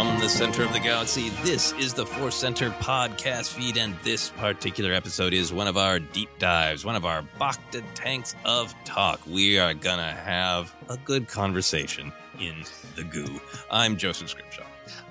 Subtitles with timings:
[0.00, 4.30] From the center of the galaxy, this is the Force Center podcast feed, and this
[4.30, 9.20] particular episode is one of our deep dives, one of our Bacta tanks of talk.
[9.26, 12.64] We are gonna have a good conversation in
[12.96, 13.42] the goo.
[13.70, 14.64] I'm Joseph Scrimshaw.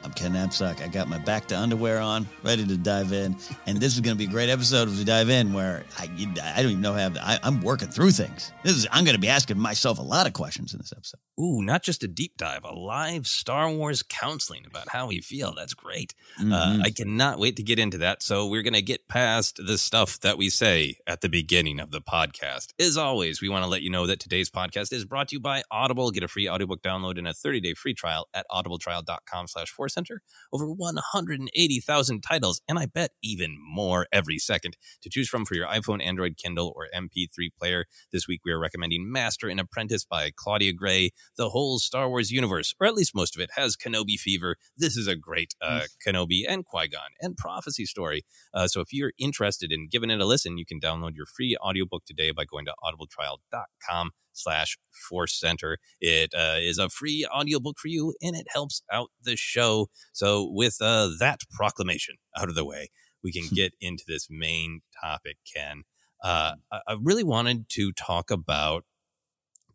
[0.04, 0.82] I'm Ken Napzok.
[0.82, 3.36] I got my Bacta underwear on, ready to dive in.
[3.66, 6.04] And this is going to be a great episode as we dive in where I,
[6.42, 8.52] I don't even know how I, I'm working through things.
[8.64, 11.20] This is I'm going to be asking myself a lot of questions in this episode.
[11.40, 15.54] Ooh, not just a deep dive, a live Star Wars counseling about how we feel.
[15.56, 16.14] That's great.
[16.40, 16.54] Mm-hmm.
[16.54, 18.24] Uh, I cannot wait to get into that.
[18.24, 21.92] So we're going to get past the stuff that we say at the beginning of
[21.92, 22.74] the podcast.
[22.80, 25.40] As always, we want to let you know that today's podcast is brought to you
[25.40, 26.12] by Audible.
[26.12, 30.22] Get a free audiobook download and a 30-day free trial at audibletrial.com slash Force center.
[30.52, 35.68] Over 180,000 titles, and I bet even more every second to choose from for your
[35.68, 37.86] iPhone, Android, Kindle, or MP3 player.
[38.12, 41.12] This week we are recommending Master and Apprentice by Claudia Gray.
[41.38, 44.58] The whole Star Wars universe, or at least most of it, has Kenobi fever.
[44.78, 48.24] This is a great uh, Kenobi and Qui Gon and prophecy story.
[48.54, 51.58] Uh, so if you're interested in giving it a listen, you can download your free
[51.58, 54.78] audiobook today by going to audibletrial.com slash
[55.10, 55.78] force center.
[56.00, 59.88] It uh, is a free audiobook for you and it helps out the show.
[60.14, 62.90] So with uh, that proclamation out of the way
[63.24, 65.84] we can get into this main topic ken.
[66.24, 68.84] Uh, i really wanted to talk about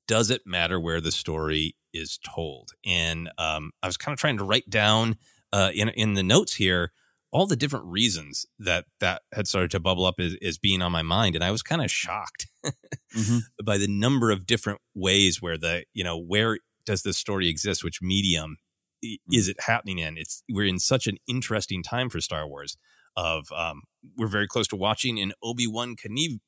[0.06, 2.70] does it matter where the story is told?
[2.84, 5.16] And um, i was kind of trying to write down
[5.52, 6.92] uh, in, in the notes here
[7.34, 10.92] all the different reasons that that had started to bubble up as, as being on
[10.92, 13.38] my mind and i was kind of shocked mm-hmm.
[13.64, 17.84] by the number of different ways where the you know where does this story exist
[17.84, 18.56] which medium
[19.04, 19.34] mm-hmm.
[19.34, 22.78] is it happening in it's we're in such an interesting time for star wars
[23.16, 23.82] of um,
[24.16, 26.40] we're very close to watching an Obi Wan Kenobi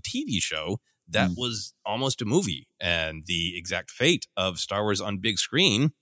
[0.00, 1.36] TV show that Mm.
[1.36, 5.92] was almost a movie, and the exact fate of Star Wars on big screen,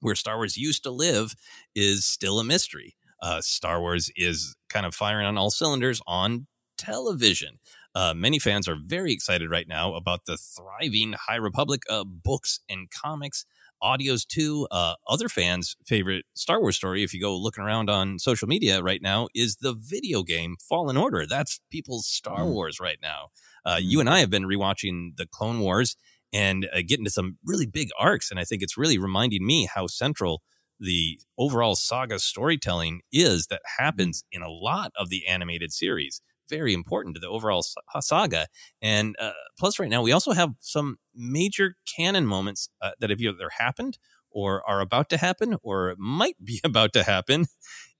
[0.00, 1.34] where Star Wars used to live,
[1.74, 2.96] is still a mystery.
[3.22, 6.46] Uh, Star Wars is kind of firing on all cylinders on
[6.78, 7.58] television.
[7.94, 12.60] Uh, many fans are very excited right now about the thriving High Republic uh, books
[12.68, 13.44] and comics,
[13.82, 14.68] audios too.
[14.70, 18.82] Uh, other fans' favorite Star Wars story, if you go looking around on social media
[18.82, 21.26] right now, is the video game Fallen Order.
[21.26, 23.30] That's people's Star Wars right now.
[23.64, 25.96] Uh, you and I have been rewatching the Clone Wars
[26.32, 29.68] and uh, getting to some really big arcs, and I think it's really reminding me
[29.72, 30.42] how central
[30.80, 36.22] the overall saga storytelling is that happens in a lot of the animated series.
[36.48, 37.64] Very important to the overall
[38.00, 38.48] saga.
[38.82, 43.20] And uh, plus, right now, we also have some major canon moments uh, that have
[43.20, 43.98] either happened
[44.30, 47.46] or are about to happen or might be about to happen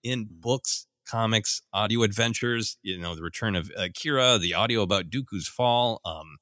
[0.02, 2.78] in books, comics, audio adventures.
[2.82, 6.00] You know, the return of uh, Qi'ra, the audio about Dooku's fall.
[6.04, 6.38] Um,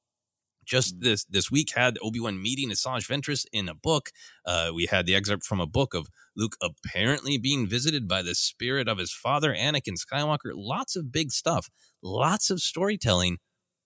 [0.69, 4.11] just this this week had Obi Wan meeting Asajj Ventress in a book.
[4.45, 6.07] Uh, we had the excerpt from a book of
[6.39, 10.51] Luke apparently being visited by the spirit of his father, Anakin Skywalker.
[10.55, 11.69] Lots of big stuff,
[12.01, 13.39] lots of storytelling,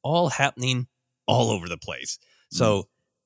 [0.03, 0.88] all happening
[1.27, 2.19] all over the place.
[2.51, 2.57] Hmm.
[2.57, 2.83] So,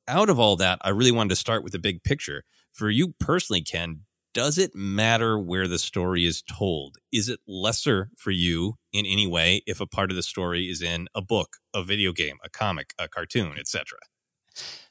[0.07, 2.43] out of all that, I really wanted to start with the big picture.
[2.71, 4.01] For you personally, Ken,
[4.33, 6.97] does it matter where the story is told?
[7.11, 10.81] Is it lesser for you in any way if a part of the story is
[10.81, 13.97] in a book, a video game, a comic, a cartoon, etc.?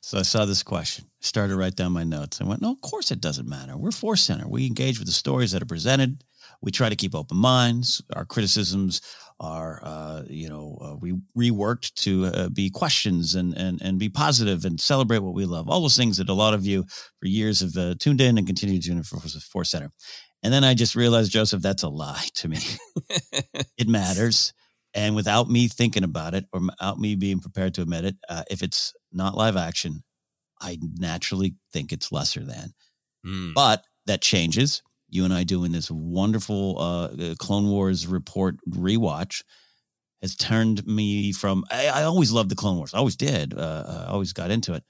[0.01, 2.41] So I saw this question, started to write down my notes.
[2.41, 3.77] I went, no, of course it doesn't matter.
[3.77, 4.49] We're Force Center.
[4.49, 6.23] We engage with the stories that are presented.
[6.63, 8.03] We try to keep open minds.
[8.15, 9.01] Our criticisms
[9.39, 14.09] are, uh, you know, uh, we reworked to uh, be questions and, and, and be
[14.09, 15.69] positive and celebrate what we love.
[15.69, 16.85] All those things that a lot of you
[17.19, 19.91] for years have uh, tuned in and continue to tune in for Force Center.
[20.43, 22.59] And then I just realized, Joseph, that's a lie to me.
[23.79, 24.53] it matters.
[24.97, 28.45] And without me thinking about it or without me being prepared to admit it, uh,
[28.51, 30.03] if it's not live action,
[30.61, 32.73] I naturally think it's lesser than.
[33.25, 33.53] Mm.
[33.53, 34.83] But that changes.
[35.11, 39.43] You and I doing this wonderful uh, Clone Wars report rewatch
[40.23, 44.07] has turned me from I, I always loved the Clone Wars, I always did, uh,
[44.09, 44.83] I always got into it.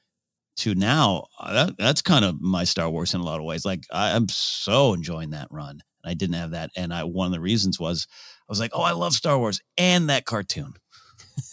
[0.59, 3.67] To now, uh, that, that's kind of my Star Wars in a lot of ways.
[3.67, 5.81] Like I, I'm so enjoying that run.
[6.03, 8.07] I didn't have that, and I one of the reasons was
[8.49, 10.75] was like, oh, I love Star Wars and that cartoon.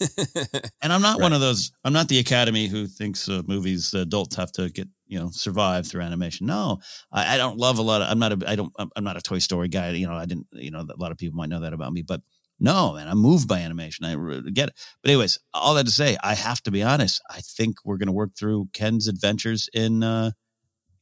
[0.82, 1.70] and I'm not one of those.
[1.84, 5.86] I'm not the Academy who thinks uh, movies adults have to get you know survive
[5.86, 6.46] through animation.
[6.46, 6.78] No,
[7.12, 8.08] I, I don't love a lot of.
[8.10, 8.50] I'm not a.
[8.50, 8.72] I don't.
[8.78, 9.90] I'm I'm not a Toy Story guy.
[9.90, 10.46] You know, I didn't.
[10.52, 12.22] You know, a lot of people might know that about me, but
[12.60, 14.04] no, man, I'm moved by animation.
[14.06, 14.14] I
[14.50, 14.74] get it.
[15.02, 17.20] But anyways, all that to say, I have to be honest.
[17.28, 20.30] I think we're going to work through Ken's adventures in uh,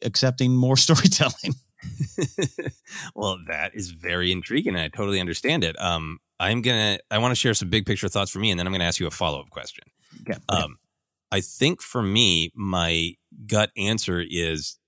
[0.03, 1.55] accepting more storytelling.
[3.15, 5.81] well, that is very intriguing, and I totally understand it.
[5.81, 6.99] Um, I'm gonna.
[7.11, 9.01] I want to share some big picture thoughts for me, and then I'm gonna ask
[9.01, 9.85] you a follow up question.
[10.21, 10.39] Okay.
[10.49, 10.79] Um,
[11.31, 13.15] I think for me, my
[13.47, 14.79] gut answer is,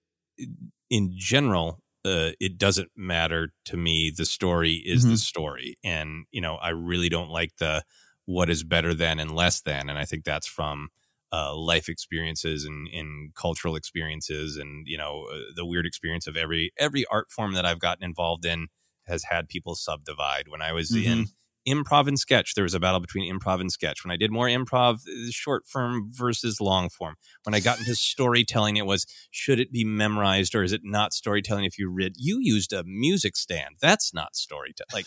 [0.90, 4.10] in general, uh, it doesn't matter to me.
[4.14, 5.10] The story is Mhm.
[5.10, 7.84] the story, and you know, I really don't like the
[8.26, 10.90] what is better than and less than, and I think that's from
[11.34, 16.36] uh, life experiences and, and cultural experiences, and you know, uh, the weird experience of
[16.36, 18.68] every every art form that I've gotten involved in
[19.06, 20.46] has had people subdivide.
[20.48, 21.26] When I was in
[21.68, 24.04] improv and sketch, there was a battle between improv and sketch.
[24.04, 27.16] When I did more improv, uh, short form versus long form.
[27.42, 31.12] When I got into storytelling, it was should it be memorized or is it not
[31.12, 32.12] storytelling if you read?
[32.16, 33.76] You used a music stand.
[33.80, 34.88] That's not storytelling.
[34.92, 35.06] Like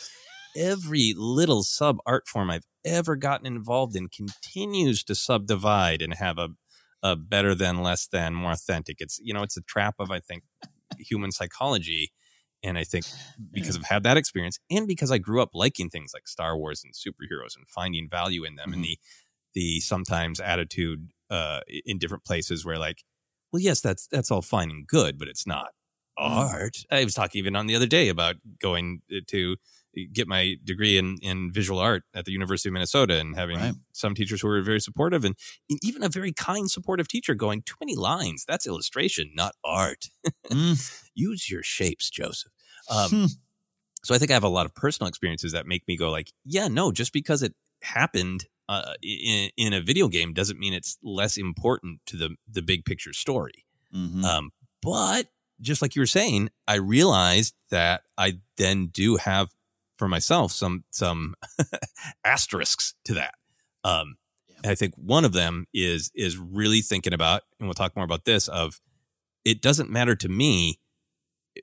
[0.58, 6.38] every little sub art form I've ever gotten involved in continues to subdivide and have
[6.38, 6.50] a,
[7.04, 8.98] a better than, less than, more authentic.
[9.00, 10.44] It's, you know, it's a trap of, I think,
[10.98, 12.12] human psychology.
[12.64, 13.06] And I think
[13.52, 13.84] because hmm.
[13.84, 16.94] I've had that experience and because I grew up liking things like Star Wars and
[16.94, 18.94] superheroes and finding value in them and mm-hmm.
[19.54, 23.04] the, the sometimes attitude uh, in different places where like,
[23.54, 25.70] well, yes, that's, that's all fine and good, but it's not
[26.20, 26.34] mm-hmm.
[26.34, 26.78] art.
[26.92, 29.58] I was talking even on the other day about going uh, to
[30.14, 33.74] get my degree in, in visual art at the University of Minnesota and having Right.
[33.94, 35.36] some teachers who were very supportive and
[35.70, 38.46] e- even a very kind, supportive teacher going, too many lines.
[38.48, 40.06] That's illustration, not art.
[41.16, 42.52] Use your shapes, Joseph.
[42.90, 43.28] Um,
[44.04, 46.32] so I think I have a lot of personal experiences that make me go like,
[46.46, 50.98] yeah, no, just because it happened uh, in, in a video game doesn't mean it's
[51.04, 53.66] less important to the, the big picture story.
[53.96, 54.24] Mhm.
[54.24, 54.52] Um,
[54.82, 55.28] but
[55.62, 59.50] just like you were saying, I realized that I then do have
[59.98, 61.36] for myself some some
[62.26, 63.36] asterisks to that.
[63.84, 64.16] Um,
[64.66, 68.26] I think one of them is is really thinking about, and we'll talk more about
[68.26, 68.48] this.
[68.48, 68.80] Of
[69.46, 70.80] it doesn't matter to me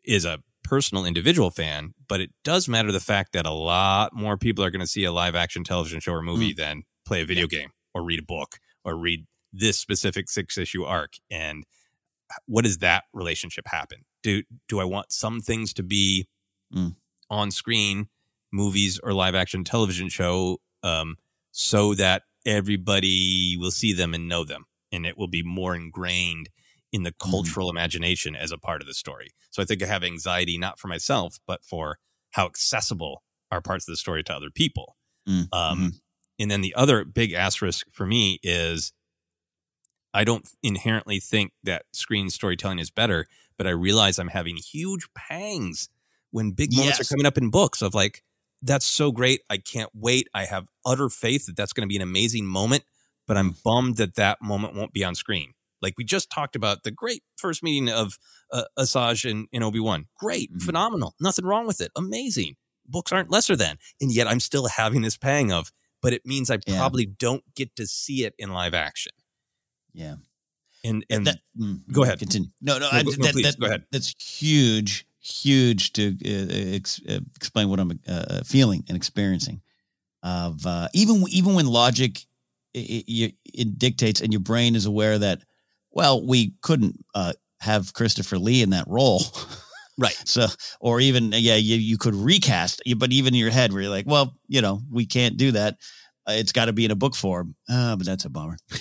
[0.05, 4.37] is a personal individual fan, but it does matter the fact that a lot more
[4.39, 6.57] people are going to see a live action television show or movie Mm.
[6.57, 10.85] than play a video game or read a book or read this specific six issue
[10.85, 11.13] arc.
[11.31, 11.65] And
[12.47, 14.05] what does that relationship happen?
[14.23, 16.29] Do do I want some things to be
[16.75, 16.97] Mm.
[17.29, 18.09] on screen,
[18.55, 21.17] movies or live action television show, um,
[21.51, 26.49] so that everybody will see them and know them, and it will be more ingrained
[26.93, 29.31] in the cultural imagination as a part of the story.
[29.51, 31.99] So I think I have anxiety not for myself, but for
[32.31, 34.97] how accessible are parts of the story to other people.
[35.29, 36.01] Mm, Um.
[36.39, 38.93] And then the other big asterisk for me is
[40.13, 45.07] I don't inherently think that screen storytelling is better, but I realize I'm having huge
[45.15, 45.89] pangs
[46.31, 47.07] when big moments Yes.
[47.07, 48.23] are coming up in books of like,
[48.65, 49.43] that's so great.
[49.51, 50.29] I can't wait.
[50.35, 52.85] I have utter faith that that's going to be an amazing moment,
[53.27, 55.53] but I'm bummed that that moment won't be on screen.
[55.83, 58.19] Like we just talked about the great first meeting of
[58.51, 60.07] uh, Asajj and, and Obi Wan.
[60.19, 60.65] Great, Mm-hmm.
[60.65, 62.57] phenomenal, nothing wrong with it, amazing.
[62.87, 65.73] Books aren't lesser than, and yet I'm still having this pang of.
[66.03, 66.77] But it means I Yeah.
[66.79, 69.13] probably don't get to see it in live action.
[69.95, 70.17] Yeah.
[70.85, 72.19] And and That- mm, go ahead.
[72.19, 72.49] Continue.
[72.61, 73.85] No, no, No, I, no, that- go ahead.
[73.91, 79.61] That's huge, huge to uh, ex, uh, explain what I'm uh, feeling and experiencing.
[80.23, 82.25] Of uh, even even when logic
[82.75, 85.41] it, it, it dictates and your brain is aware that,
[85.91, 89.23] well, we couldn't uh, have Christopher Lee in that role.
[89.97, 90.21] Right.
[90.25, 90.47] So,
[90.81, 94.09] or even, yeah, you, you could recast, but even in your head where you're like,
[94.09, 95.77] well, you know, we can't do that.
[96.29, 97.55] Uh, it's got to be in a book form.
[97.71, 98.57] Uh, but that's a bummer.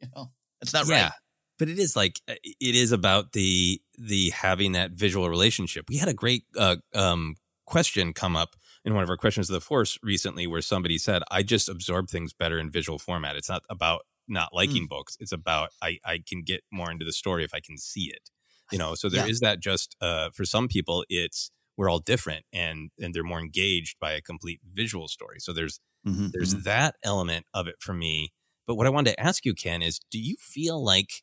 [0.00, 0.30] you know,
[0.60, 1.02] that's not yeah.
[1.02, 1.12] right.
[1.58, 5.86] But it is like uh, it is about the the having that visual relationship.
[5.88, 7.36] We had a great uh, um,
[7.66, 11.22] question come up in one of our questions of the force recently, where somebody said,
[11.30, 13.36] "I just absorb things better in visual format.
[13.36, 14.88] It's not about not liking Mm.
[14.88, 15.16] books.
[15.20, 18.30] It's about I I can get more into the story if I can see it.
[18.70, 18.94] You know.
[18.94, 19.40] So there is Yeah.
[19.40, 19.60] that.
[19.60, 24.12] Just uh, for some people, it's we're all different, and and they're more engaged by
[24.12, 25.38] a complete visual story.
[25.40, 26.64] So there's Mhm, there's mhm.
[26.64, 28.32] that element of it for me.
[28.66, 31.22] But what I wanted to ask you, Ken, is do you feel like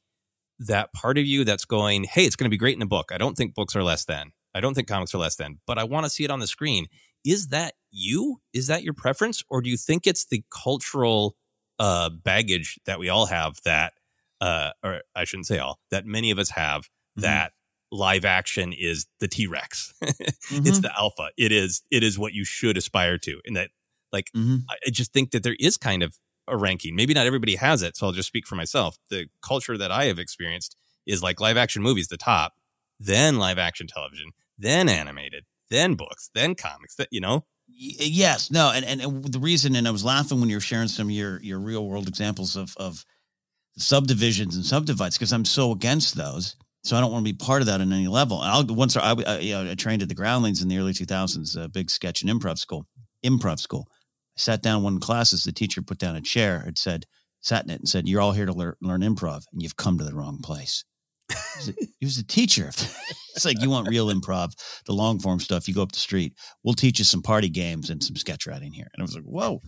[0.67, 3.11] that part of you that's going, hey, it's going to be great in a book?
[3.13, 4.31] I don't think books are less than.
[4.53, 6.47] I don't think comics are less than, but I want to see it on the
[6.47, 6.87] screen.
[7.25, 8.41] Is that you?
[8.53, 9.43] Is that your preference?
[9.49, 11.35] Or do you think it's the cultural
[11.79, 13.93] uh, baggage that we all have that,
[14.41, 16.83] uh, or I shouldn't say all, that many of us have
[17.15, 17.53] that
[17.91, 19.93] live action is the T Rex?
[20.01, 20.81] It's Mhm.
[20.81, 21.29] the alpha.
[21.37, 23.39] It is, it is what you should aspire to.
[23.45, 23.69] And that
[24.11, 24.63] like Mhm.
[24.69, 26.15] I I just think that there is kind of
[26.47, 26.95] a ranking.
[26.95, 28.97] Maybe not everybody has it, so I'll just speak for myself.
[29.09, 32.53] The culture that I have experienced is like live action movies, the top,
[32.99, 36.95] then live action television, then animated, then books, then comics.
[36.95, 40.39] That you know, eh, Yes, no, and, and and the reason, and I was laughing
[40.39, 43.05] when you were sharing some of your your real world examples of of
[43.77, 46.55] subdivisions and subdivides because I'm so against those.
[46.83, 48.41] So I don't want to be part of that on any level.
[48.41, 50.91] And I'll once I, I, you know, I trained at the Groundlings in the early
[50.91, 52.85] 2000s, a big sketch and improv school.
[53.25, 53.87] Improv school.
[54.37, 55.43] I sat down one classes.
[55.43, 57.05] The teacher put down a chair and said,
[57.43, 59.97] sat in it and said, "You're all here to learn, learn improv, and you've come
[59.97, 60.83] to the wrong place."
[61.99, 62.67] He was a, teacher.
[63.35, 64.53] it's like you want real improv,
[64.85, 65.67] the long form stuff.
[65.67, 66.33] You go up the street.
[66.63, 68.87] We'll teach you some party games and some sketch writing here.
[68.93, 69.61] And I was like, whoa,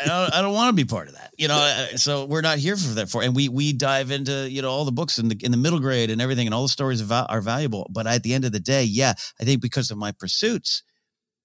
[0.00, 1.30] I don't, I don't want to be part of that.
[1.38, 3.08] You know, so we're not here for that.
[3.08, 5.56] For and we we dive into you know all the books in the in the
[5.56, 7.88] middle grade and everything, and all the stories are, are valuable.
[7.90, 10.82] But at the end of the day, yeah, I think because of my pursuits,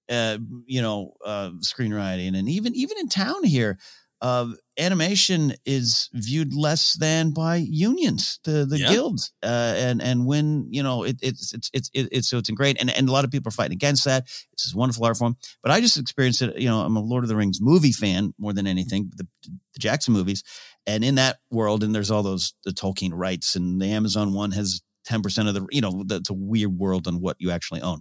[0.08, 3.78] uh, you know, uh, screenwriting, and even even in town here,
[4.22, 4.48] uh,
[4.78, 8.88] animation is viewed less than by unions, the the Yeah.
[8.88, 12.50] guilds, uh, and and when you know it, it's it's it's it, it's so it's
[12.50, 14.24] great, and and a lot of people are fighting against that.
[14.52, 16.56] It's this wonderful art form, but I just experienced it.
[16.58, 19.78] You know, I'm a Lord of the Rings movie fan more than anything, the, the
[19.78, 20.42] Jackson movies,
[20.86, 24.52] and in that world, and there's all those the Tolkien rights, and the Amazon one
[24.52, 27.82] has ten percent of the you know that's a weird world on what you actually
[27.82, 28.00] own.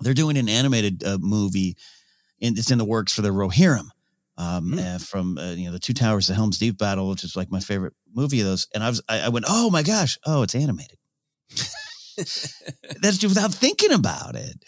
[0.00, 1.76] They're doing an animated uh, movie,
[2.40, 3.88] and it's in the works for the Rohirrim
[4.40, 7.36] um, uh, from uh, you know the Two Towers, the Helm's Deep battle, which is
[7.36, 8.68] like my favorite movie of those.
[8.74, 10.98] And I was I, I went, oh my gosh, oh it's animated.
[12.16, 14.64] that's just without thinking about it,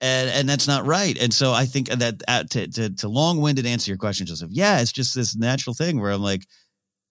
[0.00, 1.16] and and that's not right.
[1.20, 4.50] And so I think that uh, to to, to long winded answer your question, Joseph.
[4.52, 6.44] Yeah, it's just this natural thing where I'm like,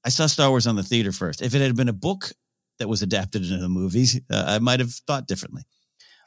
[0.06, 1.42] I saw Star Wars on the theater first.
[1.42, 2.32] If it had been a book
[2.80, 5.64] that was adapted into the movies, uh, I might have thought differently.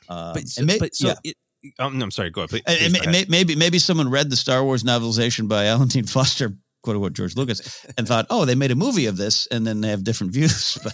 [0.09, 1.15] Um, but so, may- but so yeah.
[1.25, 1.37] it,
[1.79, 2.31] um, no, I'm sorry.
[2.31, 2.51] Go ahead.
[2.51, 3.29] Please, And- please go ahead.
[3.29, 7.37] maybe maybe someone read the Star Wars novelization by Alan Dean Foster, quote unquote George
[7.37, 10.33] Lucas, and thought, oh, they made a movie of this, and then they have different
[10.33, 10.79] views.
[10.85, 10.93] But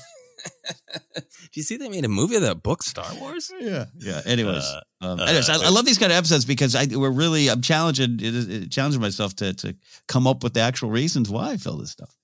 [1.14, 3.52] Do you see they made a movie of that book, Star Wars?
[3.60, 4.22] yeah, yeah.
[4.24, 7.10] Anyways, Uh, um, uh, anyways, I, I love these kind of episodes because I we're
[7.10, 9.76] really I'm challenging it is- it- challenging myself to to
[10.08, 12.16] come up with the actual reasons why I feel this stuff.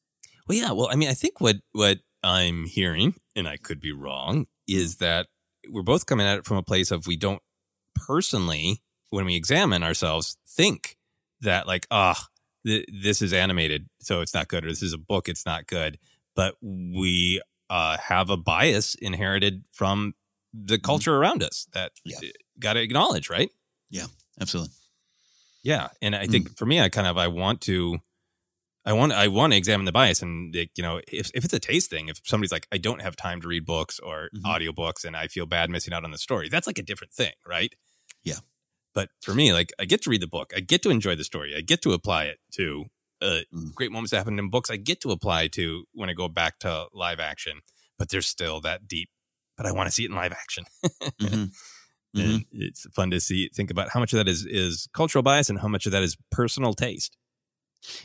[0.48, 0.72] Well, yeah.
[0.72, 4.96] Well, I mean, I think what what I'm hearing, and I could be wrong, is
[4.96, 5.26] that
[5.70, 7.42] we're both coming at it from a place of we don't
[7.94, 10.96] personally, when we examine ourselves, think
[11.40, 12.28] that like, ah,
[12.66, 15.66] th- this is animated, so it's not good, or this is a book, it's not
[15.66, 15.98] good.
[16.34, 20.14] But we uh, have a bias inherited from
[20.54, 22.18] the culture around us that Yeah.
[22.58, 23.50] got to acknowledge, right?
[23.90, 24.06] Yeah,
[24.40, 24.72] absolutely.
[25.62, 27.98] Yeah, and I think for me, I kind of I want to,
[28.84, 31.52] I want I want to examine the bias, and like, you know, if if it's
[31.54, 34.42] a taste thing, if somebody's like, I don't have time to read books or Mhm.
[34.44, 37.32] audiobooks, and I feel bad missing out on the story, that's like a different thing,
[37.46, 37.74] right?
[38.24, 38.40] Yeah.
[38.94, 41.24] But for me, like I get to read the book, I get to enjoy the
[41.24, 42.86] story, I get to apply it to
[43.20, 43.74] uh, Mm.
[43.74, 46.60] great moments that happen in books, I get to apply to when I go back
[46.60, 47.60] to live action.
[47.98, 49.10] But there's still that deep.
[49.56, 50.64] But I want to see it in live action.
[51.20, 51.50] Mhm.
[52.14, 55.50] And it's fun to see think about how much of that is is cultural bias
[55.50, 57.16] and how much of that is personal taste.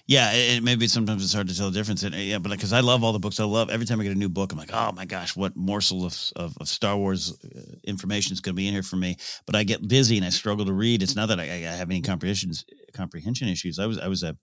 [0.08, 2.04] Yeah, and maybe sometimes it's hard to tell the difference.
[2.04, 4.04] And, uh, yeah, but because I love all the books, I love every time I
[4.04, 6.96] get a new book, I'm like, oh my gosh, what morsel of of, of Star
[6.96, 9.18] Wars uh, information is going to be in here for me.
[9.46, 11.02] But I get busy and I struggle to read.
[11.04, 13.80] It's not that I, I have any comprehensions comprehension issues.
[13.80, 14.38] I was I was a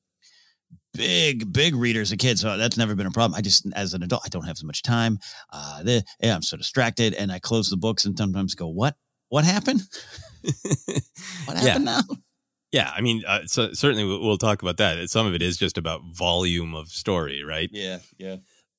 [0.95, 3.37] big big reader as a kid, so that's never been a problem.
[3.37, 5.19] I just as an adult, I don't have so much time.
[5.53, 8.97] Uh, the, yeah, I'm so distracted, and I close the books and sometimes go, what
[9.29, 9.83] what happened?
[10.43, 10.53] what
[11.57, 11.61] Yeah.
[11.61, 12.01] happened now?
[12.73, 15.11] Yeah, I mean, uh, so certainly we'll, we'll talk about that.
[15.11, 17.69] Some of it is just about volume of story, right?
[17.73, 18.37] Yeah, yeah.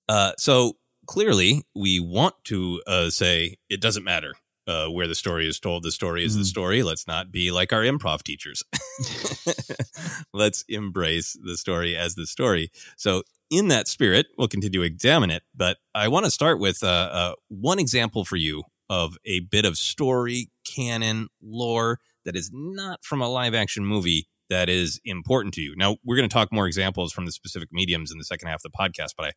[0.08, 4.34] Uh, so clearly, we want to uh, say it doesn't matter
[4.68, 5.84] uh, where the story is told.
[5.84, 6.46] The story is the Mhm.
[6.46, 6.84] story.
[6.84, 8.64] Let's not be like our improv teachers.
[10.34, 12.72] Let's embrace the story as the story.
[12.98, 15.44] So, in that spirit, we'll continue to examine it.
[15.54, 19.66] But I want to start with uh, uh, one example for you of a bit
[19.66, 25.54] of story, canon, lore that is not from a live action movie that is important
[25.54, 25.76] to you.
[25.78, 28.64] Now, we're going to talk more examples from the specific mediums in the second half
[28.66, 29.32] of the podcast, but I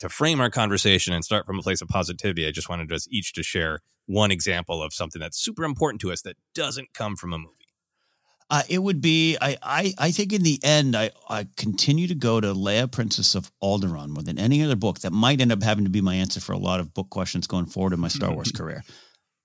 [0.00, 3.06] to frame our conversation and start from a place of positivity, I just wanted us
[3.10, 7.16] each to share one example of something that's super important to us that doesn't come
[7.16, 7.52] from a movie.
[8.48, 12.14] Uh, it would be I, I I think in the end I I continue to
[12.14, 15.64] go to Leia Princess of Alderaan more than any other book that might end up
[15.64, 18.06] having to be my answer for a lot of book questions going forward in my
[18.06, 18.84] Star Wars career.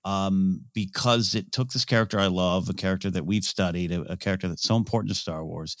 [0.04, 4.16] Um, because it took this character I love, a character that we've studied, a, a
[4.16, 5.76] character that's so important to Star Wars,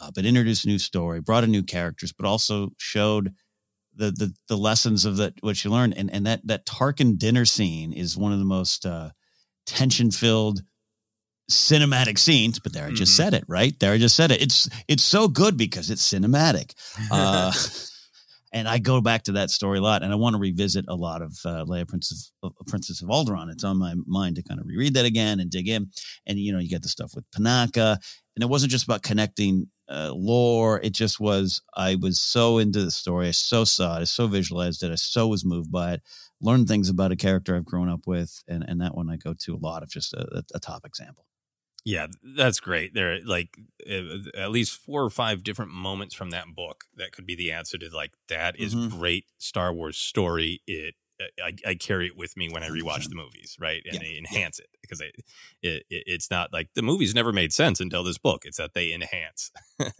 [0.00, 3.32] uh, but introduced a new story, brought in new characters, but also showed
[3.94, 5.94] the the the lessons of that what you learned.
[5.96, 9.10] And and that that Tarkin dinner scene is one of the most uh,
[9.66, 10.62] tension filled
[11.50, 12.58] cinematic scenes.
[12.58, 13.16] But there, I just Mhm.
[13.16, 13.92] said it right there.
[13.92, 14.40] I just said it.
[14.42, 16.72] It's it's so good because it's cinematic.
[17.10, 17.52] Uh,
[18.52, 20.94] and I go back to that story a lot, and I want to revisit a
[20.94, 23.50] lot of uh, Leia, Princess of, Princess of Alderaan.
[23.50, 25.90] It's on my mind to kind of reread that again and dig in.
[26.26, 27.98] And you know, you get the stuff with Panaka,
[28.36, 30.80] and it wasn't just about connecting uh, lore.
[30.80, 31.62] It just was.
[31.76, 33.28] I was so into the story.
[33.28, 34.00] I so saw it.
[34.00, 34.90] I so visualized it.
[34.90, 36.02] I so was moved by it.
[36.40, 39.34] Learned things about a character I've grown up with, and and that one I go
[39.34, 41.24] to a lot of just a, a top example.
[41.84, 42.92] Yeah, that's great.
[42.92, 43.56] There are like
[43.88, 47.52] uh, at least four or five different moments from that book that could be the
[47.52, 48.90] answer to like that is Mhm.
[48.90, 50.62] great Star Wars story.
[50.66, 50.94] It
[51.42, 54.16] I, I carry it with me when I rewatch the movies, right, and Yeah, they
[54.16, 55.16] enhance it because it,
[55.62, 58.44] it it's not like the movies never made sense until this book.
[58.44, 59.90] It's that they enhance uh,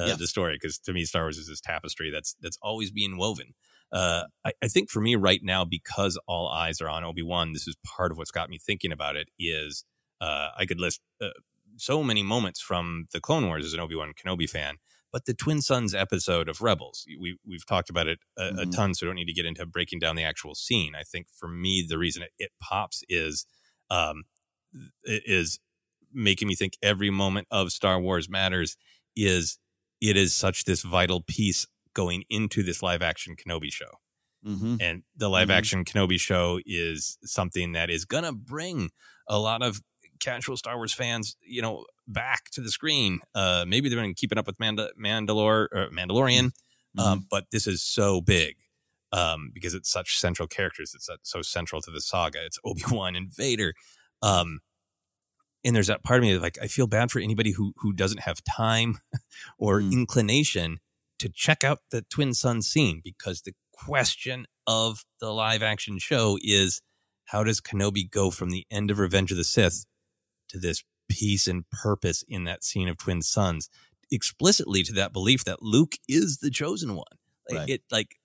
[0.00, 0.16] Yeah.
[0.16, 3.54] the story because to me, Star Wars is this tapestry that's that's always being woven.
[3.92, 7.52] Uh, I, I think for me right now, because all eyes are on Obi Wan,
[7.52, 9.28] this is part of what's got me thinking about it.
[9.38, 9.84] Is
[10.20, 11.28] uh, I could list uh,
[11.76, 14.76] so many moments from the Clone Wars as an Obi Wan Kenobi fan,
[15.12, 18.74] but the Twin Suns episode of Rebels, we we've talked about it a, a Mhm.
[18.74, 20.94] ton, so I don't need to get into breaking down the actual scene.
[20.94, 23.46] I think for me, the reason it, it pops is
[23.90, 24.24] um,
[25.04, 25.58] it is
[26.12, 28.76] making me think every moment of Star Wars matters.
[29.16, 29.58] Is
[30.00, 33.90] it is such this vital piece going into this live action Kenobi show.
[34.46, 34.76] Mm-hmm.
[34.80, 35.52] And the live Mhm.
[35.54, 38.90] action Kenobi show is something that is going to bring
[39.26, 39.80] a lot of
[40.20, 43.20] casual Star Wars fans, you know, back to the screen.
[43.34, 46.50] Uh, maybe they've been keeping up with Manda- Mandalore or Mandalorian,
[46.98, 48.56] um, but this is so big
[49.12, 50.92] um, because it's such central characters.
[50.94, 52.44] It's so- so central to the saga.
[52.44, 53.74] It's Obi Wan and Vader.
[54.22, 54.60] Um,
[55.64, 57.92] and there's that part of me that, like I feel bad for anybody who who
[57.92, 58.98] doesn't have time
[59.58, 60.78] or inclination
[61.18, 66.38] to check out the twin sun scene because the question of the live action show
[66.42, 66.80] is
[67.26, 69.84] how does Kenobi go from the end of Revenge of the Sith
[70.48, 73.68] to this peace and purpose in that scene of twin suns
[74.10, 77.04] explicitly to that belief that Luke is the chosen one
[77.50, 77.68] like Right.
[77.70, 78.16] it like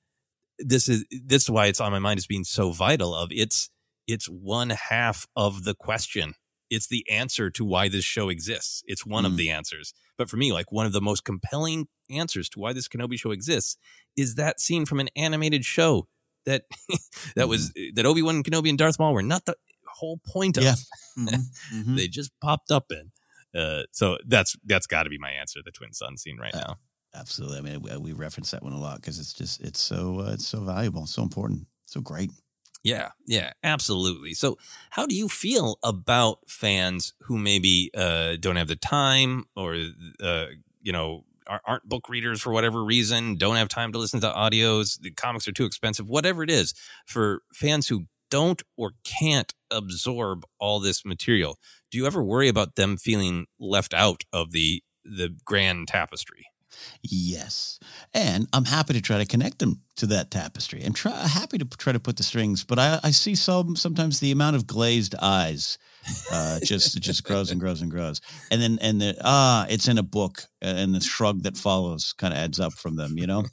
[0.60, 3.70] this is this is why it's on my mind as being so vital of it's
[4.08, 6.34] it's one half of the question
[6.70, 9.38] it's the answer to why this show exists it's one of Mm.
[9.38, 12.88] the answers but for me like one of the most compelling answers to why this
[12.88, 13.78] kenobi show exists
[14.16, 16.08] is that scene from an animated show
[16.46, 16.64] that
[17.36, 17.96] that was Mm.
[17.96, 19.56] that obi-wan kenobi and darth maul were not the
[19.94, 20.64] whole point of.
[20.64, 20.76] Yeah.
[21.18, 21.96] Mhm, mhm.
[21.98, 23.12] they just popped up in.
[23.60, 25.60] Uh, so that's that's got to be my answer.
[25.64, 26.78] The twin sun scene right now.
[27.16, 27.60] Absolutely.
[27.60, 30.32] I mean, we, we reference that one a lot because it's just it's so uh,
[30.34, 32.32] it's so valuable, so important, so great.
[32.84, 34.34] Yeah, yeah, absolutely.
[34.34, 34.58] So,
[34.90, 39.78] how do you feel about fans who maybe uh, don't have the time or,
[40.22, 40.48] uh,
[40.82, 45.00] you know, aren't book readers for whatever reason, don't have time to listen to audios,
[45.00, 46.74] the comics are too expensive, whatever it is,
[47.06, 51.58] for fans who don't or can't absorb all this material?
[51.92, 56.48] Do you ever worry about them feeling left out of the the grand tapestry?
[57.04, 57.80] Yes,
[58.14, 61.66] and I'm happy to try to connect them to that tapestry, and try happy to
[61.66, 62.64] try to put the strings.
[62.64, 65.78] But I, I see some sometimes the amount of glazed eyes
[66.32, 69.98] uh, just just grows and grows and grows, and then and the ah, it's in
[69.98, 73.44] a book, and the shrug that follows kind of adds up from them, you know,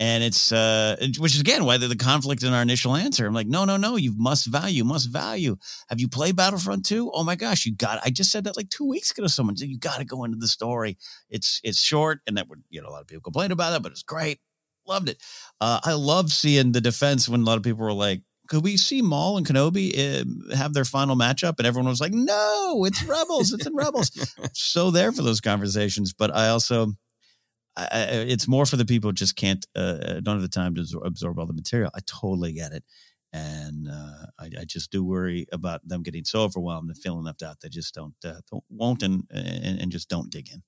[0.00, 3.26] and it's uh, which is again why the, the conflict in our initial answer.
[3.26, 5.56] I'm like, no, no, no, you must value, must value.
[5.88, 7.10] Have you played Battlefront 2?
[7.12, 8.00] Oh my gosh, you got.
[8.04, 9.56] I just said that like two weeks ago to someone.
[9.58, 10.98] You got to go into the story.
[11.30, 13.82] It's it's short, and that would you know a lot of people complain about it,
[13.82, 14.40] but it's great.
[14.86, 15.22] Loved it.
[15.60, 18.76] Uh, I love seeing the defense when a lot of people were like, could we
[18.76, 21.54] see Maul and Kenobi uh, have their final matchup?
[21.58, 23.52] And everyone was like, no, it's Rebels.
[23.52, 24.10] It's in Rebels.
[24.52, 26.12] so there for those conversations.
[26.12, 26.92] But I also,
[27.76, 27.88] I,
[28.28, 31.38] it's more for the people who just can't, uh, don't have the time to absorb
[31.38, 31.90] all the material.
[31.94, 32.84] I totally get it.
[33.32, 37.42] And uh, I, I just do worry about them getting so overwhelmed and feeling left
[37.42, 37.60] out.
[37.60, 40.62] They just don't, uh, don't won't, and, and, and just don't dig in.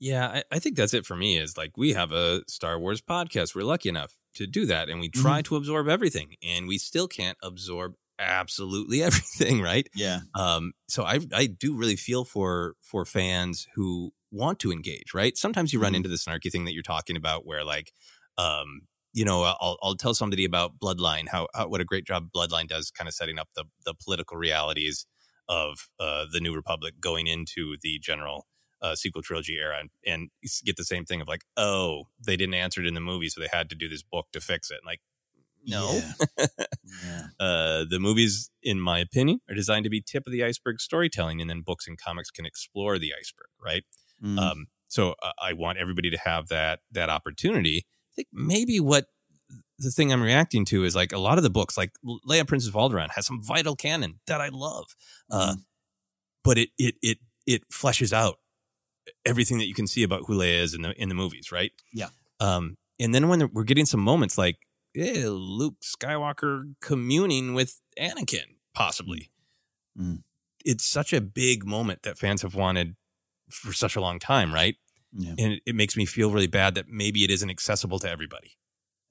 [0.00, 1.38] Yeah, I, I think that's it for me.
[1.38, 3.54] Is like we have a Star Wars podcast.
[3.54, 7.08] We're lucky enough to do that, and we try to absorb everything, and we still
[7.08, 9.88] can't absorb absolutely everything, right?
[9.94, 10.20] Yeah.
[10.34, 10.72] Um.
[10.88, 15.36] So I I do really feel for for fans who want to engage, right?
[15.36, 15.96] Sometimes you run Mhm.
[15.96, 17.92] into the snarky thing that you're talking about, where like,
[18.36, 22.28] um, you know, I'll I'll tell somebody about Bloodline, how, how what a great job
[22.34, 25.06] Bloodline does, kind of setting up the the political realities
[25.48, 28.46] of uh, the New Republic going into the general
[28.84, 30.30] uh, sequel trilogy era, and, and
[30.64, 33.40] get the same thing of like, oh, they didn't answer it in the movie, so
[33.40, 34.80] they had to do this book to fix it.
[34.84, 35.00] Like,
[35.66, 36.00] no,
[37.02, 37.22] Yeah.
[37.40, 41.40] uh, the movies, in my opinion, are designed to be tip of the iceberg storytelling,
[41.40, 43.84] and then books and comics can explore the iceberg, right?
[44.22, 44.38] Mm.
[44.38, 47.86] Um, so uh, I want everybody to have that that opportunity.
[48.12, 49.06] I think maybe what
[49.78, 51.92] the thing I'm reacting to is like a lot of the books, like
[52.28, 54.84] Leia Princess of Alderaan, has some vital canon that I love,
[55.30, 55.54] uh,
[56.44, 58.36] but it it it it fleshes out
[59.24, 61.72] everything that you can see about who Leia is in the in the movies, right?
[61.92, 62.08] Yeah.
[62.40, 64.56] Um, and then when we're getting some moments like
[64.96, 69.30] eh, Luke Skywalker communing with Anakin, possibly,
[69.98, 70.22] Mm.
[70.64, 72.96] it's such a big moment that fans have wanted
[73.50, 74.76] for such a long time, right?
[75.12, 75.34] Yeah.
[75.38, 78.56] And it, makes me feel really bad that maybe it isn't accessible to everybody.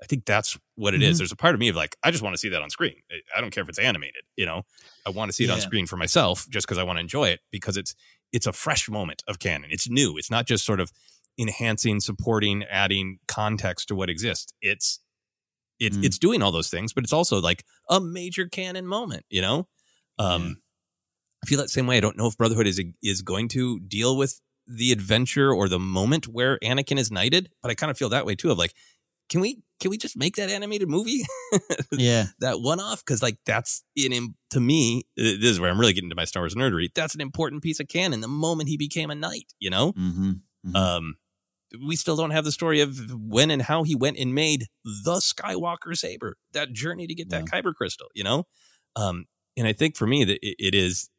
[0.02, 1.16] I think that's what it is.
[1.16, 1.18] Mhm.
[1.20, 2.96] There's a part of me of like, I just want to see that on screen.
[3.10, 4.66] I- I don't care if it's animated, you know.
[5.06, 7.30] I want to see it on screen for myself just because I want to enjoy
[7.30, 7.96] it because it's
[8.34, 9.70] it's a fresh moment of canon.
[9.72, 10.18] It's new.
[10.18, 10.92] It's not just sort of
[11.40, 14.54] enhancing, supporting, adding context to what exists.
[14.62, 15.00] It's
[15.80, 16.06] it's Mm.
[16.06, 19.68] it's doing all those things, but it's also like a major canon moment, you know?
[20.20, 20.62] Um
[21.44, 21.98] I feel that same way.
[21.98, 25.80] I don't know if Brotherhood is is going to deal with the adventure or the
[25.80, 28.50] moment where Anakin is knighted, but I kind of feel that way too.
[28.52, 28.74] Of like,
[29.30, 31.24] can we can we just make that animated movie?
[31.92, 32.28] Yeah.
[32.40, 35.04] that one off because like that's in im- to me.
[35.16, 36.88] This is where I'm really getting to my Star Wars nerdery.
[36.96, 38.22] That's an important piece of canon.
[38.22, 39.92] The moment he became a knight, you know.
[39.92, 40.76] Mm-hmm.
[40.76, 41.16] Um,
[41.86, 45.16] we still don't have the story of when and how he went and made the
[45.16, 46.38] Skywalker saber.
[46.54, 48.46] That journey to get that kyber crystal, you know.
[48.96, 49.26] Um,
[49.58, 51.10] and I think for me that it, it is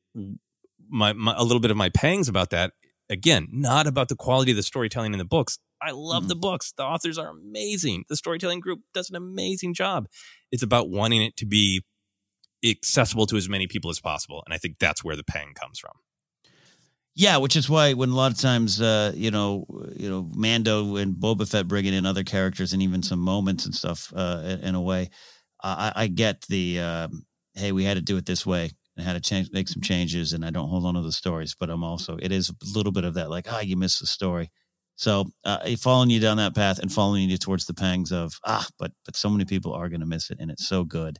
[0.88, 2.72] my, my a little bit of my pangs about that.
[3.10, 5.58] Again, not about the quality of the storytelling in the books.
[5.84, 6.72] I love the books.
[6.76, 8.04] The authors are amazing.
[8.08, 10.06] The storytelling group does an amazing job.
[10.50, 11.82] It's about wanting it to be
[12.64, 15.78] accessible to as many people as possible, and I think that's where the pang comes
[15.78, 15.92] from.
[17.16, 20.96] Yeah, which is why when a lot of times, uh, you know, you know, Mando
[20.96, 24.74] and Boba Fett bringing in other characters and even some moments and stuff, uh, in,
[24.74, 25.10] a way,
[25.62, 29.12] I, I get the, um, hey, we had to do it this way and had
[29.12, 31.84] to change, make some changes, and I don't hold on to the stories, but I'm
[31.84, 34.50] also, it is a little bit of that, like, ah, you missed the story.
[34.96, 38.66] So, uh, following you down that path and following you towards the pangs of, ah,
[38.78, 41.18] but but so many people are going to miss it, and it's so good.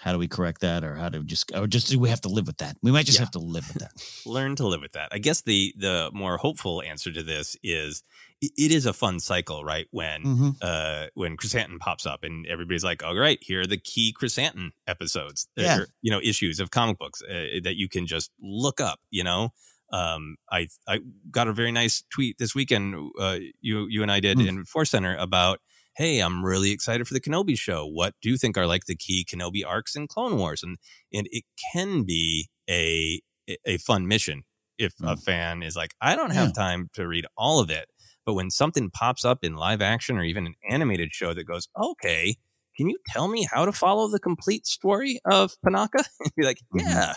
[0.00, 2.22] How do we correct that, or how do we just, or just do we have
[2.22, 2.76] to live with that?
[2.82, 3.24] We might just Yeah.
[3.26, 3.92] have to live with that.
[4.26, 5.10] learn to live with that.
[5.12, 8.02] I guess the the more hopeful answer to this is
[8.40, 9.86] it is a fun cycle, right?
[9.90, 10.56] When Mhm.
[10.62, 14.70] uh when Krrsantan pops up and everybody's like, "All right, here are the key Krrsantan
[14.86, 15.78] episodes, Yeah.
[15.80, 19.22] or, you know, issues of comic books uh, that you can just look up." You
[19.24, 19.50] know,
[19.92, 21.00] um, I I
[21.30, 22.94] got a very nice tweet this weekend.
[23.18, 24.48] Uh, you you and I did Mm.
[24.48, 25.60] in Force Center about
[25.96, 27.84] hey, I'm really excited for the Kenobi show.
[27.86, 30.62] What do you think are like the key Kenobi arcs in Clone Wars?
[30.62, 30.78] And
[31.12, 33.20] and it can be a
[33.66, 34.44] a fun mission
[34.78, 35.22] if a Mm.
[35.22, 36.52] fan is like, I don't have Yeah.
[36.52, 37.88] time to read all of it.
[38.24, 41.68] But when something pops up in live action or even an animated show that goes,
[41.76, 42.36] okay,
[42.76, 46.04] can you tell me how to follow the complete story of Panaka?
[46.36, 46.88] You're like, Mm-hmm.
[46.88, 47.14] yeah.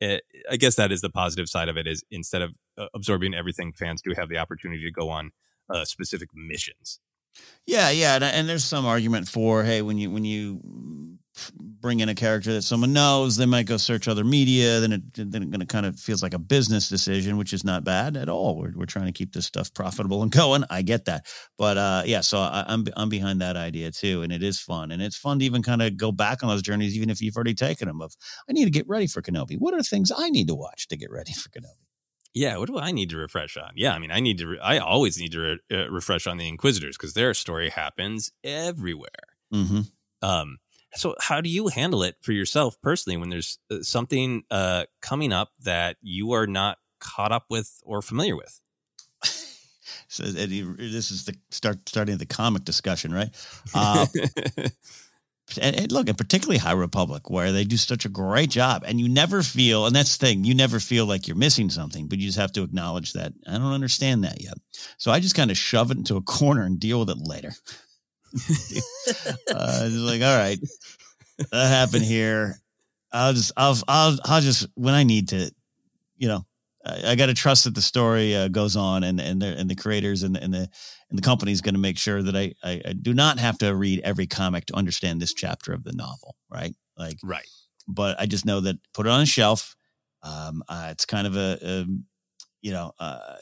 [0.00, 3.34] It, I guess that is the positive side of it is instead of uh, absorbing
[3.34, 5.32] everything, fans do have the opportunity to go on
[5.68, 7.00] uh, specific missions.
[7.66, 10.60] Yeah, yeah, and, and there's some argument for hey, when you when you
[11.54, 14.80] bring in a character that someone knows, they might go search other media.
[14.80, 18.16] Then it then it, kind of feels like a business decision, which is not bad
[18.16, 18.56] at all.
[18.56, 20.64] We're we're trying to keep this stuff profitable and going.
[20.70, 21.26] I get that,
[21.58, 24.90] but uh, yeah, so I, I'm I'm behind that idea too, and it is fun,
[24.90, 27.36] and it's fun to even kind of go back on those journeys, even if you've
[27.36, 28.00] already taken them.
[28.00, 28.14] Of
[28.48, 29.56] I need to get ready for Kenobi.
[29.58, 31.86] What are things I need to watch to get ready for Kenobi?
[32.32, 33.72] Yeah, what do I need to refresh on?
[33.74, 34.46] Yeah, I mean, I need to.
[34.46, 38.30] Re- I always need to re- uh, refresh on the Inquisitors because their story happens
[38.44, 39.08] everywhere.
[39.52, 39.80] Mm-hmm.
[40.22, 40.58] Um,
[40.94, 45.32] so how do you handle it for yourself personally when there's uh, something uh, coming
[45.32, 48.60] up that you are not caught up with or familiar with?
[50.08, 53.30] So Eddie, this is the start starting the comic discussion, right?
[53.72, 54.06] Uh,
[55.60, 59.00] and, and look, and particularly High Republic, where they do such a great job, and
[59.00, 62.18] you never feel, and that's the thing, you never feel like you're missing something, but
[62.18, 64.54] you just have to acknowledge that I don't understand that yet.
[64.98, 67.52] So I just kind of shove it into a corner and deal with it later.
[69.54, 70.58] uh, just like, all right,
[71.50, 72.56] that happened here.
[73.12, 75.52] I'll just, I'll, I'll, I'll just when I need to,
[76.16, 76.46] you know,
[76.84, 79.68] I, I got to trust that the story uh, goes on, and and the and
[79.68, 80.68] the creators and the, and the
[81.10, 83.58] and the company is going to make sure that I, I I do not have
[83.58, 86.74] to read every comic to understand this chapter of the novel, right?
[86.96, 87.46] Like, right.
[87.88, 89.76] But I just know that put it on a shelf.
[90.22, 91.86] Um, uh, it's kind of a, a
[92.60, 93.36] you know, uh,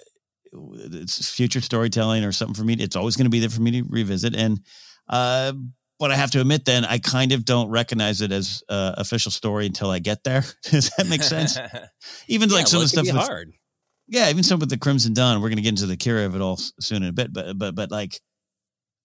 [0.53, 2.75] it's future storytelling or something for me.
[2.75, 4.61] It's always going to be there for me to revisit, and
[5.09, 5.53] uh,
[5.99, 9.33] but I have to admit, then I kind of don't recognize it as uh, official
[9.33, 10.45] story until I get there.
[10.65, 11.59] Does that make sense?
[12.29, 13.53] Even Yeah, like some well, of the stuff with- hard.
[14.07, 15.41] yeah, even some with the Crimson Dawn.
[15.41, 17.59] We're going to get into the Qi'ra of it all soon in a bit, but
[17.59, 18.21] but but like,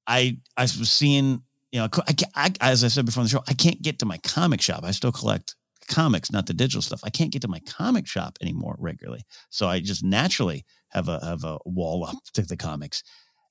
[0.07, 3.43] I I was seeing, you know, I, I as I said before on the show,
[3.47, 4.83] I can't get to my comic shop.
[4.83, 5.55] I still collect
[5.87, 7.01] comics, not the digital stuff.
[7.03, 11.23] I can't get to my comic shop anymore regularly, so I just naturally have a
[11.25, 13.03] have a wall up to the comics.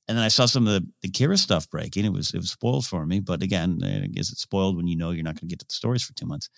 [0.09, 2.05] And then I saw some of the, the Qi'ra stuff breaking.
[2.05, 4.97] It was it was spoiled for me, but again, I guess it's spoiled when you
[4.97, 6.49] know you're not going to get to the stories for two months.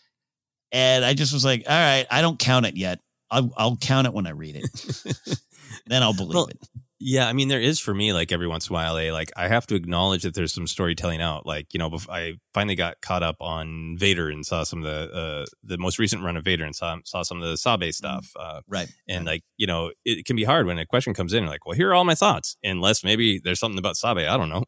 [0.72, 3.00] And I just was like, all right, I don't count it yet.
[3.30, 5.38] I'll, I'll count it when I read it.
[5.86, 6.58] then I'll believe Well, it.
[7.00, 9.30] Yeah, I mean, there is for me like every once in a while, a like
[9.36, 11.44] I have to acknowledge that there's some storytelling out.
[11.44, 15.12] Like you know, I finally got caught up on Vader and saw some of the
[15.12, 18.30] uh, the most recent run of Vader and saw saw some of the Sabe stuff.
[18.38, 21.42] Uh, right, and like you know, it can be hard when a question comes in.
[21.42, 24.18] You're like, well, here are all my thoughts, unless maybe there's something about Sabe.
[24.18, 24.64] I don't know.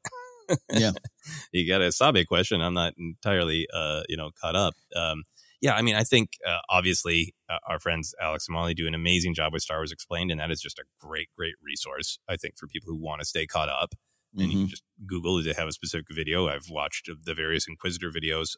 [0.73, 0.93] Yeah.
[1.53, 2.61] you got a Sabe question.
[2.61, 4.75] I'm not entirely, uh, you know, caught up.
[4.95, 5.25] Um,
[5.61, 8.95] yeah, I mean, I think uh, obviously uh, our friends Alex and Molly do an
[8.95, 12.19] amazing job with Star Wars Explained, and that is just a great, great resource.
[12.29, 13.95] I think for people who want to stay caught up,
[14.38, 16.49] and you can just Google they have a specific video.
[16.49, 18.51] I've watched the various Inquisitor videos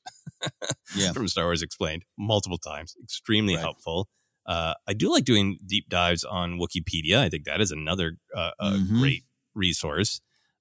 [0.97, 1.13] Yeah.
[1.15, 2.95] from Star Wars Explained multiple times.
[3.03, 4.09] Extremely helpful.
[4.45, 7.19] Uh, I do like doing deep dives on Wikipedia.
[7.19, 8.99] I think that is another uh, a Mhm.
[9.01, 10.21] great resource.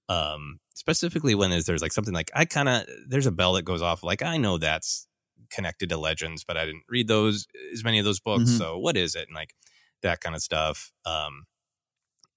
[0.09, 3.63] Um, specifically when there's, there's like something like I kind of there's a bell that
[3.65, 5.06] goes off like I know that's
[5.49, 8.51] connected to legends, but I didn't read those as many of those books.
[8.51, 8.57] Mhm.
[8.57, 9.27] So what is it?
[9.27, 9.53] And like
[10.01, 10.91] that kind of stuff.
[11.05, 11.45] Um,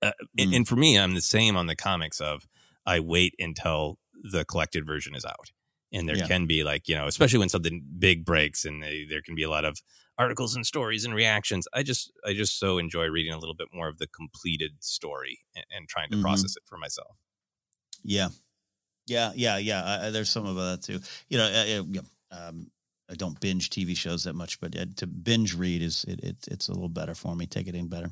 [0.02, 0.42] uh, Mm.
[0.44, 2.46] and, and for me, I'm the same on the comics of
[2.86, 5.52] I wait until the collected version is out.
[5.92, 6.26] And there Yeah.
[6.26, 9.42] can be like, you know, especially when something big breaks and they, there can be
[9.42, 9.82] a lot of
[10.18, 11.66] articles and stories and reactions.
[11.74, 15.40] I just, I just so enjoy reading a little bit more of the completed story
[15.54, 16.22] and, and trying to Mhm.
[16.22, 17.18] process it for myself.
[18.04, 18.28] Yeah.
[19.06, 19.32] Yeah.
[19.34, 19.58] Yeah.
[19.58, 19.82] Yeah.
[19.82, 21.00] Uh, there's some of that too.
[21.28, 22.00] You know, uh, uh, yeah.
[22.30, 22.70] Um,
[23.10, 26.36] I don't binge TV shows that much, but uh, to binge read is it, it
[26.50, 27.46] it's a little better for me.
[27.46, 28.10] Take it in better.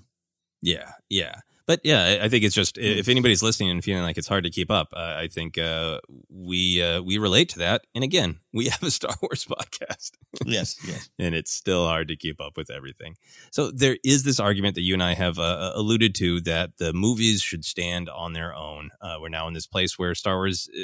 [0.60, 1.36] Yeah, yeah,
[1.68, 2.82] but yeah, I- think it's just Hmm.
[2.82, 6.00] if anybody's listening and feeling like it's hard to keep up, uh, I think uh,
[6.28, 7.82] we uh, we relate to that.
[7.94, 10.10] And again, we have a Star Wars podcast.
[10.44, 11.08] Yes, yes.
[11.16, 13.14] and it's still hard to keep up with everything.
[13.52, 16.92] So there is this argument that you and I have uh, alluded to that the
[16.92, 18.90] movies should stand on their own.
[19.00, 20.82] Uh, we're now in this place where Star Wars uh,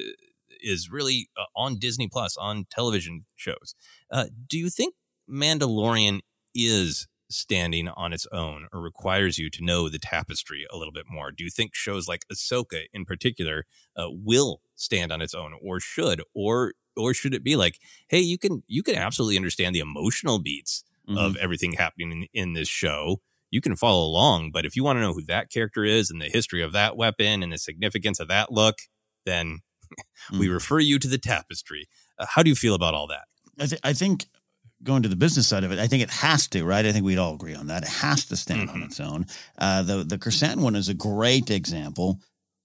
[0.61, 3.75] is really uh, on Disney Plus on television shows.
[4.11, 4.95] Uh, do you think
[5.31, 6.21] Mandalorian
[6.55, 11.07] is standing on its own or requires you to know the tapestry a little bit
[11.09, 11.31] more?
[11.31, 13.65] Do you think shows like Ahsoka in particular
[13.97, 18.21] uh, will stand on its own or should or or should it be like, hey,
[18.21, 22.69] you can you can absolutely understand the emotional beats of everything happening in, in this
[22.69, 23.21] show.
[23.51, 26.21] You can follow along, but if you want to know who that character is and
[26.21, 28.77] the history of that weapon and the significance of that look,
[29.27, 29.61] then
[30.39, 31.89] we refer you to the tapestry.
[32.19, 33.25] Uh, how do you feel about all that?
[33.61, 34.27] I, th- I think
[34.83, 36.85] going to the business side of it, I think it has to, right?
[36.85, 37.83] I think we'd all agree on that.
[37.85, 38.77] It has to stand Mm-hmm.
[38.77, 39.27] on its own.
[39.59, 42.21] Uh, the the Krrsantan one is a great example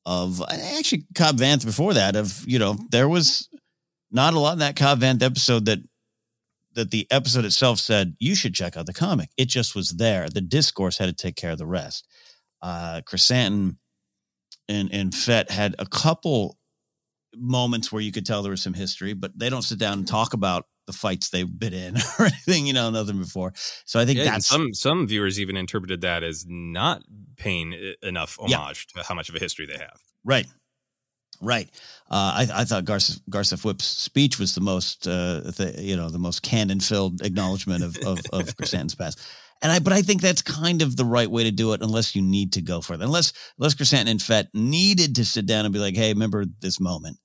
[0.06, 3.48] of actually Cobb Vanth before that of you know there was
[4.12, 5.80] not a lot in that Cobb Vanth episode that
[6.76, 9.30] that the episode itself said you should check out the comic.
[9.38, 10.30] It just was there.
[10.30, 12.08] The discourse had to take care of the rest.
[12.62, 13.78] Uh, Krrsantan
[14.68, 16.58] and and Fett had a couple
[17.36, 20.08] moments where you could tell there was some history, but they don't sit down and
[20.08, 23.54] talk about the fights they've been in or anything, you know, nothing before.
[23.86, 27.04] So I think Yeah, that's some some viewers even interpreted that as not
[27.38, 28.58] paying enough Yeah.
[28.58, 30.00] homage to how much of a history they have.
[30.24, 30.48] right.
[31.42, 31.70] Right.
[32.12, 36.10] Uh, I, I thought Garth, Garsa Fwip's speech was the most, uh, the, you know,
[36.10, 39.22] the most canon filled acknowledgement of, of, of Chris Krrsantan's past.
[39.62, 42.16] And I, but I think that's kind of the right way to do it, unless
[42.16, 43.04] you need to go further.
[43.04, 46.80] Unless, unless Krrsantan and Fett needed to sit down and be like, "Hey, remember this
[46.80, 47.18] moment."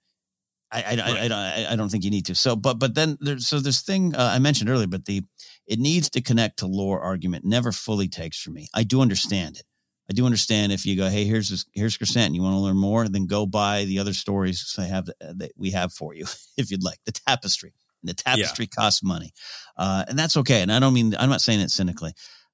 [0.72, 2.34] I, I, I, I, don't, I- I don't think you need to.
[2.34, 5.22] So, but, but then there's so this thing uh, I mentioned earlier, but the
[5.66, 7.44] it needs to connect to lore argument.
[7.44, 8.68] Never fully takes for me.
[8.74, 9.64] I do understand it.
[10.10, 12.34] I do understand if you go, hey, here's this, here's Krrsantan.
[12.34, 13.08] You want to learn more?
[13.08, 16.26] Then go buy the other stories I have uh, that we have for you,
[16.58, 16.98] if you'd like.
[17.06, 17.72] The tapestry.
[18.04, 19.32] The tapestry costs money,
[19.76, 20.62] uh, and that's okay.
[20.62, 22.12] And I don't mean I'm not saying it cynically,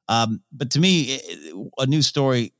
[0.08, 2.54] um, but to me, it, a new story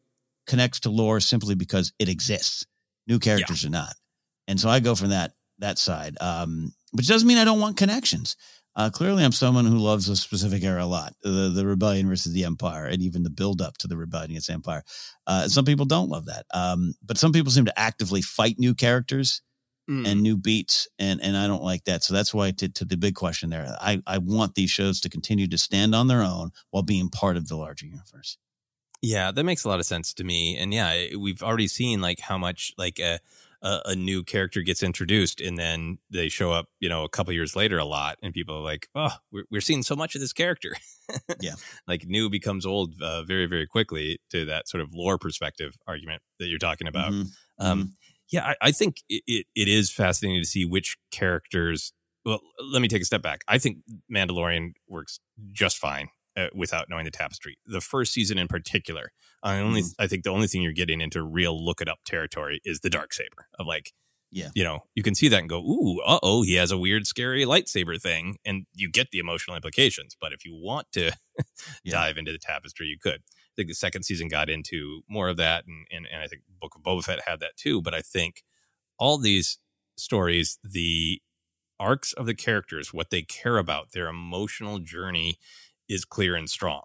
[0.46, 2.66] connects to lore simply because it exists.
[3.07, 3.94] New characters are not,
[4.48, 6.16] and so I go from that that side.
[6.20, 8.37] Um, which doesn't mean I don't want connections.
[8.76, 12.33] Uh, clearly, I'm someone who loves a specific era a lot the, the rebellion versus
[12.33, 14.85] the empire, and even the build up to the rebellion against empire.
[15.26, 18.74] Uh, some people don't love that, um, but some people seem to actively fight new
[18.74, 19.42] characters
[20.05, 22.03] and new beats, and and I don't like that.
[22.05, 25.09] So that's why to, to the big question there, I I want these shows to
[25.11, 28.38] continue to stand on their own while being part of the larger universe.
[29.03, 30.59] Yeah, that makes a lot of sense to me.
[30.59, 33.18] And yeah, we've already seen like how much like a
[33.62, 37.33] a, a new character gets introduced and then they show up, you know, a couple
[37.35, 40.20] years later a lot, and people are like, "Oh, we're, we're seeing so much of
[40.20, 40.76] this character."
[41.38, 41.55] Yeah.
[41.88, 46.22] like new becomes old uh, very very quickly to that sort of lore perspective argument
[46.38, 47.12] that you're talking about.
[47.12, 47.33] Mhm.
[47.59, 47.92] Um,
[48.30, 51.92] yeah, I, I think it, it, it is fascinating to see which characters.
[52.24, 53.42] Well, let me take a step back.
[53.48, 53.78] I think
[54.14, 55.20] Mandalorian works
[55.52, 57.58] just fine uh, without knowing the tapestry.
[57.66, 59.12] The first season in particular,
[59.42, 62.60] I only I think the only thing you're getting into real look it up territory
[62.64, 63.92] is the dark saber of like
[64.30, 64.50] Yeah.
[64.54, 67.06] you know you can see that and go ooh uh oh he has a weird
[67.06, 70.14] scary lightsaber thing and you get the emotional implications.
[70.20, 71.12] But if you want to
[71.86, 73.22] dive into the tapestry, you could.
[73.52, 76.42] I think the second season got into more of that, and, and and I think
[76.60, 77.82] Book of Boba Fett had that too.
[77.82, 78.42] But I think
[78.98, 79.58] all these
[79.96, 81.20] stories, the
[81.78, 85.38] arcs of the characters, what they care about, their emotional journey
[85.88, 86.82] is clear and strong.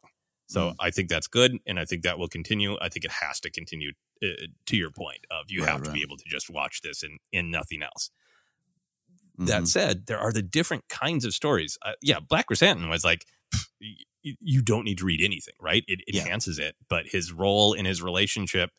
[0.48, 0.76] So Mm.
[0.80, 2.78] I think that's good, and I think that will continue.
[2.82, 3.92] I think it has to continue.
[4.24, 7.04] Uh, to your point of you Right, have to be able to just watch this
[7.04, 8.10] and and nothing else.
[9.38, 9.48] Mhm.
[9.48, 11.78] That said, there are the different kinds of stories.
[11.82, 14.04] Uh, yeah, Black Krrsantan was like, pff, y- y-
[14.40, 15.84] you don't need to read anything, right?
[15.88, 16.22] It Yeah.
[16.24, 18.72] enhances it, but his role in his relationship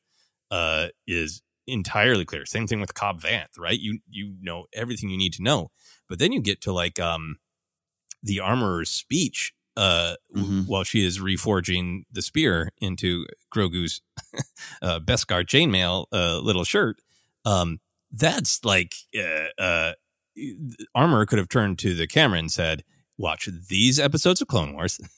[0.51, 2.45] uh, is entirely clear.
[2.47, 3.79] Same thing with Cobb Vanth, right?
[3.79, 5.71] You you know everything you need to know,
[6.09, 7.37] but then you get to like um,
[8.23, 10.67] the armorer's speech uh, w- Mhm.
[10.69, 14.01] while she is reforging the spear into Grogu's
[14.83, 17.01] uh, Beskar chainmail uh, little shirt.
[17.45, 17.81] Um,
[18.11, 19.93] that's like uh, uh,
[20.95, 22.85] Armor could have turned to the camera and said,
[23.19, 24.99] "Watch these episodes of Clone Wars."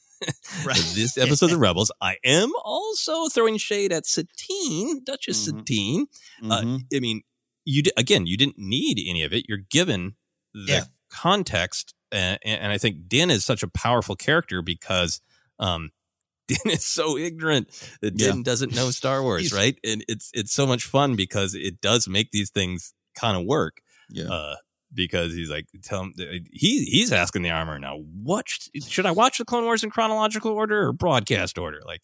[0.64, 0.92] Right.
[0.94, 1.90] this episode of Rebels.
[2.00, 5.58] I am also throwing shade at Satine, Duchess Mhm.
[5.58, 6.06] Satine.
[6.42, 6.80] Uh, Mhm.
[6.94, 7.22] I mean,
[7.64, 9.44] you di- again, you didn't need any of it.
[9.48, 10.16] You're given
[10.54, 10.84] the Yeah.
[11.10, 15.20] context, uh, and, and I think Din is such a powerful character because
[15.58, 15.90] um,
[16.48, 17.68] Din is so ignorant
[18.00, 18.28] that Yeah.
[18.32, 19.78] Din doesn't know Star Wars, right?
[19.84, 23.82] And it's it's so much fun because it does make these things kind of work.
[24.08, 24.28] Yeah.
[24.32, 24.56] Uh,
[24.92, 26.14] because he's like, tell him
[26.52, 27.96] he he's asking the armor now.
[27.98, 28.46] What
[28.86, 31.80] should I watch the Clone Wars in chronological order or broadcast order?
[31.86, 32.00] Like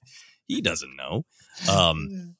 [0.46, 1.24] he doesn't know.
[1.70, 2.36] Um,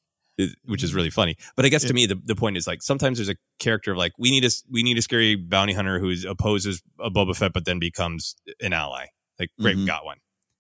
[0.65, 1.37] which is really funny.
[1.55, 3.99] But I guess to me, the, the point is like sometimes there's a character of
[3.99, 7.53] like we need a we need a scary bounty hunter who opposes a Boba Fett,
[7.53, 9.07] but then becomes an ally.
[9.39, 9.87] Like great, we Mhm.
[9.87, 10.19] got one.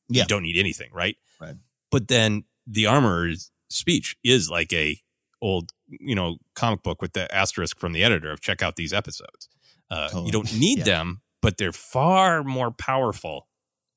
[0.09, 0.22] Yeah.
[0.22, 1.16] You don't need anything, right?
[1.41, 1.57] Right.
[1.91, 4.99] But then the armorer's speech is like a
[5.43, 8.93] old you know comic book with the asterisk from the editor of check out these
[8.93, 9.49] episodes.
[9.91, 10.26] Uh, Totally.
[10.26, 10.85] You don't need Yeah.
[10.85, 13.49] them, but they're far more powerful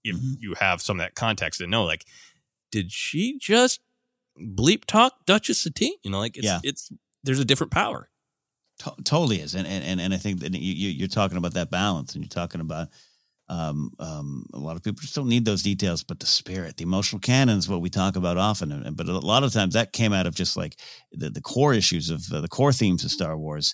[0.04, 0.36] if Mhm.
[0.40, 2.06] you have some of that context and know like
[2.72, 3.80] did she just
[4.38, 5.94] bleep talk Duchess of Satine?
[6.04, 6.60] You know, like it's Yeah.
[6.64, 6.92] it's
[7.24, 8.10] there's a different power.
[8.80, 11.72] To- totally is, and and and- I think that you, you you're talking about that
[11.72, 12.90] balance, and you're talking about
[13.50, 16.84] um, um, a lot of people just don't need those details, but the spirit, the
[16.84, 18.74] emotional canon is what we talk about often.
[18.74, 20.78] And, but a lot of times that came out of just like
[21.14, 23.74] the, the core issues of uh, the core themes of Star Wars.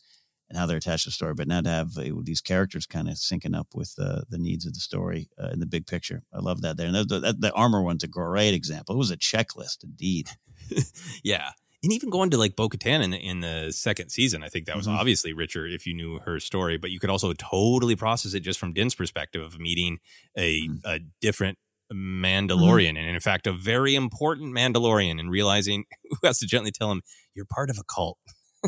[0.54, 1.34] And how they're attached to the story.
[1.34, 4.66] But now to have uh, these characters kind of syncing up with uh, the needs
[4.68, 6.88] of the story uh, in the big picture, I love that there.
[6.88, 8.94] And the, the, the armor one's a great example.
[8.96, 10.30] It was a checklist, indeed.
[11.24, 11.50] yeah.
[11.82, 14.68] And even going to like Bo Katan in the, in the second season, I think
[14.68, 14.96] that was Mhm.
[14.98, 18.60] obviously richer if you knew her story, but you could also totally process it just
[18.60, 19.98] from Din's perspective of meeting
[20.38, 20.76] a, Mm-hmm.
[20.86, 21.58] a different
[21.92, 26.92] Mandalorian, and in fact, a very important Mandalorian, and realizing who has to gently tell
[26.92, 27.02] him,
[27.34, 28.18] You're part of a cult.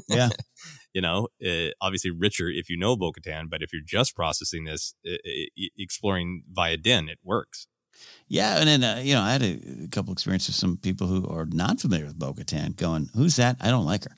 [0.10, 0.30] Yeah.
[0.96, 4.64] you know, uh, obviously richer if you know Bo Katan, but if you're just processing
[4.64, 7.68] this, uh, uh, exploring via Din, it works.
[8.30, 11.08] Yeah, and then uh, you know, I had a, a couple experiences with some people
[11.08, 13.58] who are not familiar with Bo-Katan going, "Who's that?
[13.60, 14.16] I don't like her."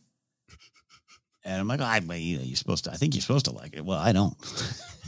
[1.44, 2.92] And I'm like, I, well, you know, you're supposed to.
[2.92, 3.84] I think you're supposed to like it.
[3.84, 4.36] Well, I don't.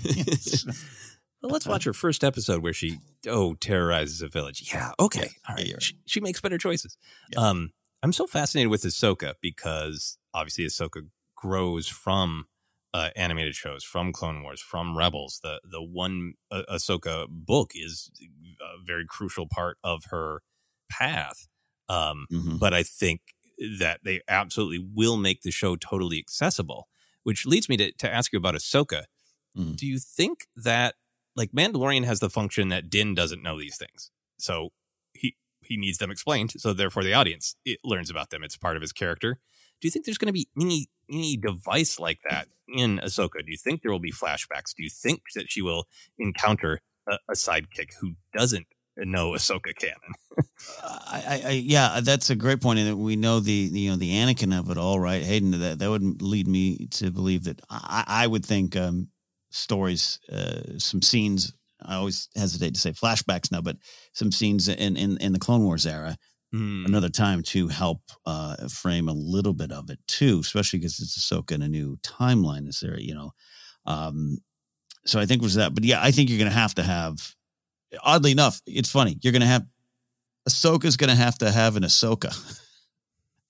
[1.41, 4.69] Well, let's watch her first episode where she oh terrorizes a village.
[4.73, 5.65] Yeah, okay, all right.
[5.65, 5.81] you're right.
[5.81, 6.97] She, she makes better choices.
[7.37, 7.71] Um,
[8.03, 11.07] I'm so fascinated with Ahsoka because obviously Ahsoka
[11.39, 12.45] grows from
[12.93, 15.39] uh, animated shows, from Clone Wars, from Rebels.
[15.43, 18.11] The the one uh, Ahsoka book is
[18.61, 20.41] a very crucial part of her
[20.91, 21.47] path.
[21.87, 22.59] Um, Mhm.
[22.59, 23.21] But I think
[23.79, 26.87] that they absolutely will make the show totally accessible,
[27.23, 29.03] which leads me to, to ask you about Ahsoka.
[29.55, 29.75] Mhm.
[29.77, 30.95] Do you think that
[31.35, 34.69] like Mandalorian has the function that Din doesn't know these things, so
[35.13, 38.43] he he needs them explained, so therefore the audience it learns about them.
[38.43, 39.39] It's part of his character.
[39.81, 43.45] Do you think there's going to be any any device like that in Ahsoka?
[43.45, 44.73] Do you think there will be flashbacks?
[44.75, 45.87] Do you think that she will
[46.17, 50.13] encounter a, a sidekick who doesn't know Ahsoka canon?
[50.83, 52.79] I, I, yeah, that's a great point.
[52.79, 55.23] And we know the, the you know the Anakin of it all, right?
[55.23, 59.09] Hayden, that that would lead me to believe that I, I would think um,
[59.51, 61.53] stories, uh, some scenes.
[61.81, 63.77] I always hesitate to say flashbacks now, but
[64.13, 66.17] some scenes in in, in the Clone Wars era.
[66.51, 66.85] Hmm.
[66.87, 71.17] Another time to help uh, frame a little bit of it too, especially because it's
[71.17, 72.67] Ahsoka in a new timeline.
[72.67, 73.31] Is there, you know,
[73.85, 74.39] um,
[75.05, 75.75] so I think was that.
[75.75, 77.35] But yeah, I think you're going to have to have.
[78.03, 79.17] Oddly enough, it's funny.
[79.21, 79.65] You're going to have
[80.47, 82.35] Ahsoka's going to have to have an Ahsoka.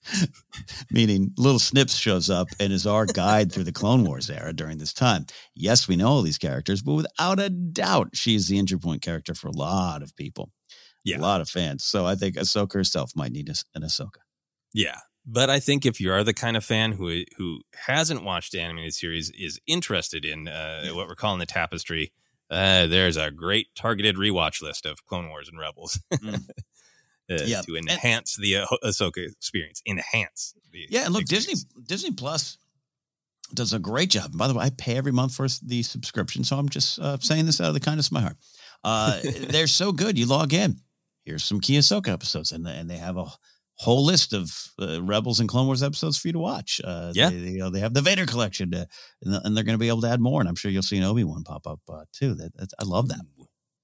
[0.92, 4.78] Meaning, little Snips shows up and is our guide through the Clone Wars era during
[4.78, 5.26] this time.
[5.56, 9.02] Yes, we know all these characters, but without a doubt, she is the entry point
[9.02, 10.52] character for a lot of people,
[11.04, 11.18] Yeah.
[11.18, 11.86] a lot of fans.
[11.86, 14.20] So I think Ahsoka herself might need an Ahsoka.
[14.74, 15.00] Yeah.
[15.26, 18.60] But I think if you are the kind of fan who who hasn't watched the
[18.62, 22.12] animated series, is interested in uh, what we're calling the tapestry,
[22.50, 26.38] uh, there's a great targeted rewatch list of Clone Wars and Rebels uh,
[27.30, 27.62] Yeah.
[27.62, 29.82] to enhance the uh, Ahsoka experience.
[29.86, 30.56] Enhance.
[30.72, 31.56] The Yeah, and look, Disney
[31.88, 32.58] Disney Plus
[33.54, 34.26] does a great job.
[34.32, 37.18] And by the way, I pay every month for the subscription, so I'm just uh,
[37.20, 38.38] saying this out of the kindness of my heart.
[38.84, 39.20] Uh,
[39.50, 40.18] they're so good.
[40.18, 40.80] You log in.
[41.30, 43.28] Here's some key Ahsoka episodes, and and they have a
[43.76, 44.52] whole list of
[44.82, 46.82] uh, Rebels and Clone Wars episodes for you to watch.
[46.84, 47.30] Uh, Yeah.
[47.30, 48.86] they, they, you know, they have the Vader collection, uh,
[49.22, 50.42] and, and they're going to be able to add more.
[50.42, 52.34] And I'm sure you'll see an Obi Wan pop up uh, too.
[52.34, 53.22] That, that I love that.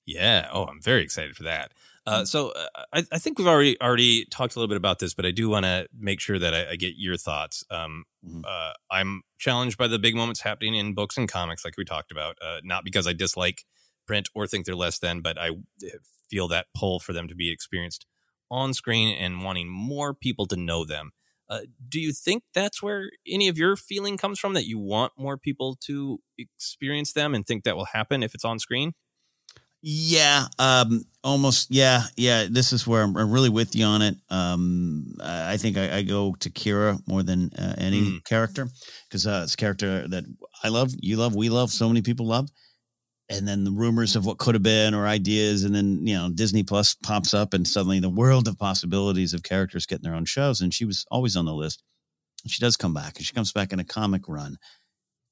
[0.07, 0.49] Yeah.
[0.51, 1.71] Oh, I'm very excited for that.
[2.07, 5.13] Uh, so uh, I, I think we've already already talked a little bit about this,
[5.13, 7.63] but I do want to make sure that I, I get your thoughts.
[7.69, 8.05] Um,
[8.43, 12.11] uh, I'm challenged by the big moments happening in books and comics, like we talked
[12.11, 12.37] about.
[12.41, 13.63] Uh, not because I dislike
[14.05, 15.51] print or think they're less than, but I
[16.30, 18.05] feel that pull for them to be experienced
[18.51, 21.11] on screen and wanting more people to know them.
[21.47, 24.53] Uh, do you think that's where any of your feeling comes from?
[24.53, 28.45] That you want more people to experience them and think that will happen if it's
[28.45, 28.93] on screen?
[29.88, 31.69] Yeah, um, almost.
[31.69, 32.47] Yeah, yeah.
[32.49, 34.15] This is where I'm, I'm really with you on it.
[34.30, 38.23] Um, I think I, I go to Qi'ra more than uh, any Mm.
[38.26, 38.67] character
[39.07, 40.23] because uh, it's a character that
[40.63, 42.49] I love, you love, we love, so many people love.
[43.28, 46.30] And then the rumors of what could have been or ideas, and then you know
[46.30, 50.26] Disney Plus pops up, and suddenly the world of possibilities of characters getting their own
[50.26, 50.61] shows.
[50.61, 51.82] And she was always on the list.
[52.45, 54.57] She does come back, and she comes back in a comic run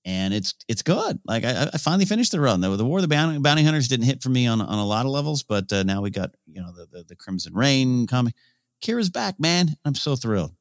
[0.06, 1.20] and it's it's good.
[1.26, 2.62] Like I, I finally finished the run.
[2.62, 4.86] The, the War of the Bounty, Bounty Hunters didn't hit for me on on a
[4.86, 8.08] lot of levels, but uh, now we got you know the, the the Crimson Rain
[8.08, 8.36] comic.
[8.82, 9.76] Qi'ra's back, man.
[9.86, 10.52] I'm so thrilled.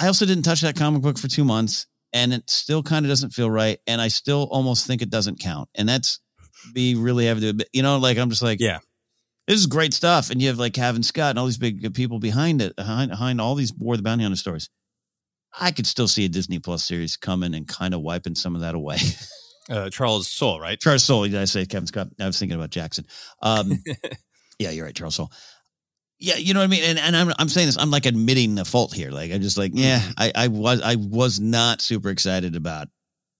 [0.00, 3.10] I also didn't touch that comic book for two months, and it still kind of
[3.10, 6.20] doesn't feel right, and I still almost think it doesn't count, and that's
[6.72, 7.68] be really having to admit.
[7.72, 8.78] You know, like I'm just like, yeah,
[9.46, 12.18] this is great stuff, and you have like Kevin Scott and all these big people
[12.18, 14.70] behind it, behind, behind all these War of the Bounty Hunter stories.
[15.58, 18.62] I could still see a Disney Plus series coming and kind of wiping some of
[18.62, 18.98] that away.
[19.70, 20.78] Uh, Charles Soule, right?
[20.78, 22.08] Charles Soule, did I say Kevin Scott?
[22.20, 23.06] I was thinking about Jackson.
[23.40, 23.82] Um,
[24.58, 25.32] yeah, you're right, Charles Soule.
[26.18, 26.84] Yeah, you know what I mean.
[26.84, 27.78] And, and I'm I'm saying this.
[27.78, 29.10] I'm like admitting the fault here.
[29.10, 32.88] Like I'm just like, yeah, I, I was I was not super excited about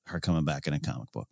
[0.06, 1.28] her coming back in a comic book.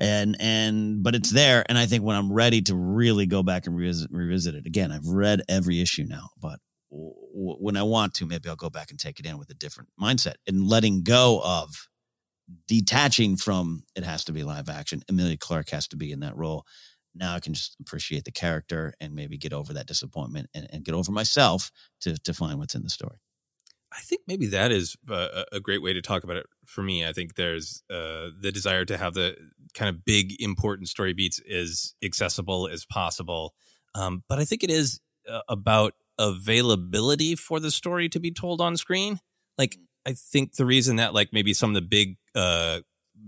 [0.00, 3.66] And and but it's there, and I think when I'm ready to really go back
[3.66, 6.58] and revisit, revisit it again, I've read every issue now, but
[6.90, 9.54] w- when I want to, maybe I'll go back and take it in with a
[9.54, 11.68] different mindset and letting go of
[12.66, 15.02] detaching from it has to be live action.
[15.08, 16.64] Emilia Clarke has to be in that role.
[17.14, 20.84] Now I can just appreciate the character and maybe get over that disappointment and, and
[20.84, 21.70] get over myself
[22.02, 23.18] to to find what's in the story.
[23.92, 27.06] I think maybe that is a, a, great way to talk about it for me.
[27.06, 29.36] I think there's uh, the desire to have the
[29.74, 33.54] kind of big, important story beats as accessible as possible.
[33.94, 38.60] Um, but I think it is uh, about availability for the story to be told
[38.60, 39.18] on screen.
[39.58, 42.80] Like, I think the reason that, like, maybe some of the big uh,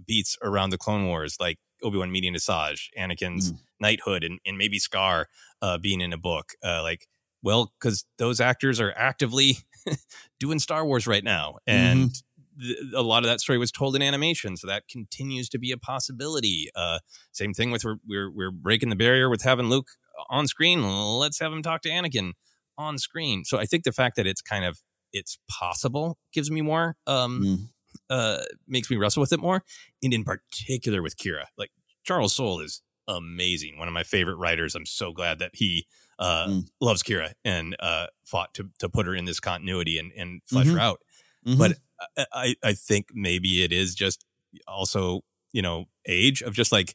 [0.07, 3.59] beats around the Clone Wars, like Obi Wan meeting Asajj, Anakin's mm.
[3.80, 5.28] knighthood, and, and maybe Scar
[5.61, 7.09] uh, being in a book, uh, like,
[7.43, 9.59] well, because those actors are actively
[10.40, 12.32] doing Star Wars right now, and mm-hmm.
[12.62, 15.72] Th- a lot of that story was told in animation, so that continues to be
[15.72, 16.68] a possibility.
[16.74, 17.00] Uh,
[17.32, 19.88] same thing with we're, we're we're breaking the barrier with having Luke
[20.30, 20.82] on screen.
[20.82, 22.32] Let's have him talk to Anakin
[22.78, 23.44] on screen.
[23.44, 24.80] So I think the fact that it's kind of
[25.12, 27.68] it's possible gives me more um mm.
[28.08, 29.62] uh makes me wrestle with it more
[30.02, 31.44] and in particular with Qi'ra.
[31.58, 31.70] like
[32.02, 35.86] Charles Soule is amazing one of my favorite writers I'm so glad that he
[36.18, 36.68] uh, mm.
[36.80, 40.66] loves Qi'ra and uh, fought to to put her in this continuity and and flesh
[40.66, 40.76] mm-hmm.
[40.76, 41.00] her out.
[41.46, 41.58] Mm-hmm.
[41.58, 41.78] But
[42.32, 44.24] I I think maybe it is just
[44.66, 45.20] also
[45.53, 46.94] you know age of just like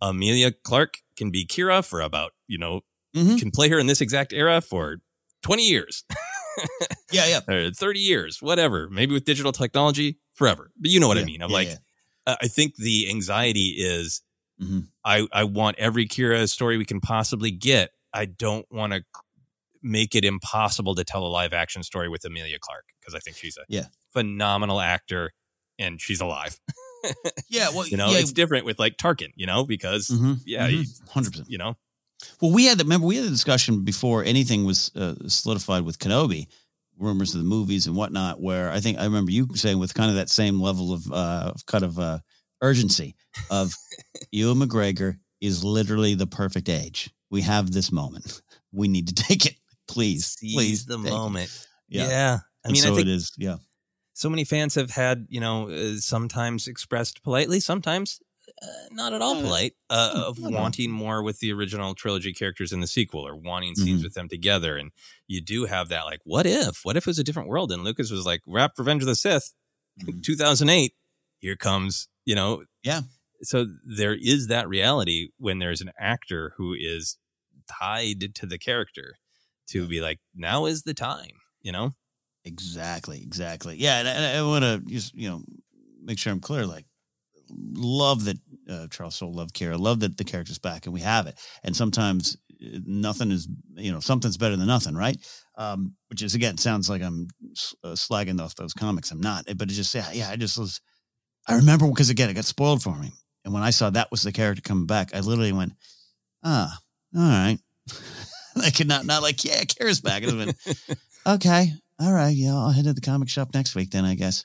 [0.00, 2.80] Emilia Clarke can be Qi'ra for about you know
[3.14, 3.36] mm-hmm.
[3.36, 4.98] can play her in this exact era for
[5.42, 6.04] twenty years.
[7.12, 8.88] yeah, yeah, or thirty years, whatever.
[8.90, 10.70] Maybe with digital technology, forever.
[10.78, 11.42] But you know what yeah, I mean.
[11.42, 12.36] I'm yeah, like, yeah.
[12.40, 14.22] I think the anxiety is.
[14.60, 14.80] Mm-hmm.
[15.04, 19.02] I, I want every Qi'ra story we can possibly get I don't want to
[19.82, 23.36] make it impossible to tell a live action story with Emilia Clarke because I think
[23.36, 23.86] she's a yeah.
[24.12, 25.32] phenomenal actor
[25.78, 26.58] and she's alive.
[27.48, 28.18] yeah, well, you know, yeah.
[28.18, 31.20] it's different with like Tarkin, you know, because mm-hmm, yeah, 100 mm-hmm.
[31.20, 31.50] percent.
[31.50, 31.76] You know,
[32.40, 35.98] well, we had the remember we had the discussion before anything was uh, solidified with
[35.98, 36.46] Kenobi,
[36.98, 38.40] rumors of the movies and whatnot.
[38.40, 41.52] Where I think I remember you saying with kind of that same level of uh,
[41.66, 42.18] kind of uh,
[42.60, 43.16] urgency
[43.50, 43.74] of
[44.30, 48.42] Ewan McGregor is literally the perfect age we have this moment.
[48.72, 49.56] We need to take it.
[49.92, 51.66] Please, Seize please, the moment.
[51.88, 52.08] Yeah.
[52.08, 52.38] yeah.
[52.64, 53.32] I mean, so I think it is.
[53.36, 53.56] Yeah.
[54.14, 58.20] So many fans have had, you know, uh, sometimes expressed politely, sometimes
[58.62, 62.80] uh, not at all polite, uh, of wanting more with the original trilogy characters in
[62.80, 64.04] the sequel or wanting scenes mm-hmm.
[64.04, 64.76] with them together.
[64.76, 64.90] And
[65.26, 66.84] you do have that, like, what if?
[66.84, 67.72] What if it was a different world?
[67.72, 69.54] And Lucas was like, wrap Revenge of the Sith,
[70.00, 70.20] mm-hmm.
[70.20, 70.92] 2008.
[71.38, 72.64] Here comes, you know.
[72.84, 73.00] Yeah.
[73.42, 77.18] So there is that reality when there's an actor who is
[77.68, 79.16] tied to the character
[79.68, 81.30] to be like, now is the time,
[81.62, 81.92] you know?
[82.44, 83.76] Exactly, exactly.
[83.76, 85.42] Yeah, and I, I want to just you know
[86.02, 86.66] make sure I'm clear.
[86.66, 86.86] Like,
[87.50, 88.38] love that
[88.68, 89.78] uh, Charles Soule loved Qi'ra.
[89.78, 91.38] Love that the character's back and we have it.
[91.62, 95.16] And sometimes uh, nothing is you know something's better than nothing, right?
[95.56, 97.28] Um, which is again sounds like I'm
[97.84, 99.10] uh, slagging off those comics.
[99.10, 100.30] I'm not, but it just yeah, yeah.
[100.30, 100.80] I just was.
[101.48, 103.12] I remember because again it got spoiled for me,
[103.44, 105.74] and when I saw that was the character coming back, I literally went,
[106.44, 106.76] ah,
[107.14, 107.58] all right.
[108.62, 110.22] I could not not like, yeah, Qi'ra's back.
[110.22, 110.54] Been,
[111.26, 114.44] okay, all right, yeah, I'll head to the comic shop next week then, I guess.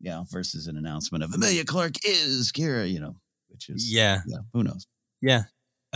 [0.00, 3.16] Yeah, versus an announcement of Emilia Clarke is Qi'ra, you know,
[3.48, 4.86] which is yeah, yeah who knows?
[5.22, 5.44] Yeah,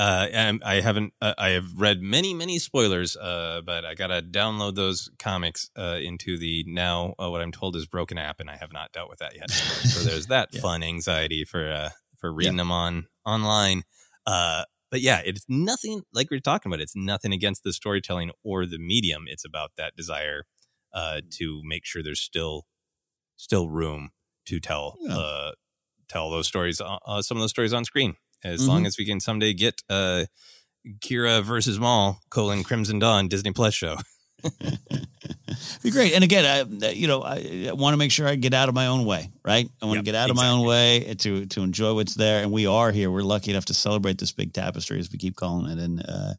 [0.00, 1.12] uh, I haven't.
[1.20, 5.98] Uh, I have read many, many spoilers, uh, but I gotta download those comics uh,
[6.00, 9.10] into the now uh, what I'm told is broken app, and I have not dealt
[9.10, 9.50] with that yet.
[9.50, 10.60] so there's that yeah.
[10.62, 12.62] fun anxiety for uh, for reading yeah.
[12.62, 13.84] them on online.
[14.90, 16.80] But yeah, it's nothing like we are talking about.
[16.80, 19.24] It's nothing against the storytelling or the medium.
[19.26, 20.44] It's about that desire
[20.92, 22.66] uh, to make sure there's still
[23.36, 24.10] still room
[24.46, 25.16] to tell yeah.
[25.16, 25.52] uh,
[26.08, 28.14] tell those stories, uh, uh some of those stories on screen.
[28.42, 28.70] As mm-hmm.
[28.70, 30.24] long as we can someday get uh,
[31.00, 33.96] Qi'ra versus Maul colon Crimson Dawn Disney Plus show.
[35.82, 36.14] be great.
[36.14, 38.86] And again, I, you know, I want to make sure I get out of my
[38.86, 39.68] own way, right?
[39.80, 40.30] I want yep, to get out exactly.
[40.30, 42.42] of my own way to to enjoy what's there.
[42.42, 43.10] And we are here.
[43.10, 45.78] We're lucky enough to celebrate this big tapestry, as we keep calling it.
[45.78, 46.34] And uh,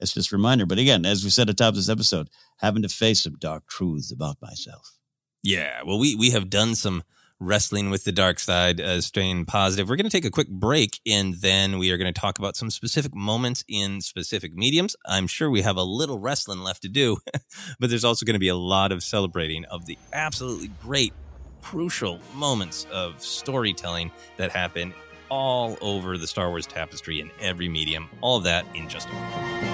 [0.00, 0.66] it's just a reminder.
[0.66, 2.28] But again, as we said at the top of this episode,
[2.58, 4.98] having to face some dark truths about myself.
[5.42, 7.02] Yeah, well, we we have done some
[7.40, 9.88] wrestling with the dark side, uh, staying positive.
[9.88, 12.56] We're going to take a quick break and then we are going to talk about
[12.56, 14.96] some specific moments in specific mediums.
[15.06, 17.18] I'm sure we have a little wrestling left to do,
[17.80, 21.12] but there's also going to be a lot of celebrating of the absolutely great,
[21.60, 24.94] crucial moments of storytelling that happen
[25.28, 28.08] all over the Star Wars tapestry in every medium.
[28.20, 29.73] All that in just a moment.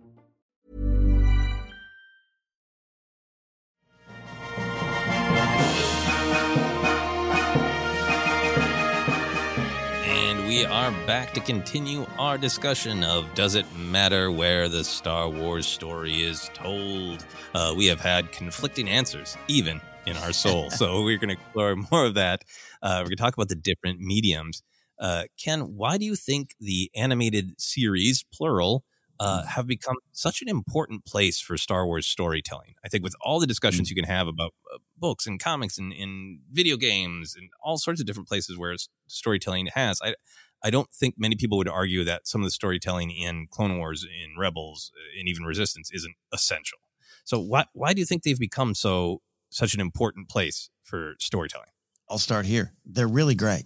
[10.51, 15.65] We are back to continue our discussion of does it matter where the Star Wars
[15.65, 17.25] story is told?
[17.55, 20.69] Uh, we have had conflicting answers, even in our soul.
[20.69, 22.43] so we're going to explore more of that.
[22.81, 24.61] Uh, we're going to talk about the different mediums.
[24.99, 28.83] Uh, Ken, why do you think the animated series, plural,
[29.21, 32.73] uh, have become such an important place for Star Wars storytelling.
[32.83, 35.93] I think with all the discussions you can have about uh, books and comics and,
[35.93, 38.75] and video games and all sorts of different places where
[39.05, 40.15] storytelling has, I
[40.63, 44.03] I don't think many people would argue that some of the storytelling in Clone Wars,
[44.05, 46.79] in Rebels, uh, and even Resistance isn't essential.
[47.23, 51.69] So why why do you think they've become so such an important place for storytelling?
[52.09, 52.73] I'll start here.
[52.85, 53.65] They're really great.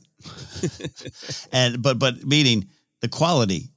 [1.52, 2.68] and but but meaning
[3.02, 3.72] the quality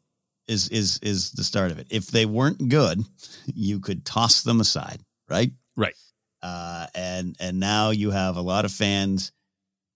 [0.46, 1.86] is is is the start of it.
[1.90, 3.00] If they weren't good,
[3.46, 5.50] you could toss them aside, right?
[5.76, 5.94] Right.
[6.42, 9.32] Uh, and and now you have a lot of fans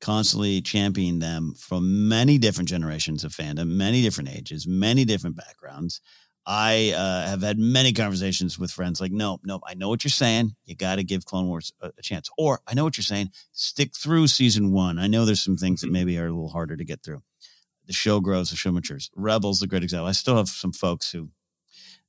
[0.02, 6.00] constantly championing them from many different generations of fandom, many different ages, many different backgrounds.
[6.44, 10.10] I uh, have had many conversations with friends like, no, no, I know what you're
[10.10, 10.56] saying.
[10.64, 12.28] You got to give Clone Wars a, a, chance.
[12.36, 13.30] Or I know what you're saying.
[13.52, 14.98] Stick through season one.
[14.98, 17.22] I know there's some things that maybe are a little harder to get through
[17.86, 19.10] the show grows, the show matures.
[19.14, 20.06] Rebels, a great example.
[20.06, 21.30] I still have some folks who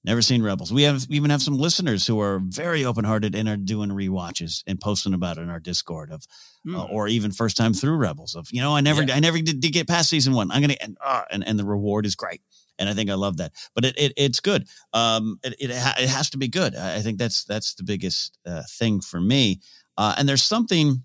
[0.06, 0.74] Never seen Rebels.
[0.74, 3.90] We have we even have some listeners who are very open hearted and are doing
[3.90, 6.26] rewatches and posting about it in our Discord of,
[6.68, 6.78] mm.
[6.78, 9.16] uh, or even first time through Rebels of you know I never yeah.
[9.16, 10.52] I never did, did, get past season one.
[10.52, 12.42] I'm gonna and, uh, and and the reward is great
[12.80, 13.54] and I think I love that.
[13.76, 14.68] But it, it it's good.
[14.94, 16.76] Um, it it, ha- it, has to be good.
[16.76, 19.62] I think that's that's the biggest uh, thing for me.
[19.98, 21.04] Uh, and there's something.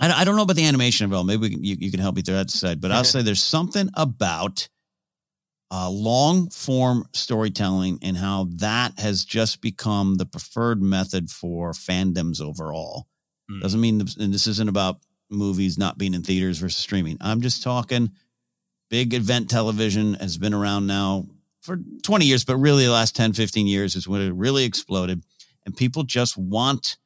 [0.00, 1.24] I, I don't know about the animation of all.
[1.24, 2.80] Maybe can, you, you can help me through that side.
[2.80, 4.68] But I'll say there's something about
[5.70, 12.40] uh, long form storytelling and how that has just become the preferred method for fandoms
[12.40, 13.06] overall.
[13.50, 13.60] Mm.
[13.60, 15.00] Doesn't mean, and this isn't about
[15.30, 17.18] movies not being in theaters versus streaming.
[17.20, 18.12] I'm just talking
[18.90, 21.26] big event television has been around now
[21.60, 25.22] for 20 years, but really the last 10, 15 years is when it really exploded.
[25.66, 26.96] And people just want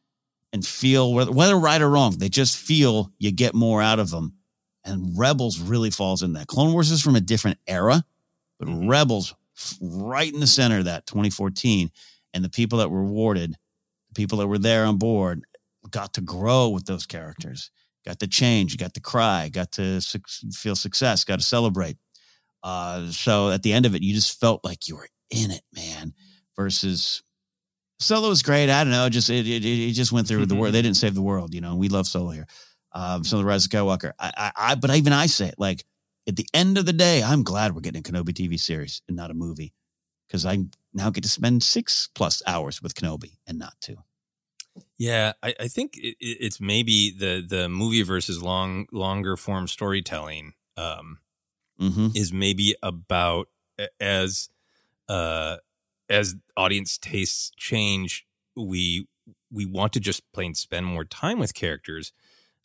[0.53, 4.11] and feel, whether, whether right or wrong, they just feel you get more out of
[4.11, 4.35] them.
[4.85, 6.47] And Rebels really falls in that.
[6.47, 8.05] Clone Wars is from a different era
[8.67, 8.87] but.
[8.87, 9.35] Rebels
[9.81, 11.91] right in the center of that 2014.
[12.35, 13.57] And the people that were rewarded,
[14.09, 15.43] the people that were there on board,
[15.91, 17.71] got to grow with those characters,
[18.07, 20.21] got to change, got to cry, got to su-
[20.53, 21.97] feel success, got to celebrate.
[22.63, 25.63] Uh, so at the end of it, you just felt like you were in it,
[25.75, 26.15] man.
[26.57, 27.23] Versus
[27.99, 28.69] Solo was great.
[28.69, 30.49] I don't know, just it it, it just went through mm-hmm.
[30.49, 30.75] the world.
[30.75, 31.77] They didn't save the world, you know.
[31.77, 32.47] We love Solo here.
[32.93, 34.13] Um, some of the Rise of Skywalker.
[34.19, 35.85] I, I, I, but even I say it like
[36.27, 39.17] at the end of the day, I'm glad we're getting a Kenobi TV series and
[39.17, 39.73] not a movie
[40.27, 40.59] because I
[40.95, 43.97] now get to spend six plus hours with Kenobi and not two.
[44.97, 50.55] Yeah, I, I think it, it's maybe the the movie versus long longer form storytelling
[50.77, 51.19] um,
[51.81, 52.09] mm-hmm.
[52.15, 53.49] is maybe about
[54.01, 54.49] as
[55.09, 55.57] uh,
[56.09, 59.07] as audience tastes change, we
[59.51, 62.13] we want to just plain spend more time with characters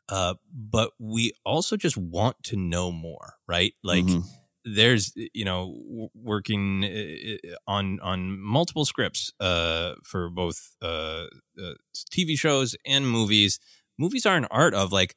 [0.10, 3.74] uh, but we also just want to know more, right?
[3.84, 4.22] Like mm-hmm.
[4.64, 11.26] there's, you know, working uh, uh, on on multiple scripts uh, for both uh,
[11.62, 11.74] uh
[12.12, 13.60] TV shows and movies.
[13.97, 15.16] Movies are an art of like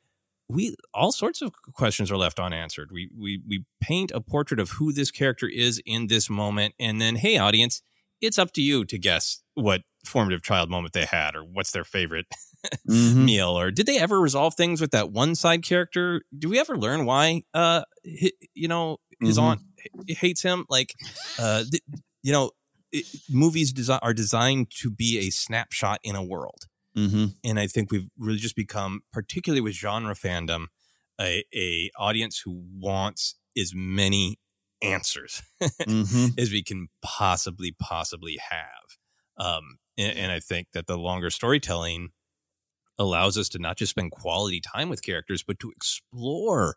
[0.49, 2.91] we all sorts of questions are left unanswered.
[2.93, 7.01] We we we paint a portrait of who this character is in this moment, and
[7.01, 7.83] then hey, audience,
[8.21, 11.85] it's up to you to guess what formative child moment they had or what's their
[11.85, 12.27] favorite
[12.89, 13.25] mm-hmm.
[13.25, 16.77] meal or did they ever resolve things with that one side character do we ever
[16.77, 19.47] learn why uh he, you know his mm-hmm.
[19.47, 19.61] aunt
[20.09, 20.95] hates him like
[21.39, 21.83] uh th-
[22.23, 22.51] you know
[22.93, 26.65] it, movies desi- are designed to be a snapshot in a world
[26.97, 27.27] mm-hmm.
[27.45, 30.67] and i think we've really just become particularly with genre fandom
[31.21, 34.39] a, a audience who wants as many
[34.83, 36.39] answers mm-hmm.
[36.39, 38.99] as we can possibly possibly have
[39.37, 42.11] um, and, and, I think that the longer storytelling
[42.99, 46.77] allows us to not just spend quality time with characters, but to explore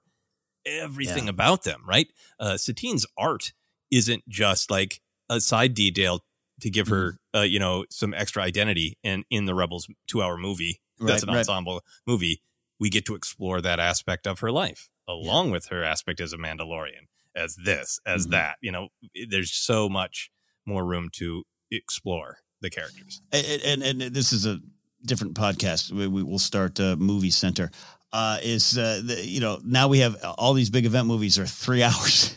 [0.66, 1.32] everything yeah.
[1.32, 2.08] about them, right?
[2.40, 3.52] Uh, Satine's art
[3.92, 6.22] isn't just like a side detail
[6.62, 7.40] to give her, mm-hmm.
[7.40, 8.98] uh, you know, some extra identity.
[9.04, 11.40] And in the Rebels two hour movie, right, that's an right.
[11.40, 12.42] ensemble movie.
[12.80, 15.52] We get to explore that aspect of her life along yeah.
[15.54, 18.32] with her aspect as a Mandalorian, as this, as mm-hmm.
[18.32, 18.58] that.
[18.62, 18.88] You know,
[19.30, 20.32] there's so much
[20.66, 23.22] more room to explore the characters.
[23.32, 24.60] And, and, and this is a
[25.06, 25.92] different podcast.
[25.92, 27.72] We, we will start uh, Movie Center.
[28.12, 31.48] Uh, is uh, the, you know now we have all these big event movies are
[31.48, 32.36] three hours.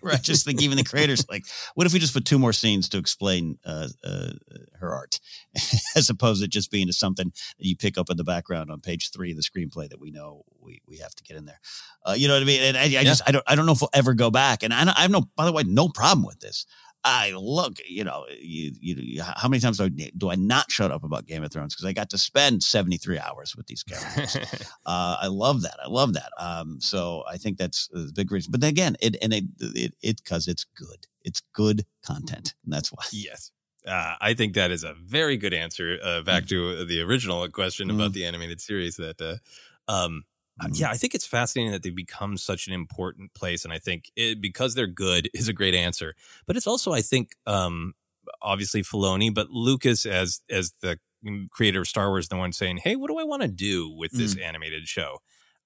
[0.12, 1.44] I just think even the creators like,
[1.74, 4.30] what if we just put two more scenes to explain uh, uh,
[4.78, 5.20] her art,
[5.96, 9.10] as opposed to just being something that you pick up in the background on page
[9.10, 11.60] three of the screenplay that we know we, we have to get in there.
[12.04, 12.62] Uh, you know what I mean?
[12.62, 13.02] And I, I yeah.
[13.04, 14.62] just I don't I don't know if we'll ever go back.
[14.62, 16.66] And I, I have no by the way no problem with this.
[17.04, 20.90] I look, you know, you, you, how many times do I, do I not shut
[20.90, 21.74] up about Game of Thrones?
[21.74, 24.36] Because I got to spend 73 hours with these characters.
[24.86, 25.76] uh, I love that.
[25.82, 26.30] I love that.
[26.38, 28.50] Um, so I think that's the big reason.
[28.50, 31.06] But again, it, and it, it, it, cause it's good.
[31.22, 32.54] It's good content.
[32.64, 33.04] And that's why.
[33.12, 33.52] Yes.
[33.86, 35.98] Uh, I think that is a very good answer.
[36.02, 36.48] Uh, back mm.
[36.48, 39.36] to the original question about the animated series that, uh,
[39.90, 40.24] um,
[40.60, 40.74] mm-hmm.
[40.74, 44.10] yeah, I think it's fascinating that they've become such an important place, and I think
[44.16, 46.14] it, because they're good is a great answer.
[46.46, 47.94] But it's also, I think, um,
[48.42, 50.98] obviously Filoni, but Lucas as as the
[51.50, 54.12] creator of Star Wars, the one saying, "Hey, what do I want to do with
[54.12, 54.42] this mm.
[54.42, 55.18] animated show?"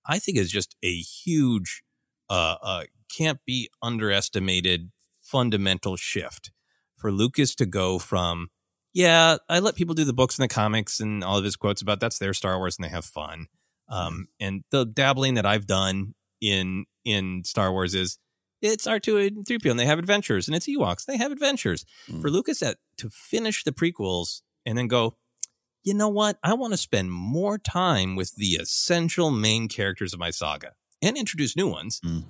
[0.04, 1.82] I think is just a huge,
[2.28, 4.90] uh, uh, can't be underestimated
[5.20, 6.50] fundamental shift
[6.96, 8.48] for Lucas to go from,
[8.92, 11.82] yeah, I let people do the books and the comics and all of his quotes
[11.82, 13.46] about that's their Star Wars and they have fun
[13.92, 18.18] um, and the dabbling that I've done in in Star Wars is
[18.62, 21.04] it's R2 and 3PO and they have adventures and it's Ewoks.
[21.04, 21.84] They have adventures.
[22.08, 22.22] Mm.
[22.22, 25.16] For Lucas at, to finish the prequels and then go,
[25.82, 26.38] you know what?
[26.44, 31.16] I want to spend more time with the essential main characters of my saga and
[31.16, 32.00] introduce new ones.
[32.04, 32.22] Mm.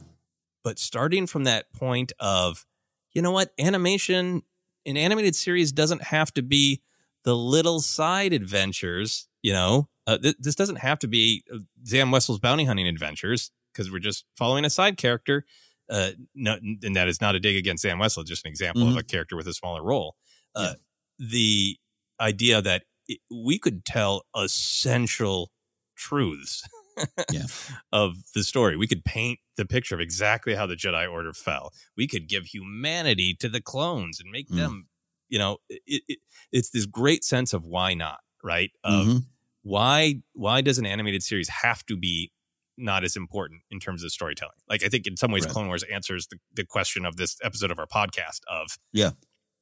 [0.64, 2.64] But starting from that point of,
[3.12, 3.52] you know what?
[3.58, 4.42] Animation
[4.84, 6.82] an animated series doesn't have to be
[7.24, 9.28] the little side adventures.
[9.42, 13.50] You know, uh, th- this doesn't have to be uh, Zam Wesell's bounty hunting adventures
[13.72, 15.44] because we're just following a side character.
[15.90, 18.90] Uh, no, and that is not a dig against Zam Wesell, just an example Mhm.
[18.92, 20.16] of a character with a smaller role.
[20.54, 20.74] Uh,
[21.18, 21.76] The
[22.20, 25.50] idea that it, we could tell essential
[25.96, 26.62] truths
[27.32, 27.44] Yeah.
[27.92, 28.76] of the story.
[28.76, 31.72] We could paint the picture of exactly how the Jedi Order fell.
[31.96, 34.56] We could give humanity to the clones and make Mm.
[34.56, 34.88] them,
[35.28, 36.18] you know, it, it,
[36.52, 38.70] it's this great sense of why not, right?
[38.84, 39.26] Of Mhm.
[39.62, 42.32] Why why does an animated series have to be
[42.78, 44.54] not as important in terms of storytelling?
[44.68, 45.52] Like I think in some ways Right.
[45.52, 49.12] Clone Wars answers the, the question of this episode of our podcast of Yeah.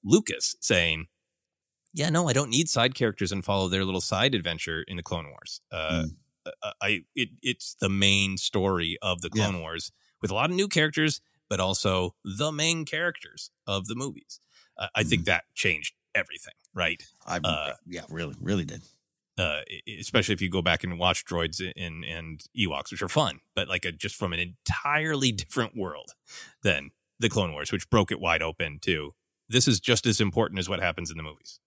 [0.03, 1.07] Lucas saying,
[1.92, 5.03] "Yeah, no, I don't need side characters and follow their little side adventure in the
[5.03, 5.61] Clone Wars.
[5.70, 6.05] Uh,
[6.46, 9.48] uh, I it it's the main story of the Yeah.
[9.48, 9.92] Clone Wars
[10.22, 11.20] with a lot of new characters,
[11.51, 14.40] but also the main characters of the movies.
[14.78, 17.03] Uh, I think that changed everything, right?
[17.26, 18.82] I Uh, yeah, really, really did.
[19.39, 19.61] Uh,
[19.99, 23.68] especially if you go back and watch droids and and Ewoks, which are fun, but
[23.68, 26.12] like a, just from an entirely different world
[26.62, 29.14] than the Clone Wars, which broke it wide open too.
[29.49, 31.59] This is just as important as what happens in the movies.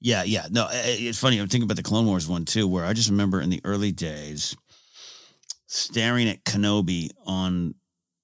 [0.00, 0.46] Yeah, yeah.
[0.50, 1.38] No, it's funny.
[1.38, 3.92] I'm thinking about the Clone Wars one too, where I just remember in the early
[3.92, 4.56] days
[5.66, 7.74] staring at Kenobi on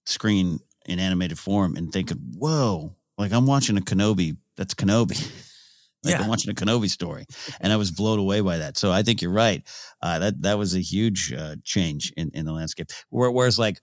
[0.04, 4.36] screen in animated form and thinking, "Whoa!" Like I'm watching a Kenobi.
[4.56, 5.30] That's Kenobi.
[6.04, 6.22] like Yeah.
[6.22, 7.26] I'm watching a Kenobi story,
[7.60, 8.76] and I was blown away by that.
[8.78, 9.62] So I think you're right.
[10.02, 12.90] Uh, that that was a huge uh, change in in the landscape.
[13.10, 13.80] Whereas like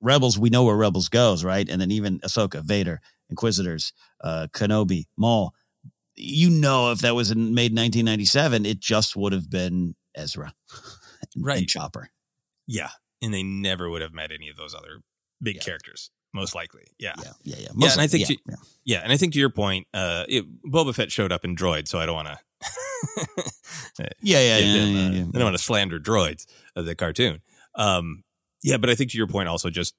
[0.00, 1.68] Rebels, we know where Rebels goes, right?
[1.68, 3.00] And then even Ahsoka, Vader,
[3.30, 3.92] Inquisitors,
[4.22, 5.54] uh, Kenobi, Maul.
[6.16, 10.52] You know, if that was in, made 1997, it just would have been Ezra,
[11.34, 11.58] and, Right.
[11.60, 12.10] and Chopper.
[12.66, 12.90] Yeah,
[13.22, 15.02] and they never would have met any of those other
[15.40, 16.84] big characters, most likely.
[16.98, 17.68] Yeah, yeah, yeah, yeah.
[17.76, 19.00] yeah, and I think yeah, to, yeah.
[19.02, 21.98] and I think to your point, uh, it, Boba Fett showed up in Droid, so
[21.98, 22.38] I don't want to.
[23.98, 25.20] Yeah, yeah, yeah, yeah, yeah.
[25.22, 27.40] I don't want to slander droids of the cartoon.
[27.74, 28.24] Um,
[28.62, 29.96] yeah, but I think to your point, also just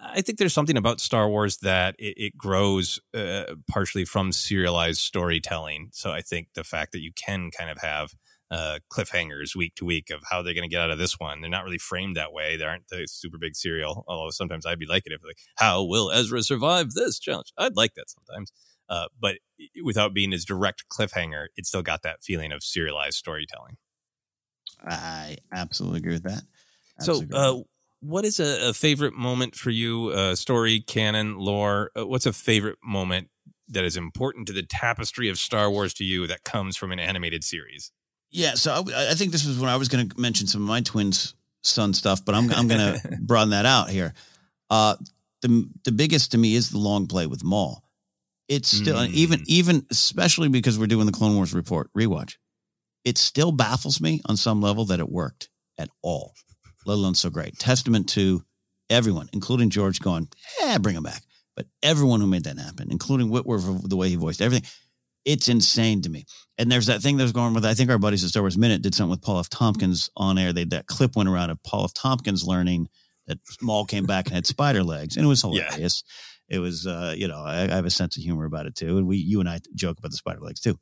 [0.00, 5.00] I think there's something about Star Wars that it, it grows uh, partially from serialized
[5.00, 5.90] storytelling.
[5.92, 8.14] So I think the fact that you can kind of have
[8.50, 11.40] uh, cliffhangers week to week of how they're going to get out of this one.
[11.40, 12.56] They're not really framed that way.
[12.56, 14.04] They aren't the super big serial.
[14.08, 17.52] Although sometimes I'd be like it if like, how will Ezra survive this challenge?
[17.56, 18.52] I'd like that sometimes.
[18.88, 19.38] Uh, but
[19.84, 23.76] without being as direct cliffhanger, it still got that feeling of serialized storytelling.
[24.82, 26.42] I absolutely agree with that.
[26.98, 27.54] So, Absolutely agree.
[27.60, 27.62] uh,
[28.00, 30.08] what is a, a favorite moment for you?
[30.08, 31.90] Uh, story, canon, lore.
[31.96, 33.28] Uh, what's a favorite moment
[33.68, 36.98] that is important to the tapestry of Star Wars to you that comes from an
[36.98, 37.92] animated series?
[38.30, 40.68] Yeah, so I, I think this was when I was going to mention some of
[40.68, 41.12] my Twin
[41.62, 44.14] Suns stuff, but I'm I'm going to broaden that out here.
[44.70, 44.96] Uh,
[45.42, 47.82] the the biggest to me is the long play with Maul.
[48.48, 49.12] It's still Mm.
[49.12, 52.34] even even especially because we're doing the Clone Wars report rewatch.
[53.04, 56.34] It still baffles me on some level that it worked at all,
[56.84, 57.58] let alone so great.
[57.58, 58.44] Testament to
[58.90, 60.28] everyone, including George, going,
[60.60, 61.22] "Yeah, bring him back."
[61.56, 64.68] But everyone who made that happen, including Witwer, the way he voiced everything,
[65.24, 66.24] it's insane to me.
[66.58, 68.58] And there's that thing that was going with, I think our buddies at Star Wars
[68.58, 69.48] Minute did something with Paul F.
[69.48, 70.52] Tompkins on air.
[70.52, 71.94] They that clip went around of Paul F.
[71.94, 72.88] Tompkins learning
[73.26, 75.64] that Maul came back and had spider legs, and it was Yeah.
[75.64, 76.02] hilarious.
[76.48, 78.98] It was, uh, you know, I, I have a sense of humor about it too,
[78.98, 80.78] and we, you and I joke about the spider legs too.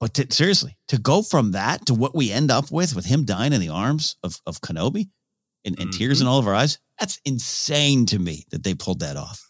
[0.00, 3.26] But to, seriously, to go from that to what we end up with, with him
[3.26, 5.10] dying in the arms of of Kenobi,
[5.66, 9.00] and, and tears in all of our eyes, that's insane to me that they pulled
[9.00, 9.49] that off.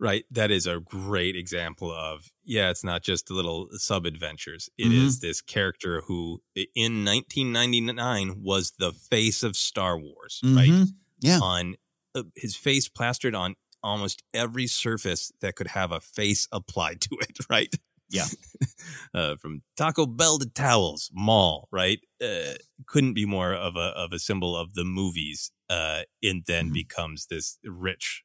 [0.00, 0.24] Right.
[0.30, 4.68] That is a great example of, yeah, it's not just little sub adventures.
[4.76, 5.20] It is Mhm.
[5.20, 6.42] this character who
[6.74, 10.68] in 1999 was the face of Star Wars, right?
[10.68, 10.94] Mhm.
[11.20, 11.38] Yeah.
[11.40, 11.76] On
[12.16, 17.16] uh, his face plastered on almost every surface that could have a face applied to
[17.20, 17.74] it, right?
[18.10, 18.26] Yeah.
[19.14, 22.00] uh, from Taco Bell to towels, Maul, right?
[22.22, 22.54] Uh,
[22.86, 26.72] couldn't be more of a of a symbol of the movies, uh, and then Mm-hmm.
[26.72, 28.22] becomes this rich,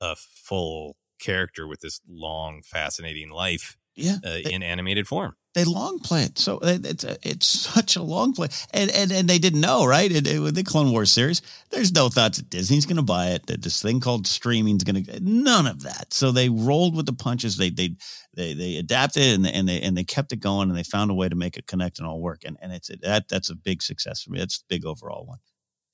[0.00, 4.16] uh, full character with this long, fascinating life, Yeah.
[4.24, 5.36] uh, in animated form.
[5.54, 6.38] they long play it.
[6.38, 10.10] So it- it's it's such a long play, and and and they didn't know, right?
[10.10, 13.26] It, it- with the Clone Wars series, there's no thoughts that Disney's going to buy
[13.36, 13.44] it.
[13.48, 16.14] That this thing called streaming's going to none of that.
[16.14, 17.58] So they rolled with the punches.
[17.58, 17.96] They they
[18.34, 21.10] they they adapted and they, and they and they kept it going, and they found
[21.10, 22.44] a way to make it connect and all work.
[22.46, 24.38] And and it's that that's a big success for me.
[24.38, 25.40] That's a big overall one.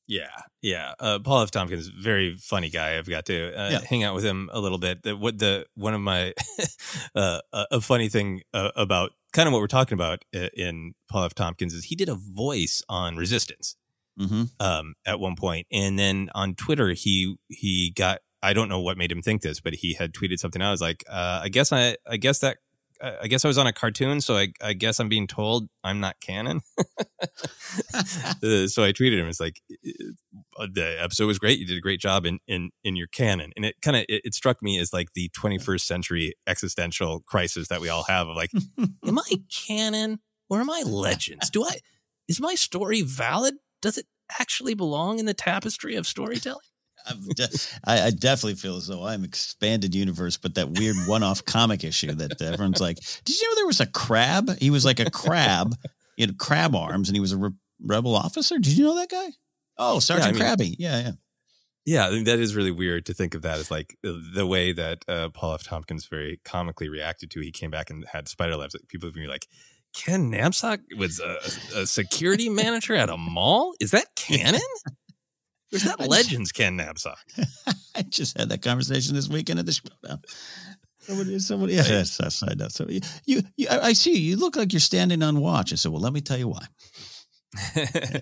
[0.08, 0.30] Yeah,
[0.62, 0.94] yeah.
[0.98, 1.50] Uh, Paul F.
[1.50, 2.96] Tompkins, very funny guy.
[2.96, 3.80] I've got to uh, Yeah.
[3.86, 5.02] hang out with him a little bit.
[5.02, 6.32] The, what the one of my
[7.14, 11.34] uh, a funny thing uh, about kind of what we're talking about in Paul F.
[11.34, 13.76] Tompkins is he did a voice on Resistance
[14.18, 14.44] Mm-hmm.
[14.58, 18.98] um, at one point, and then on Twitter he he got I don't know what
[18.98, 20.60] made him think this, but he had tweeted something.
[20.60, 22.56] I was like, uh, I guess I, I guess that,
[23.00, 26.00] I guess I was on a cartoon, so I, I guess I'm being told I'm
[26.00, 26.60] not canon.
[28.42, 29.28] Uh, so I tweeted him.
[29.28, 31.58] It's like the episode was great.
[31.58, 34.22] You did a great job in in in your canon, and it kind of it,
[34.24, 38.36] it, struck me as like the 21st century existential crisis that we all have of
[38.36, 38.50] like,
[39.06, 41.50] am I canon or am I legends?
[41.50, 41.78] Do I
[42.28, 43.54] is my story valid?
[43.82, 44.06] Does it
[44.38, 46.60] actually belong in the tapestry of storytelling?
[47.34, 47.48] De-
[47.84, 52.12] I, I, definitely feel as though I'm expanded universe, but that weird one-off comic issue
[52.12, 54.58] that everyone's like, "Did you know there was a crab?
[54.58, 55.74] He was like a crab,
[56.16, 57.50] he had crab arms, and he was a re-
[57.80, 58.58] rebel officer.
[58.58, 59.28] Did you know that guy?
[59.78, 60.76] Oh, Sergeant yeah, I mean, Krabby.
[60.78, 61.10] Yeah, yeah,
[61.86, 62.06] yeah.
[62.08, 65.04] I mean, that is really weird to think of that as like the way that
[65.06, 65.62] uh, Paul F.
[65.62, 67.40] Tompkins very comically reacted to.
[67.40, 68.74] He came back and had spider labs.
[68.88, 69.46] People would be like,
[69.94, 73.74] Ken Napzok was a, a security manager at a mall.
[73.80, 74.60] Is that canon?
[75.70, 77.16] There's not legends, Ken Napzok.
[77.94, 80.18] I just had that conversation this weekend at the show.
[81.00, 82.72] Somebody, somebody, yeah, that's side note.
[82.72, 85.72] So you, you, you, I see you look like you're standing on watch.
[85.72, 86.66] I said, well, let me tell you why.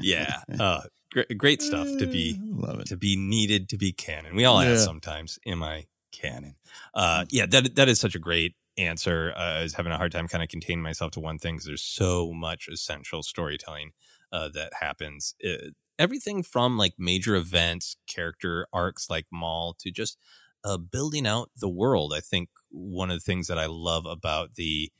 [0.00, 0.80] yeah, uh,
[1.12, 2.40] great, great stuff to be
[2.86, 4.34] to be needed to be canon.
[4.34, 4.70] We all yeah.
[4.70, 5.38] have sometimes.
[5.46, 6.56] Am I canon?
[6.92, 7.26] Uh, mm.
[7.30, 9.32] yeah, that that is such a great answer.
[9.36, 11.66] Uh, I was having a hard time kind of containing myself to one thing because
[11.66, 13.92] there's so much essential storytelling
[14.32, 15.34] uh, that happens.
[15.38, 20.18] It, uh, everything from like major events, character arcs like Maul to just
[20.64, 22.12] uh, building out the world.
[22.16, 24.90] I think one of the things that I love about the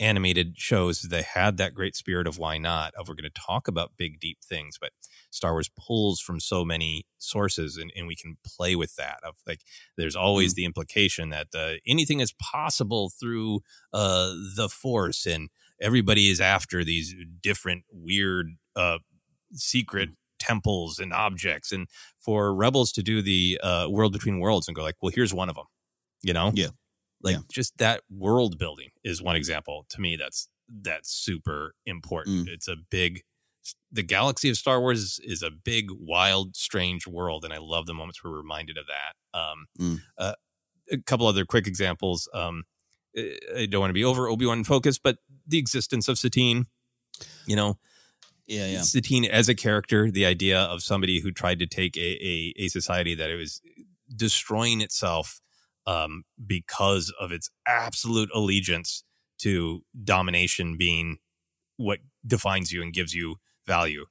[0.00, 3.68] animated shows they had that great spirit of why not of we're going to talk
[3.68, 4.92] about big deep things but
[5.30, 9.34] star wars pulls from so many sources and, and we can play with that of
[9.46, 9.60] like
[9.98, 10.56] there's always mm.
[10.56, 13.60] the implication that uh, anything is possible through
[13.92, 15.50] uh, the force and
[15.82, 18.98] everybody is after these different weird uh,
[19.52, 20.14] secret mm.
[20.50, 24.82] Temples and objects and for rebels to do the uh, world between worlds and go
[24.82, 25.66] like well here's one of them
[26.22, 26.68] you know yeah
[27.22, 27.42] like yeah.
[27.52, 30.48] just that world building is one example to me that's
[30.82, 32.48] that's super important.
[32.48, 32.52] Mm.
[32.52, 33.22] It's a big
[33.92, 37.84] the galaxy of Star Wars is, is, a big, wild, strange world, and I love
[37.84, 39.38] the moments we're reminded of that.
[39.38, 40.00] Um, mm.
[40.16, 40.32] uh,
[40.90, 42.26] a couple other quick examples.
[42.32, 42.64] Um,
[43.14, 46.66] I don't want to be over Obi Wan focus, but the existence of Satine.
[47.46, 47.78] You know,
[48.50, 48.82] yeah, yeah.
[48.82, 52.68] Satine as a character, the idea of somebody who tried to take a, a, a
[52.68, 53.60] society that it was
[54.14, 55.40] destroying itself
[55.86, 59.04] um, because of its absolute allegiance
[59.38, 61.18] to domination being
[61.76, 63.36] what defines you and gives you
[63.66, 64.06] value.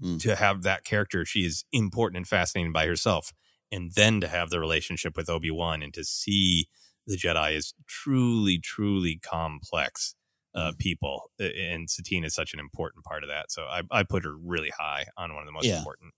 [0.00, 0.20] Mm.
[0.22, 3.32] To have that character, she is important and fascinating by herself.
[3.72, 6.68] And then to have the relationship with Obi Wan and to see
[7.06, 10.14] the Jedi as truly, truly complex
[10.58, 11.30] uh, people.
[11.38, 13.52] And Satine is such an important part of that.
[13.52, 15.78] So I, I put her really high on one of the most yeah.
[15.78, 16.12] important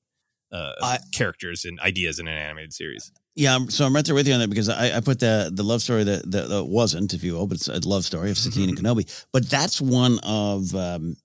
[0.53, 3.13] uh, I, characters and ideas in an animated series.
[3.37, 5.63] Yeah, so I'm right there with you on that because I, I put the the
[5.63, 8.39] love story that, that, that wasn't, if you will, but it's a love story of
[8.39, 9.27] Satine and Kenobi.
[9.33, 11.17] But that's one of um,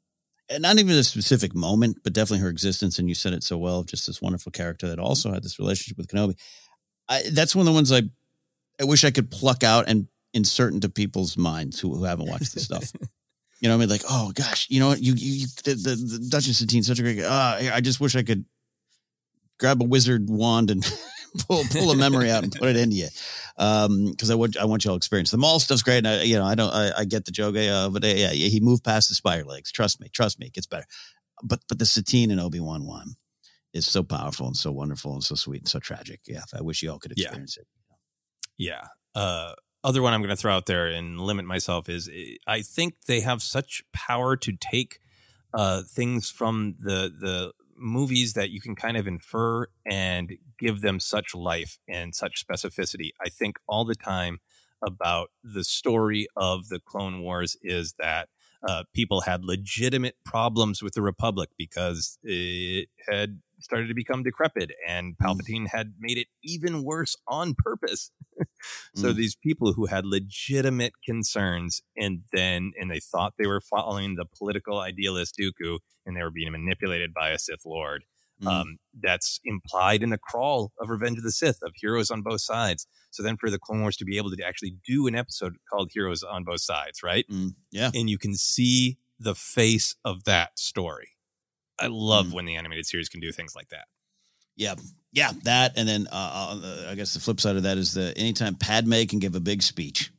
[0.51, 2.99] not even a specific moment, but definitely her existence.
[2.99, 5.57] And you said it so well, of just this wonderful character that also had this
[5.57, 6.35] relationship with Kenobi.
[7.09, 8.03] I, that's one of the ones I
[8.79, 12.53] I wish I could pluck out and insert into people's minds who, who haven't watched
[12.53, 12.91] the stuff.
[13.61, 15.01] You know, I mean, like, oh gosh, you know what?
[15.01, 17.23] You, you, the, the, the Duchess Satine, such a great.
[17.23, 18.43] Uh, I just wish I could
[19.57, 20.83] grab a wizard wand and
[21.47, 23.07] pull pull a memory out and put it into you.
[23.57, 25.99] Um, because I want I want y'all experience the Maul stuff's great.
[25.99, 28.29] And I, you know, I don't I, I get the joke, uh, but uh, yeah,
[28.31, 29.71] he moved past the spider legs.
[29.71, 30.85] Trust me, trust me, it gets better.
[31.41, 33.15] But but the Satine and Obi Wan one
[33.73, 36.19] is so powerful and so wonderful and so sweet and so tragic.
[36.27, 37.61] Yeah, I wish you all could experience yeah.
[37.61, 37.67] it.
[38.57, 39.21] Yeah.
[39.21, 39.53] Uh,
[39.85, 43.03] other one I'm going to throw out there and limit myself is eh, I think
[43.07, 44.99] they have such power to take
[45.53, 50.99] uh, things from the the movies that you can kind of infer and give them
[50.99, 53.09] such life and such specificity.
[53.23, 54.39] I think all the time
[54.81, 58.29] about the story of the Clone Wars is that
[58.67, 64.71] uh, people had legitimate problems with the Republic because it had started to become decrepit
[64.87, 65.25] and mm.
[65.25, 65.69] Palpatine mm.
[65.71, 68.11] had made it even worse on purpose.
[68.95, 69.15] so mm.
[69.15, 74.25] these people who had legitimate concerns and then and they thought they were following the
[74.25, 78.05] political idealist Dooku and they were being manipulated by a Sith Lord.
[78.43, 78.47] Mm.
[78.47, 82.41] Um, that's implied in the crawl of Revenge of the Sith of heroes on both
[82.41, 82.85] sides.
[83.09, 85.91] So then for the Clone Wars to be able to actually do an episode called
[85.93, 87.25] Heroes on Both Sides, right?
[87.31, 87.55] Mm.
[87.71, 87.91] Yeah.
[87.95, 91.14] And you can see the face of that story.
[91.79, 92.33] I love mm.
[92.33, 93.85] when the animated series can do things like that.
[94.55, 94.75] Yeah,
[95.11, 98.17] yeah, that, and then uh, uh, I guess the flip side of that is the
[98.17, 100.11] anytime Padme can give a big speech.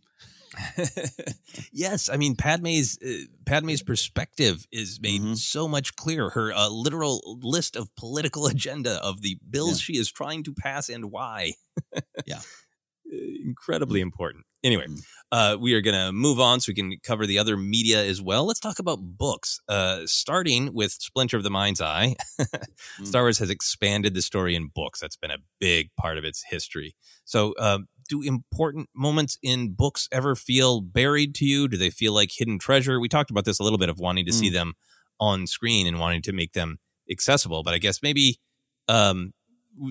[1.72, 5.34] yes, I mean Padme's uh, Padme's perspective is made Mm-hmm.
[5.34, 6.30] so much clearer.
[6.30, 10.88] Her uh, literal list of political agenda of the bills she is trying to pass
[10.88, 11.52] and why.
[12.26, 12.40] yeah,
[13.44, 14.44] incredibly important.
[14.62, 14.86] Anyway,
[15.32, 18.22] uh, we are going to move on so we can cover the other media as
[18.22, 18.46] well.
[18.46, 19.58] Let's talk about books.
[19.68, 22.14] Uh, starting with Splinter of the Mind's Eye,
[23.04, 25.00] Star Wars has expanded the story in books.
[25.00, 26.94] That's been a big part of its history.
[27.24, 31.66] So, uh, do important moments in books ever feel buried to you?
[31.66, 33.00] Do they feel like hidden treasure?
[33.00, 34.52] We talked about this a little bit of wanting to see Mm.
[34.52, 34.72] them
[35.18, 36.78] on screen and wanting to make them
[37.10, 38.38] accessible, but I guess maybe
[38.88, 39.32] um,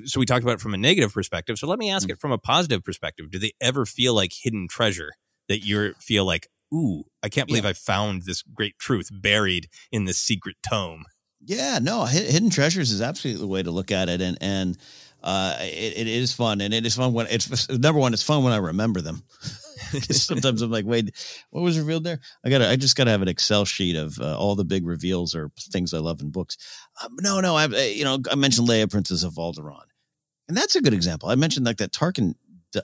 [0.05, 1.59] so we talked about it from a negative perspective.
[1.59, 1.95] So let me Mm.
[1.95, 3.29] ask it from a positive perspective.
[3.29, 5.11] Do they ever feel like hidden treasure
[5.47, 10.05] that you feel like, ooh, I can't believe I found this great truth buried in
[10.05, 11.05] this secret tome?
[11.41, 14.77] Yeah, no, hidden treasures is absolutely the way to look at it, and and
[15.25, 18.13] uh, it, it is fun, and it is fun when it's number one.
[18.13, 19.23] It's fun when I remember them.
[20.11, 21.11] Sometimes I'm like, wait,
[21.49, 22.19] what was revealed there?
[22.43, 24.85] I got, I just got to have an Excel sheet of uh, all the big
[24.85, 26.57] reveals or things I love in books.
[27.03, 29.85] Um, no, no, I, you know, I mentioned Leia, Princess of Alderaan,
[30.47, 31.29] and that's a good example.
[31.29, 32.35] I mentioned like that Tarkin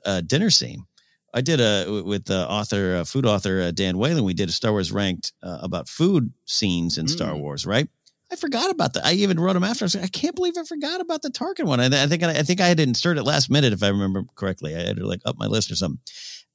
[0.05, 0.85] uh, dinner scene.
[1.33, 4.23] I did a with the author, uh, food author uh, Dan Whalen.
[4.23, 7.87] We did a Star Wars ranked uh, about food scenes in Star Wars, right?
[8.31, 9.05] I forgot about that.
[9.05, 9.83] I even wrote him after.
[9.83, 11.81] I was like, I can't believe I forgot about the Tarkin one.
[11.81, 14.23] I, I think I, think I had to insert it last minute if I remember
[14.35, 14.75] correctly.
[14.75, 15.99] I had to like up my list or something.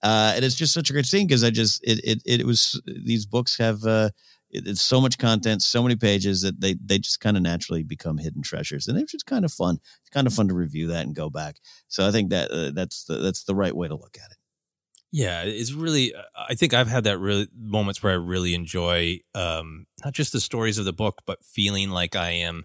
[0.03, 2.81] Uh, and it's just such a great scene because I just it, it it was
[2.87, 4.11] these books have uh,
[4.51, 7.83] it, it's so much content, so many pages that they they just kind of naturally
[7.83, 9.79] become hidden treasures, and it's just kind of fun.
[10.01, 11.57] It's kind of fun to review that and go back.
[11.89, 14.36] So I think that uh, that's the, that's the right way to look at it.
[15.17, 16.13] Yeah, it's really.
[16.37, 20.41] I think I've had that really moments where I really enjoy um, not just the
[20.43, 22.65] stories of the book, but feeling like I am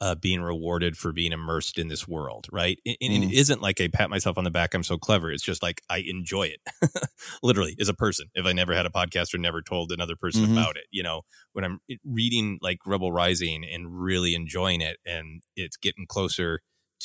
[0.00, 2.46] uh, being rewarded for being immersed in this world.
[2.50, 3.30] Right, and, and Mm.
[3.30, 4.72] it isn't like a pat myself on the back.
[4.72, 5.30] I'm so clever.
[5.30, 6.60] It's just like I enjoy it.
[7.42, 10.46] Literally, as a person, if I never had a podcast or never told another person
[10.46, 10.52] Mhm.
[10.52, 11.20] about it, you know,
[11.52, 16.60] when I'm reading like Rebel Rising and really enjoying it, and it's getting closer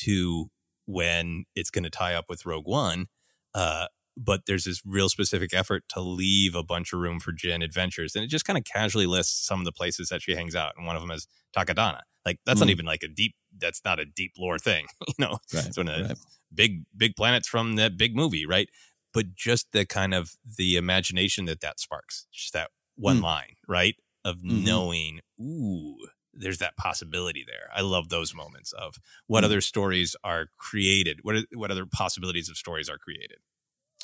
[0.06, 0.50] to
[0.86, 3.08] when it's going to tie up with Rogue One.
[3.54, 3.88] Uh,
[4.18, 8.16] but there's this real specific effort to leave a bunch of room for Jyn adventures.
[8.16, 10.74] And it just kind of casually lists some of the places that she hangs out.
[10.78, 12.01] And one of them is Takodana.
[12.26, 12.72] Like that's not Mm.
[12.72, 15.88] even like a deep, that's not a deep lore thing, you know, Right, it's one
[15.89, 16.18] of the right.
[16.53, 18.45] big, big planets from that big movie.
[18.45, 18.70] Right.
[19.13, 23.24] But just the kind of the imagination that that sparks, just that one Mm.
[23.24, 23.95] line, right.
[24.24, 24.63] Of Mhm.
[24.63, 25.97] knowing, ooh,
[26.34, 27.70] there's that possibility there.
[27.74, 28.95] I love those moments of
[29.28, 29.45] what Mm.
[29.45, 31.20] other stories are created.
[31.24, 33.38] What, are, what other possibilities of stories are created.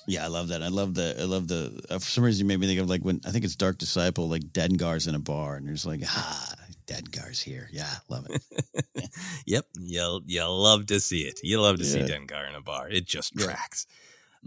[0.08, 0.64] Yeah, I love that.
[0.64, 1.16] I love the.
[1.20, 1.80] I love the.
[1.90, 3.78] Uh, for some reason, you made me think of like when I think it's Dark
[3.78, 6.54] Disciple, like Dengar's in a bar, and there's like, ah,
[6.88, 7.70] Dengar's here.
[7.72, 8.42] Yeah, love it.
[9.46, 11.40] Yep, you'll you'll love to see it.
[11.44, 12.06] You love to see Yeah.
[12.08, 12.90] Dengar in a bar.
[12.90, 13.46] It just Yeah.
[13.46, 13.86] tracks.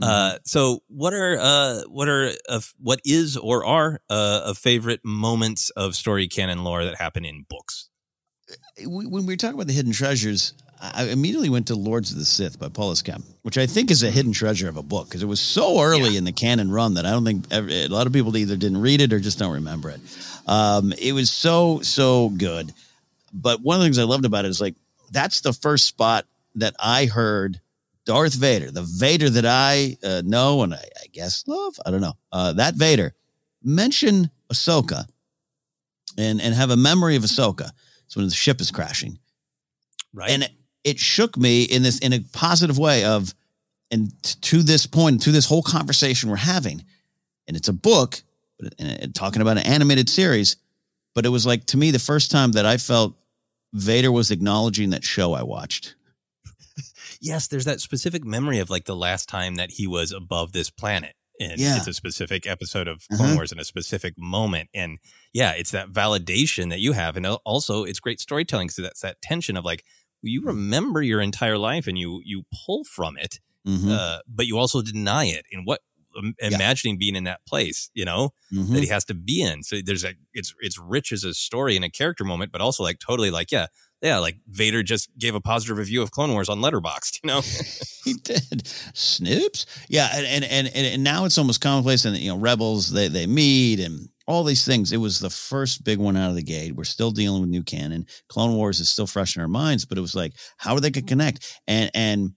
[0.01, 0.05] Mhm.
[0.05, 5.01] Uh, so what are uh what are of what is or are uh of favorite
[5.05, 7.89] moments of story canon lore that happen in books?
[8.85, 10.53] when when we were talking about the hidden treasures,
[10.93, 13.01] I immediately went to Lords of the Sith by Paul S.
[13.01, 15.81] Kemp, which I think is a hidden treasure of a book because it was so
[15.81, 18.57] early in the canon run that I don't think ever, a lot of people either
[18.57, 20.01] didn't read it or just don't remember it.
[20.47, 22.73] Um, it was so so good,
[23.33, 24.75] but one of the things I loved about it is like
[25.11, 26.27] that's the first spot
[26.57, 27.61] that I heard
[28.05, 31.79] Darth Vader, the Vader that I uh, know and I, I guess love.
[31.87, 33.15] I don't know uh, that Vader
[33.63, 35.07] mention Ahsoka
[36.19, 37.71] and and have a memory of Ahsoka.
[38.05, 39.19] It's when the ship is crashing,
[40.13, 40.31] right?
[40.31, 40.51] And
[40.85, 43.35] it, shook me in this in a positive way of,
[43.91, 44.13] and
[44.43, 46.85] to this point, to this whole conversation we're having,
[47.49, 48.23] and it's a book,
[48.59, 50.57] but and, and talking about an animated series,
[51.15, 53.15] but it was like to me the first time that I felt
[53.73, 55.95] Vader was acknowledging that show I watched.
[57.21, 60.71] Yes, there's that specific memory of like the last time that he was above this
[60.71, 61.15] planet.
[61.41, 61.77] And Yeah.
[61.77, 63.35] it's a specific episode of Clone Uh-huh.
[63.37, 64.69] Wars in a specific moment.
[64.75, 64.99] And
[65.33, 67.17] yeah, it's that validation that you have.
[67.17, 68.69] And also it's great storytelling.
[68.71, 69.85] So that's that tension of like,
[70.31, 73.91] you remember your entire life and you, you pull from it, Mhm.
[73.91, 75.81] uh, but you also deny it in what,
[76.39, 78.73] imagining being in that place, you know, Mhm.
[78.75, 79.65] that he has to be in.
[79.65, 82.85] So there's a, it's, it's rich as a story and a character moment, but also
[82.85, 83.67] like totally like, yeah,
[84.01, 87.41] yeah, like Vader just gave a positive review of Clone Wars on Letterboxd, you know?
[88.05, 88.65] he did.
[88.95, 89.67] Snoops.
[89.89, 92.05] Yeah, and and, and and and now it's almost commonplace.
[92.05, 94.91] And you know, rebels they they meet and all these things.
[94.93, 96.75] It was the first big one out of the gate.
[96.75, 98.07] We're still dealing with new canon.
[98.29, 100.91] Clone Wars is still fresh in our minds, but it was like, how are they
[100.91, 101.61] going to connect?
[101.67, 102.31] And and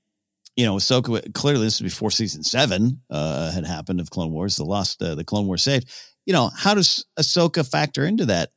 [0.55, 4.55] you know, Ahsoka clearly this is before season seven uh, had happened of Clone Wars,
[4.55, 5.87] the lost, uh, the Clone Wars saved.
[6.25, 8.49] You know, how does Ahsoka factor into that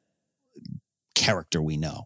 [1.15, 2.05] character we know?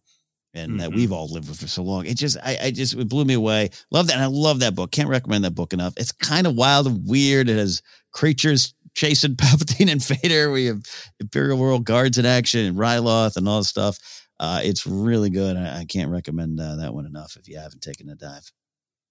[0.56, 0.94] and that Mhm.
[0.94, 2.06] we've all lived with for so long.
[2.06, 3.70] It just, I, I just, it blew me away.
[3.90, 4.14] Love that.
[4.14, 4.92] And I love that book.
[4.92, 5.94] Can't recommend that book enough.
[5.96, 7.48] It's kind of wild and weird.
[7.48, 7.82] It has
[8.12, 10.50] creatures chasing Palpatine and Vader.
[10.50, 10.82] We have
[11.20, 13.98] Imperial World Guards in action and Ryloth and all this stuff.
[14.40, 15.56] Uh, it's really good.
[15.56, 18.50] I, I can't recommend uh, that one enough if you haven't taken a dive.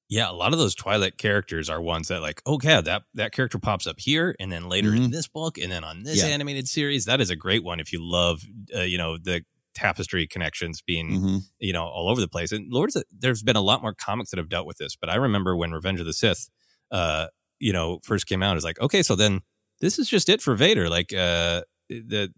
[0.10, 3.58] Yeah, a lot of those Twi'lek characters are ones that like, okay, that that character
[3.58, 6.26] pops up here, and then later in this book, and then on this Yeah.
[6.28, 7.06] animated series.
[7.06, 8.44] That is a great one if you love,
[8.76, 9.44] uh, you know, the
[9.74, 11.42] tapestry connections being, Mhm.
[11.58, 12.52] you know, all over the place.
[12.52, 15.16] And Lords, there's been a lot more comics that have dealt with this, but I
[15.16, 16.48] remember when Revenge of the Sith,
[16.92, 17.28] uh,
[17.60, 19.42] you know, first came out, it was like, okay, so then
[19.84, 20.90] this is just it for Vader.
[20.90, 22.32] Like, uh, the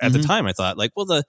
[0.00, 0.26] at the Mhm.
[0.26, 1.22] time, I thought like, well, the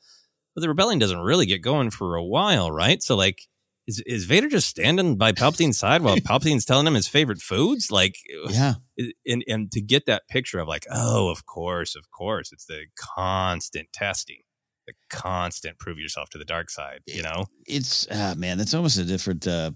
[0.55, 3.01] well, the rebellion doesn't really get going for a while, right?
[3.03, 3.39] So like.
[3.85, 7.91] Is, is Vader just standing by Palpatine's side while Palpatine's telling him his favorite foods?
[7.91, 8.15] Like,
[8.47, 8.75] Yeah.
[9.25, 12.85] and and to get that picture of like, oh, of course, of course, it's the
[12.95, 14.43] constant testing,
[14.87, 17.01] the constant prove yourself to the dark side.
[17.07, 19.71] You know, It's ah man, that's almost a different uh,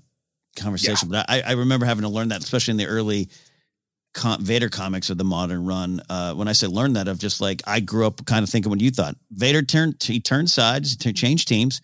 [0.56, 1.10] conversation.
[1.10, 3.28] But I, I remember having to learn that, especially in the early
[4.18, 6.02] com- Vader comics of the modern run.
[6.10, 8.70] Uh, when I said learn that, of just like I grew up kind of thinking
[8.70, 9.16] what you thought.
[9.32, 11.80] Vader turned he turned sides to change teams.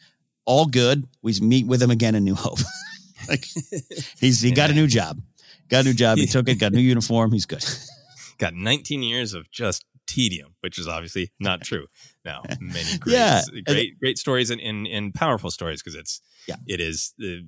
[0.45, 1.07] All good.
[1.21, 2.59] We meet with him again in New Hope.
[3.29, 3.45] like
[4.19, 5.21] he's he got a new job.
[5.69, 6.17] Got a new job.
[6.17, 6.59] He took it.
[6.59, 7.31] Got a new uniform.
[7.31, 7.63] He's good.
[8.37, 11.87] got 19 years of just tedium, which is obviously not true.
[12.25, 13.41] Now, many great, Yeah.
[13.65, 16.55] great, great stories and, and, and powerful stories because it's Yeah.
[16.67, 17.43] it is uh,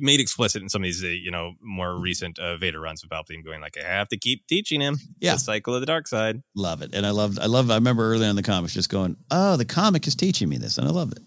[0.00, 3.10] made explicit in some of these uh, you know more recent uh, Vader runs of
[3.10, 5.34] Palpatine going like I have to keep teaching him Yeah.
[5.34, 6.42] the cycle of the dark side.
[6.54, 6.90] love it.
[6.94, 9.64] And I loved I love I remember earlier in the comics just going, Oh, the
[9.64, 10.78] comic is teaching me this.
[10.78, 11.20] And I love it.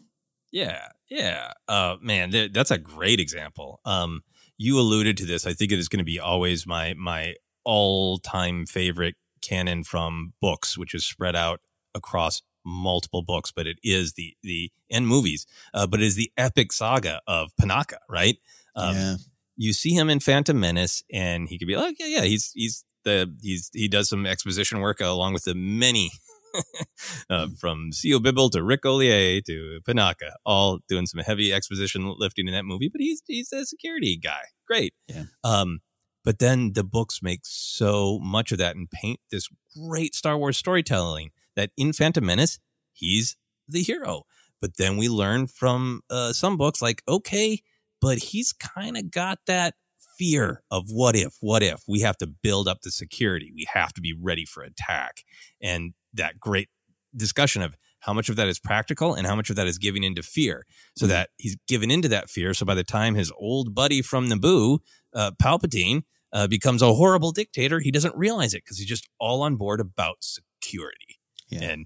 [0.52, 1.54] Yeah, yeah.
[1.68, 3.80] Uh, man, th- that's a great example.
[3.86, 4.22] Um,
[4.58, 5.46] you alluded to this.
[5.48, 10.34] I think it is going to be always my my all time favorite canon from
[10.42, 11.62] books, which is spread out
[11.96, 15.46] across multiple books, but it is the the and movies.
[15.74, 18.38] Uh, but it is the epic saga of Panaka, right?
[18.76, 19.16] Um, yeah.
[19.58, 22.86] you see him in Phantom Menace, and he could be like, yeah, yeah, he's he's
[23.04, 26.12] the he's he does some exposition work along with the many
[27.30, 32.48] uh, from Sio Bibble to Ric Olié to Panaka, all doing some heavy exposition lifting
[32.48, 32.90] in that movie.
[32.92, 34.94] But he's he's a security guy, great.
[35.08, 35.26] Yeah.
[35.44, 35.80] Um,
[36.24, 40.58] but then the books make so much of that and paint this great Star Wars
[40.58, 41.32] storytelling
[41.62, 42.60] that in Phantom Menace
[42.94, 44.24] he's the hero.
[44.60, 47.62] But then we learn from uh, some books like, okay,
[48.00, 49.76] but he's kind of got that
[50.18, 53.94] fear of what if, what if we have to build up the security, we have
[53.94, 55.24] to be ready for attack,
[55.62, 56.70] and that great
[57.16, 60.04] discussion of how much of that is practical and how much of that is giving
[60.04, 60.66] into fear,
[60.96, 62.54] so that he's given into that fear.
[62.54, 64.80] So by the time his old buddy from Naboo,
[65.14, 69.42] uh, Palpatine, uh, becomes a horrible dictator, he doesn't realize it because he's just all
[69.42, 71.21] on board about security
[71.52, 71.64] Yeah.
[71.72, 71.86] and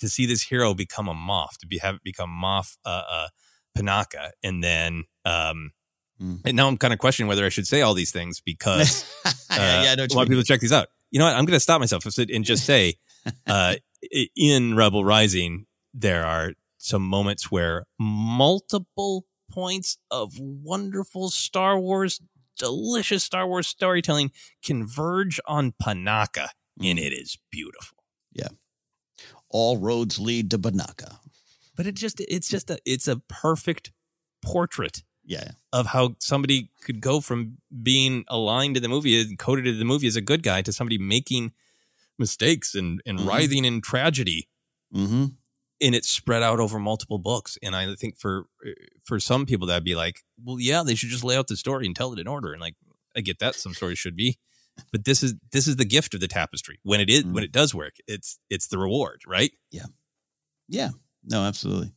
[0.00, 3.28] to see this hero become a moth, to be have become Moff uh, uh,
[3.76, 5.72] Panaka, and then um,
[6.22, 6.42] Mm.
[6.44, 9.30] and now I'm kind of questioning whether I should say all these things because uh,
[9.50, 10.86] Yeah, I know what a lot of people check these out.
[11.10, 11.34] You know what?
[11.34, 12.94] I'm going to stop myself and just say,
[13.48, 13.74] uh,
[14.36, 22.20] in Rebel Rising, there are some moments where multiple points of wonderful Star Wars,
[22.58, 24.30] delicious Star Wars storytelling
[24.64, 26.50] converge on Panaka,
[26.80, 27.06] and Mm.
[27.06, 28.04] it is beautiful.
[28.32, 28.48] Yeah.
[29.58, 31.10] All roads lead to Panaka.
[31.76, 33.92] but it just it's just a it's a perfect
[34.42, 35.52] portrait Yeah.
[35.72, 39.84] of how somebody could go from being aligned to the movie and coded to the
[39.92, 41.52] movie as a good guy to somebody making
[42.18, 43.26] mistakes and and Mhm.
[43.28, 44.48] writhing in tragedy
[44.94, 45.24] Mm-hmm.
[45.80, 48.46] and it's spread out over multiple books and i think for
[49.04, 51.86] for some people that'd be like well yeah they should just lay out the story
[51.86, 52.76] and tell it in order and like
[53.16, 54.38] i get that some stories should be
[54.92, 57.52] but this is this is the gift of the tapestry when it is when it
[57.52, 59.86] does work it's it's the reward right Yeah.
[60.68, 60.90] Yeah.
[61.24, 61.92] No, absolutely.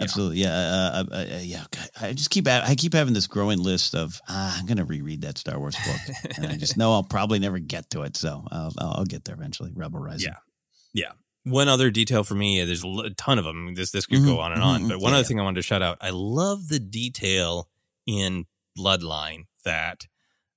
[0.00, 0.38] Absolutely.
[0.38, 0.52] Yeah.
[0.54, 1.64] Uh, uh, uh, yeah.
[1.70, 4.84] God, I just keep, I keep having this growing list of, ah, I'm going to
[4.84, 6.16] reread that Star Wars book.
[6.36, 8.16] and I just know I'll probably never get to it.
[8.16, 9.72] So I'll, I'll get there eventually.
[9.74, 10.30] Rebel Rising.
[10.30, 10.38] Yeah.
[10.94, 11.12] Yeah.
[11.52, 13.74] One other detail for me, there's a ton of them.
[13.74, 15.28] This this could go Mhm, on and on, mhm, but one yeah, other yeah.
[15.28, 17.68] thing I wanted to shout out, I love the detail
[18.06, 18.46] in
[18.78, 20.06] Bloodline that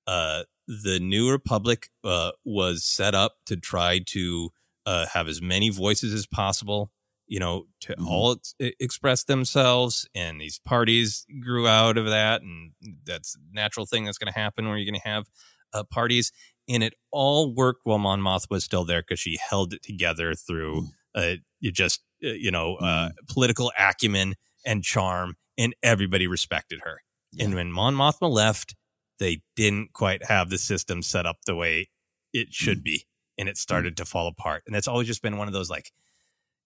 [0.08, 4.50] uh, the New Republic uh, was set up to try to
[4.86, 6.92] uh, have as many voices as possible.
[7.26, 8.06] You know, to Mhm.
[8.08, 12.74] all ex- express themselves, and these parties grew out of that, and
[13.06, 15.26] that's a natural thing that's going to happen where you're going to have
[15.74, 16.32] uh, parties
[16.70, 20.34] and it all worked while Mon Moth was still there because she held it together
[20.36, 24.36] through uh, you just uh, you know uh, political acumen
[24.66, 27.00] and charm, and everybody respected her.
[27.40, 28.76] And when Mon Mothma left,
[29.20, 31.90] they didn't quite have the system set up the way
[32.34, 33.06] it should be,
[33.38, 34.64] and it started to fall apart.
[34.66, 35.92] And that's always just been one of those like,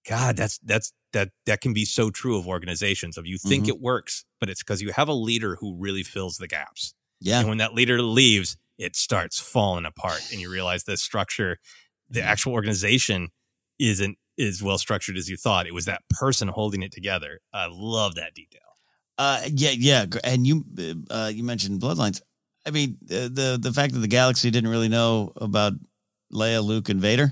[0.07, 3.17] God, that's that's that that can be so true of organizations.
[3.17, 3.69] Of you think Mhm.
[3.69, 6.93] it works, but it's because you have a leader who really fills the gaps.
[7.19, 7.39] Yeah.
[7.39, 11.57] And when that leader leaves, it starts falling apart, and you realize the structure
[12.09, 13.29] the actual organization
[13.79, 15.67] isn't as well structured as you thought.
[15.67, 17.41] It was that person holding it together.
[17.51, 18.61] I love that detail.
[19.17, 20.63] Uh, yeah, yeah, and you
[21.09, 22.21] uh, you mentioned bloodlines.
[22.67, 25.73] I mean, uh, the the fact that the galaxy didn't really know about
[26.33, 27.31] Leia, Luke, and Vader,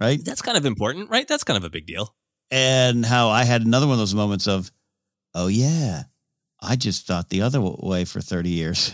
[0.00, 0.18] right?
[0.24, 1.28] That's kind of important, right?
[1.28, 2.14] That's kind of a big deal.
[2.50, 4.72] And how I had another one of those moments of,
[5.34, 6.04] oh yeah,
[6.60, 8.92] I just thought the other way for thirty years.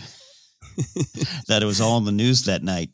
[1.47, 2.89] that it was all in the news that night.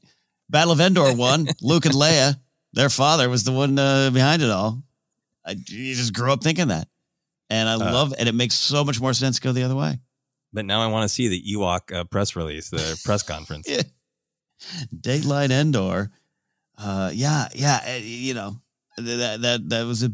[0.49, 1.47] Battle of Endor won.
[1.61, 2.35] Luke and Leia,
[2.73, 4.81] their father was the one uh, behind it all.
[5.45, 6.87] I you just grew up thinking that,
[7.49, 9.75] and I Uh, love, and it makes so much more sense to go the other
[9.75, 9.99] way.
[10.53, 13.67] But now I want to see the Ewok uh, press release, the press conference.
[13.67, 13.81] Yeah.
[14.95, 16.11] Dateline Endor.
[16.77, 17.81] Uh, yeah, yeah.
[17.87, 18.61] uh, You know,
[18.97, 20.11] that that that was a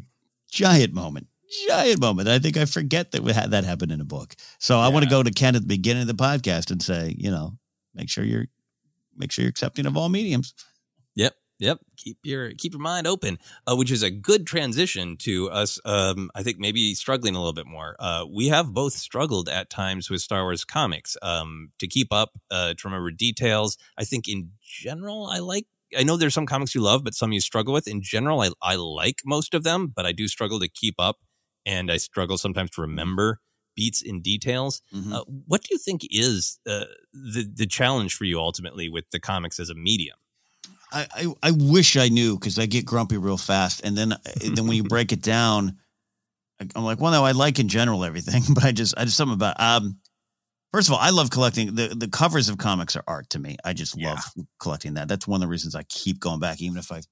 [0.49, 1.27] giant moment,
[1.67, 2.27] giant moment.
[2.27, 4.35] I think I forget that we had that happened in a book.
[4.59, 7.15] So I want to go to Ken at the beginning of the podcast and say,
[7.17, 7.57] you know,
[7.93, 8.47] make sure you're
[9.15, 10.53] make sure you're accepting of all mediums.
[11.59, 11.79] Yep.
[11.97, 13.37] Keep your keep your mind open,
[13.67, 15.77] uh, which is a good transition to us.
[15.83, 17.97] Um, I think maybe struggling a little bit more.
[17.99, 22.31] Uh, we have both struggled at times with Star Wars comics um, to keep up,
[22.49, 23.77] uh, to remember details.
[23.97, 25.67] I think in general, I like.
[25.97, 27.87] I know there's some comics you love, but some you struggle with.
[27.87, 31.17] In general, I I like most of them, but I do struggle to keep up,
[31.65, 33.41] and I struggle sometimes to remember
[33.75, 34.81] beats in details.
[35.13, 39.19] Uh, what do you think is uh, the the challenge for you ultimately with the
[39.19, 40.15] comics as a medium?
[40.91, 44.67] I, I, I wish I knew because I get grumpy real fast, and then then
[44.67, 45.77] when you break it down,
[46.59, 49.17] I- I'm like, well, no, I like in general everything, but I just I just
[49.17, 49.99] something about um.
[50.71, 53.57] First of all, I love collecting the the covers of comics are art to me.
[53.65, 54.23] I just love
[54.59, 55.07] collecting that.
[55.07, 57.07] That's one of the reasons I keep going back, even if I've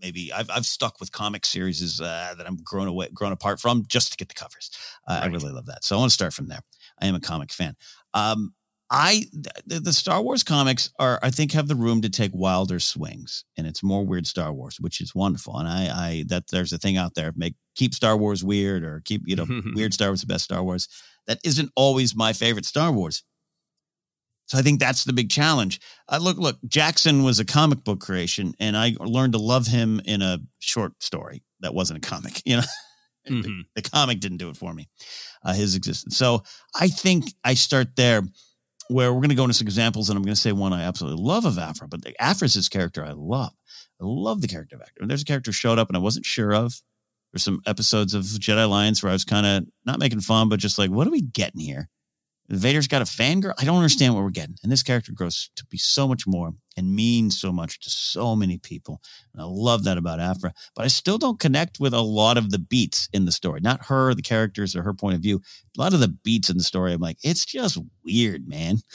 [0.00, 3.84] maybe I've I've stuck with comic series uh, that I'm grown away grown apart from
[3.88, 4.70] just to get the covers.
[5.08, 5.84] Uh, I really love that.
[5.84, 6.60] So I want to start from there.
[7.02, 7.74] I am a comic fan.
[8.14, 8.54] Um,
[8.90, 9.26] I
[9.66, 13.44] the, the Star Wars comics are I think have the room to take wilder swings,
[13.56, 15.56] and it's more weird Star Wars, which is wonderful.
[15.58, 19.02] And I I that there's a thing out there make keep Star Wars weird or
[19.04, 20.88] keep you know weird Star Wars the best Star Wars.
[21.26, 23.22] That isn't always my favorite Star Wars.
[24.46, 25.78] So I think that's the big challenge.
[26.08, 30.00] Uh, look, look, Jaxxon was a comic book creation, and I learned to love him
[30.06, 32.42] in a short story that wasn't a comic.
[32.46, 32.62] You know,
[33.26, 34.88] the, the comic didn't do it for me,
[35.44, 36.16] uh, his existence.
[36.16, 36.44] So
[36.74, 38.22] I think I start there,
[38.88, 40.82] where we're going to go into some examples, and I'm going to say one I
[40.82, 43.52] absolutely love of Aphra, but the, Aphra's his character I love.
[44.00, 45.06] I love the character of Aphra.
[45.06, 46.80] There's a character showed up, and I wasn't sure of.
[47.32, 50.60] There's some episodes of Jedi Alliance where I was kind of not making fun, but
[50.60, 51.88] just like, what are we getting here?
[52.48, 53.52] Vader's got a fangirl.
[53.58, 54.56] I don't understand what we're getting.
[54.62, 58.36] And this character grows to be so much more and means so much to so
[58.36, 59.02] many people.
[59.32, 60.54] And I love that about Aphra.
[60.76, 63.60] But I still don't connect with a lot of the beats in the story.
[63.60, 65.42] Not her, the characters, or her point of view.
[65.76, 68.78] A lot of the beats in the story, I'm like, it's just weird, man.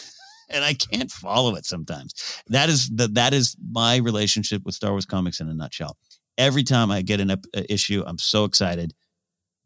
[0.49, 2.13] And I can't follow it sometimes.
[2.47, 5.97] That is the that is my relationship with Star Wars comics in a nutshell.
[6.37, 8.93] Every time I get an ep- issue, I'm so excited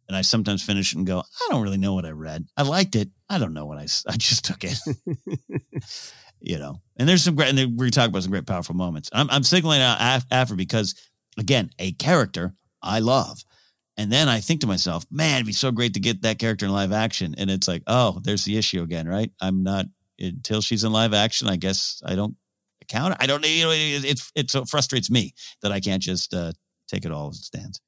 [0.07, 2.45] and I sometimes finish it and go, I don't really know what I read.
[2.55, 3.09] I liked it.
[3.29, 4.79] I don't know what I, I just took it.
[6.39, 9.09] you know, and there's some great, and we talk about some great powerful moments.
[9.13, 10.95] I'm, I'm singling out Af- Aphra because,
[11.37, 13.43] again, a character I love.
[13.97, 16.67] And then I think to myself, man, it'd be so great to get that character
[16.67, 17.33] in live action.
[17.37, 19.31] And it's like, oh, there's the issue again, right?
[19.41, 19.87] I'm not
[20.19, 21.47] until she's in live action.
[21.47, 22.35] I guess I don't
[22.81, 23.15] account.
[23.19, 26.51] I don't, you know, it, it, it so frustrates me that I can't just uh,
[26.87, 27.81] take it all as it stands.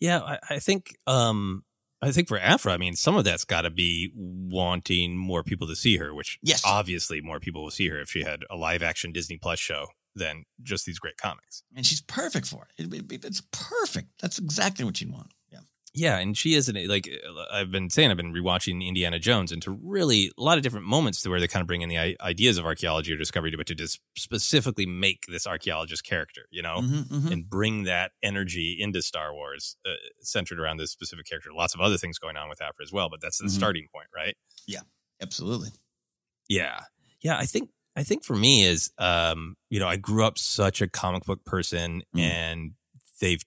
[0.00, 1.62] Yeah, I, I think um
[2.02, 5.68] I think for Aphra, I mean, some of that's got to be wanting more people
[5.68, 6.62] to see her, which yes.
[6.66, 9.86] obviously more people will see her if she had a live action Disney Plus show
[10.14, 11.62] than just these great comics.
[11.74, 12.92] And she's perfect for it.
[12.92, 14.08] it, it it's perfect.
[14.20, 15.32] That's exactly what you want.
[15.94, 16.16] Yeah.
[16.18, 18.10] And she isn't like uh, I've been saying.
[18.10, 21.38] I've been rewatching Indiana Jones, and to really a lot of different moments to where
[21.38, 24.86] they kind of bring in the ideas of archaeology or discovery, but to just specifically
[24.86, 27.30] make this archaeologist character, you know, Mhm, mhm.
[27.30, 29.90] and bring that energy into Star Wars, uh,
[30.20, 31.50] centered around this specific character.
[31.54, 33.50] Lots of other things going on with Aphra as well, but that's the Mhm.
[33.50, 34.36] starting point, right?
[34.66, 34.80] Yeah,
[35.20, 35.70] absolutely.
[36.48, 36.80] Yeah.
[37.20, 40.80] Yeah, I think I think for me is um, you know, I grew up such
[40.80, 42.20] a comic book person Mm.
[42.20, 42.72] and
[43.20, 43.42] they've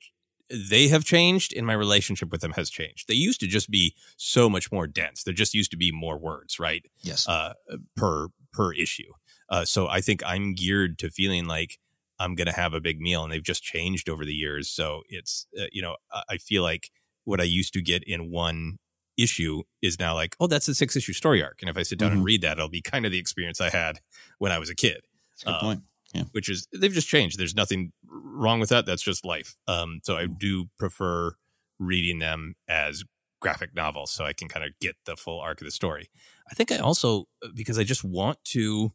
[0.49, 3.07] they have changed and my relationship with them has changed.
[3.07, 5.23] They used to just be so much more dense.
[5.23, 6.85] There just used to be more words, right?
[7.01, 7.27] Yes.
[7.27, 7.53] Uh
[7.95, 9.11] per per issue.
[9.49, 11.77] Uh so I think I'm geared to feeling like
[12.19, 14.69] I'm going to have a big meal and they've just changed over the years.
[14.69, 15.97] So it's uh, you know,
[16.30, 16.89] I- feel like
[17.26, 18.77] what I used to get in one
[19.17, 21.57] issue is now like, oh, that's a six issue story arc.
[21.61, 22.15] And if I sit down Mhm.
[22.17, 23.99] and read that, it'll be kind of the experience I had
[24.38, 25.01] when I was a kid.
[25.31, 25.84] That's a good Um, point.
[26.15, 26.23] Yeah.
[26.31, 27.37] Which is they've just changed.
[27.37, 28.85] There's nothing wrong with that.
[28.85, 29.55] That's just life.
[29.67, 31.35] Um, so I do prefer
[31.79, 33.03] reading them as
[33.41, 36.09] graphic novels so I can kind of get the full arc of the story.
[36.49, 38.93] I think I also because I just want to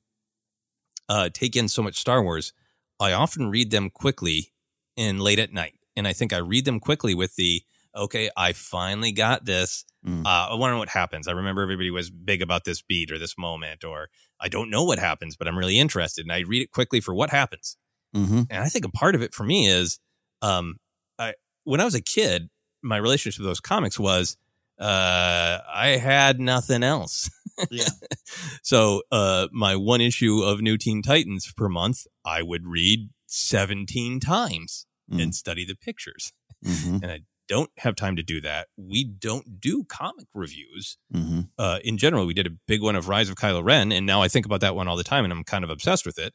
[1.08, 2.52] uh, take in so much Star Wars.
[3.00, 4.52] I often read them quickly
[4.96, 5.74] and late at night.
[5.96, 7.62] And I think I read them quickly with the,
[7.96, 9.84] okay, I finally got this.
[10.06, 10.24] Mm.
[10.24, 11.28] Uh, I wonder what happens.
[11.28, 14.08] I remember everybody was big about this beat or this moment, or
[14.40, 16.24] I don't know what happens, but I'm really interested.
[16.24, 17.76] And I read it quickly for what happens.
[18.16, 18.42] Mm-hmm.
[18.48, 19.98] And I think a part of it for me is,
[20.42, 20.76] um,
[21.18, 22.48] I when I was a kid,
[22.82, 24.36] my relationship with those comics was,
[24.80, 27.28] uh, I had nothing else.
[27.70, 27.84] Yeah.
[28.62, 34.18] so, uh, my one issue of New Teen Titans per month, I would read 17
[34.20, 35.22] times Mm.
[35.24, 36.32] and study the pictures.
[36.64, 37.02] Mhm.
[37.02, 37.20] And I
[37.50, 38.68] don't have time to do that.
[38.76, 40.96] We don't do comic reviews.
[41.12, 41.50] Mhm.
[41.58, 44.22] Uh, in general, we did a big one of Rise of Kylo Ren, and now
[44.22, 46.32] I think about that one all the time, and I'm kind of obsessed with it.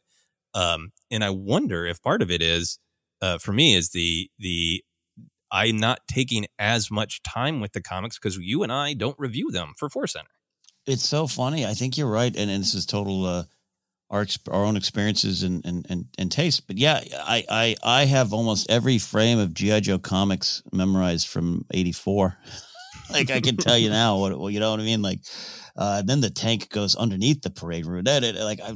[0.52, 2.78] Um, and I wonder if part of it is,
[3.22, 4.84] uh, for me, is the the
[5.50, 9.50] I'm not taking as much time with the comics because you and I don't review
[9.50, 10.30] them for Force Center.
[10.86, 11.64] It's so funny.
[11.64, 13.44] I think you're right, and, and this is total uh,
[14.10, 16.66] our our own experiences and and and, and taste.
[16.66, 21.64] But yeah, I, I I have almost every frame of GI Joe comics memorized from
[21.72, 22.36] '84.
[23.10, 25.02] like I can tell you now what what- you know what I mean.
[25.02, 25.20] Like
[25.76, 28.08] uh, then the tank goes underneath the parade route.
[28.08, 28.72] It like I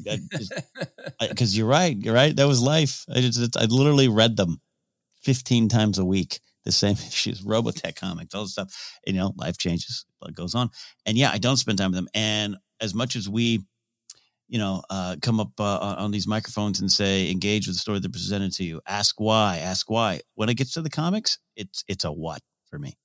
[1.29, 2.35] because you're right, you're right.
[2.35, 3.05] That was life.
[3.15, 4.61] I just I literally read them
[5.23, 6.41] 15 times a week.
[6.65, 8.99] The same issues, Robotech comics, all this stuff.
[9.07, 10.71] You know, life changes, what goes on.
[11.07, 12.09] And yeah, I don't spend time with them.
[12.15, 13.61] And as much as we,
[14.51, 18.01] you know, uh, come up uh, on these microphones and say, engage with the story
[18.01, 20.21] they're presented to you, ask why, ask why.
[20.35, 22.99] When it gets to the comics, it's it's a what for me.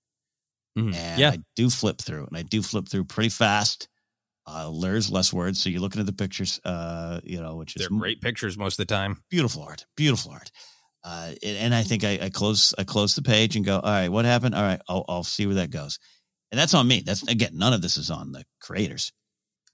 [0.77, 0.93] Mhm.
[0.95, 1.31] And Yeah.
[1.31, 3.87] I do flip through, and I do flip through pretty fast.
[4.47, 7.87] Uh, there's less words, so you're looking at the pictures, uh, you know, which is
[7.87, 9.23] They're great pictures most of the time.
[9.29, 10.51] beautiful art, beautiful art.
[11.03, 13.91] Uh, and, and I think I, I close I close the page and go, all
[13.91, 14.55] right, what happened?
[14.55, 15.99] All right, I'll I'll see where that goes.
[16.51, 17.01] And that's on me.
[17.05, 19.11] That's again, none of this is on the creators.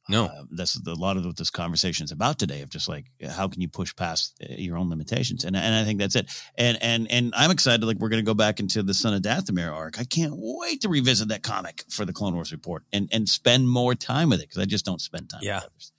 [0.09, 2.61] No, Uh, that's a lot of what this conversation is about today.
[2.61, 5.83] Of just like how can you push past uh, your own limitations, and and I
[5.83, 6.29] think that's it.
[6.55, 7.85] And and and I'm excited.
[7.85, 9.99] Like we're going to go back into the Son of Dathomir arc.
[9.99, 13.69] I can't wait to revisit that comic for the Clone Wars report and and spend
[13.69, 15.41] more time with it because I just don't spend time.
[15.43, 15.57] Yeah.
[15.57, 15.91] with others.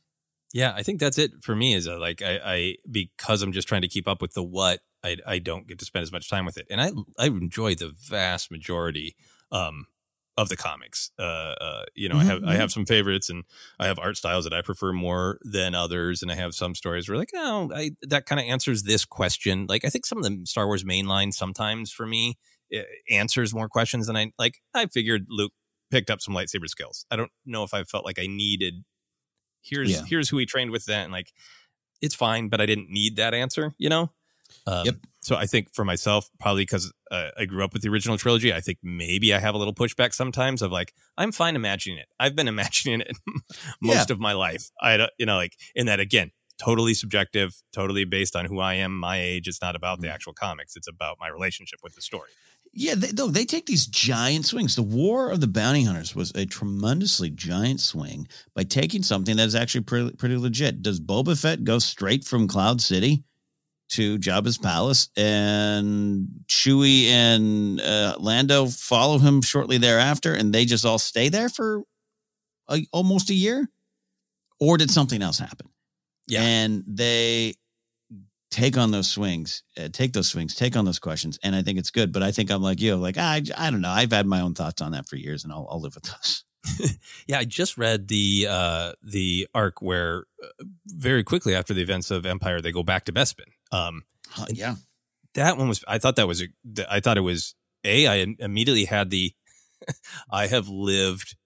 [0.52, 1.72] Yeah, I think that's it for me.
[1.74, 4.80] Is uh, like I, I because I'm just trying to keep up with the what.
[5.04, 7.74] I I don't get to spend as much time with it, and I I enjoy
[7.74, 9.16] the vast majority
[9.50, 9.86] um
[10.36, 11.10] of the comics.
[11.18, 13.44] Uh, uh you know, I have I have some favorites, and
[13.78, 17.08] I have art styles that I prefer more than others, and I have some stories
[17.08, 19.66] where like oh I that kind of answers this question.
[19.68, 22.38] Like I think some of the Star Wars mainline sometimes for me
[22.72, 24.60] eh, answers more questions than I like.
[24.74, 25.52] I figured Luke
[25.90, 27.04] picked up some lightsaber skills.
[27.10, 28.84] I don't know if I felt like I needed
[29.62, 30.02] here's Yeah.
[30.08, 31.32] here's who he trained with that and like
[32.00, 34.10] it's fine but i didn't need that answer you know
[34.66, 34.96] um, Yep.
[35.20, 38.52] so i think for myself probably because uh, i grew up with the original trilogy
[38.52, 42.06] i think maybe i have a little pushback sometimes of like i'm fine imagining it
[42.20, 43.16] i've been imagining it
[43.80, 48.04] most of my life i don't you know like in that again totally subjective totally
[48.04, 50.14] based on who i am my age it's not about the Mm.
[50.14, 52.30] actual comics it's about my relationship with the story
[52.74, 54.76] Yeah, they, no, they take these giant swings.
[54.76, 58.26] The War of the Bounty Hunters was a tremendously giant swing
[58.56, 60.80] by taking something that is actually pretty, pretty legit.
[60.80, 63.24] Does Boba Fett go straight from Cloud City
[63.92, 70.84] to Jabba's palace, and Chewie and uh, Lando follow him shortly thereafter, and they just
[70.84, 71.82] all stay there for
[72.68, 73.68] a, almost a year?
[74.60, 75.68] Or did something else happen?
[76.28, 76.42] Yeah.
[76.42, 77.54] And they
[78.50, 81.78] take on those swings, uh, take those swings, take on those questions, and I think
[81.78, 82.12] it's good.
[82.12, 83.90] But I think I'm like you, like I, I don't know.
[83.90, 86.44] I've had my own thoughts on that for years, and I'll, I'll live with those.
[87.26, 92.10] Yeah, I just read the uh the arc where uh, very quickly after the events
[92.10, 93.46] of Empire they go back to Bespin.
[93.72, 94.02] Um
[94.50, 94.76] yeah,
[95.34, 97.54] that one was I thought that was a, I thought it was
[97.84, 99.32] a I immediately had the
[100.30, 101.36] I have lived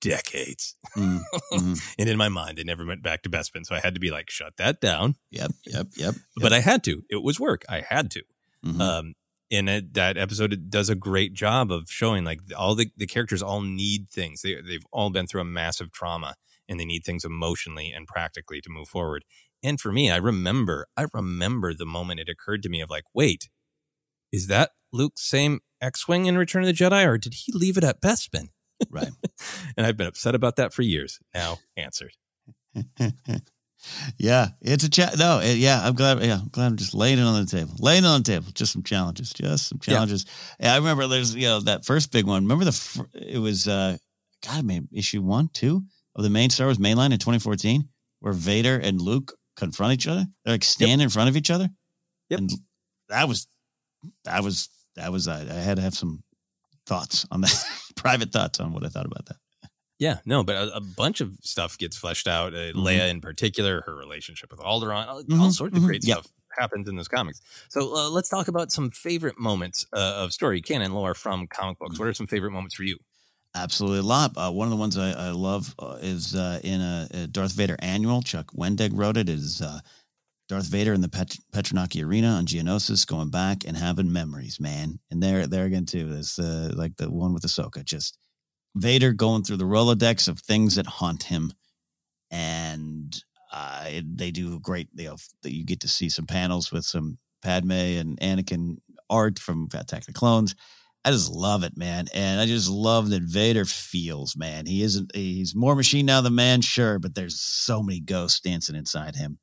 [0.00, 0.76] decades.
[0.96, 1.20] Mm,
[1.52, 1.94] mhm.
[1.98, 4.10] and in my mind they never went back to Bespin, so I had to be
[4.10, 5.16] like shut that down.
[5.30, 6.14] Yep, yep, yep.
[6.36, 7.02] But I had to.
[7.10, 7.64] It was work.
[7.68, 8.22] I had to.
[8.64, 8.80] Mhm.
[8.80, 9.14] Um,
[9.50, 13.42] and it, that episode does a great job of showing like all the, the characters
[13.42, 14.42] all need things.
[14.42, 16.34] They, they've all been through a massive trauma
[16.68, 19.24] and they need things emotionally and practically to move forward.
[19.64, 23.04] And for me, I remember, I remember the moment it occurred to me of like,
[23.14, 23.48] wait,
[24.30, 27.84] is that Luke's same X-wing in Return of the Jedi, or did he leave it
[27.84, 28.50] at Bespin?
[28.90, 29.08] right.
[29.76, 31.18] And I've been upset about that for years.
[31.34, 32.12] Now answered.
[34.18, 35.18] yeah, it's a chat.
[35.18, 36.22] No, it, yeah, I'm glad.
[36.22, 38.46] Yeah, I'm glad I'm just laying it on the table, laying it on the table.
[38.54, 40.26] Just some challenges, just some challenges.
[40.60, 42.44] Yeah, I remember there's you know that first big one.
[42.44, 43.96] Remember the fir- it was uh,
[44.46, 45.82] God, maybe issue one, two
[46.14, 47.88] of the main Star Wars mainline in 2014,
[48.20, 50.26] where Vader and Luke confront each other.
[50.44, 51.68] They're like stand in front of each other.
[52.30, 52.38] Yep.
[52.40, 52.50] And
[53.08, 53.46] that was
[54.24, 56.22] that was that was I, I had to have some
[56.86, 57.64] thoughts on that,
[57.96, 59.36] private thoughts on what I thought about that.
[59.98, 62.52] Yeah, no, but a, a bunch of stuff gets fleshed out.
[62.52, 62.80] Uh, Mm-hmm.
[62.80, 65.86] Leia, in particular, her relationship with Alderaan, all, all Mhm, sorts of mhm.
[65.86, 66.18] great Yep.
[66.18, 67.40] stuff happens in those comics.
[67.68, 71.78] So uh, let's talk about some favorite moments uh, of story canon lore from comic
[71.78, 71.98] books.
[71.98, 72.98] What are some favorite moments for you?
[73.56, 74.32] Absolutely a lot.
[74.36, 77.52] Uh, one of the ones I, I love uh, is uh, in a, a, Darth
[77.52, 78.20] Vader annual.
[78.20, 79.28] Chuck Wendig wrote it.
[79.28, 79.78] Is uh,
[80.48, 84.98] Darth Vader in the Pet- Petranaki Arena on Geonosis, going back and having memories, man.
[85.10, 86.10] And there, there again too.
[86.10, 88.18] There's uh, like the one with Ahsoka, just
[88.74, 91.52] Vader going through the Rolodex of things that haunt him,
[92.32, 93.16] and
[93.52, 94.88] uh, it, they do great.
[94.96, 98.78] You know, you get to see some panels with some Padme and Anakin
[99.08, 100.56] art from Attack the Clones
[101.04, 102.06] I just love it, man.
[102.14, 104.64] And I just love that Vader feels, man.
[104.64, 108.74] He isn't, he's more machine now than man, sure, but there's so many ghosts dancing
[108.74, 109.38] inside him.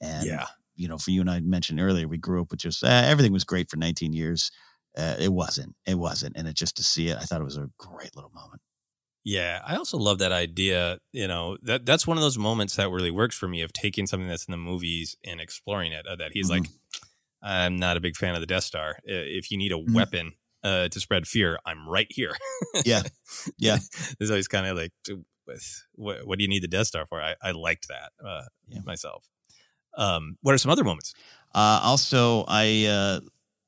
[0.00, 0.46] And, yeah.
[0.74, 3.32] you know, for you and I mentioned earlier, we grew up with just uh, everything
[3.32, 4.50] was great for 19 years.
[4.98, 6.36] Uh, it wasn't, it wasn't.
[6.36, 8.60] And it just to see it, I thought it was a great little moment.
[9.22, 10.98] Yeah, I also love that idea.
[11.12, 14.06] You know, that that's one of those moments that really works for me of taking
[14.06, 16.06] something that's in the movies and exploring it.
[16.06, 16.64] Uh, that he's mm-hmm.
[16.64, 16.70] like,
[17.42, 18.98] I'm not a big fan of the Death Star.
[19.04, 19.94] If you need a mm-hmm.
[19.94, 20.32] weapon
[20.64, 22.34] uh, to spread fear, I'm right here.
[22.84, 23.02] yeah,
[23.58, 23.78] yeah.
[24.18, 24.92] There's always kind of like,
[25.94, 27.20] what, what do you need the Death Star for?
[27.20, 28.80] I, I liked that uh, yeah.
[28.84, 29.28] myself.
[29.96, 31.14] Um, what are some other moments?
[31.54, 33.20] Uh, also, I uh,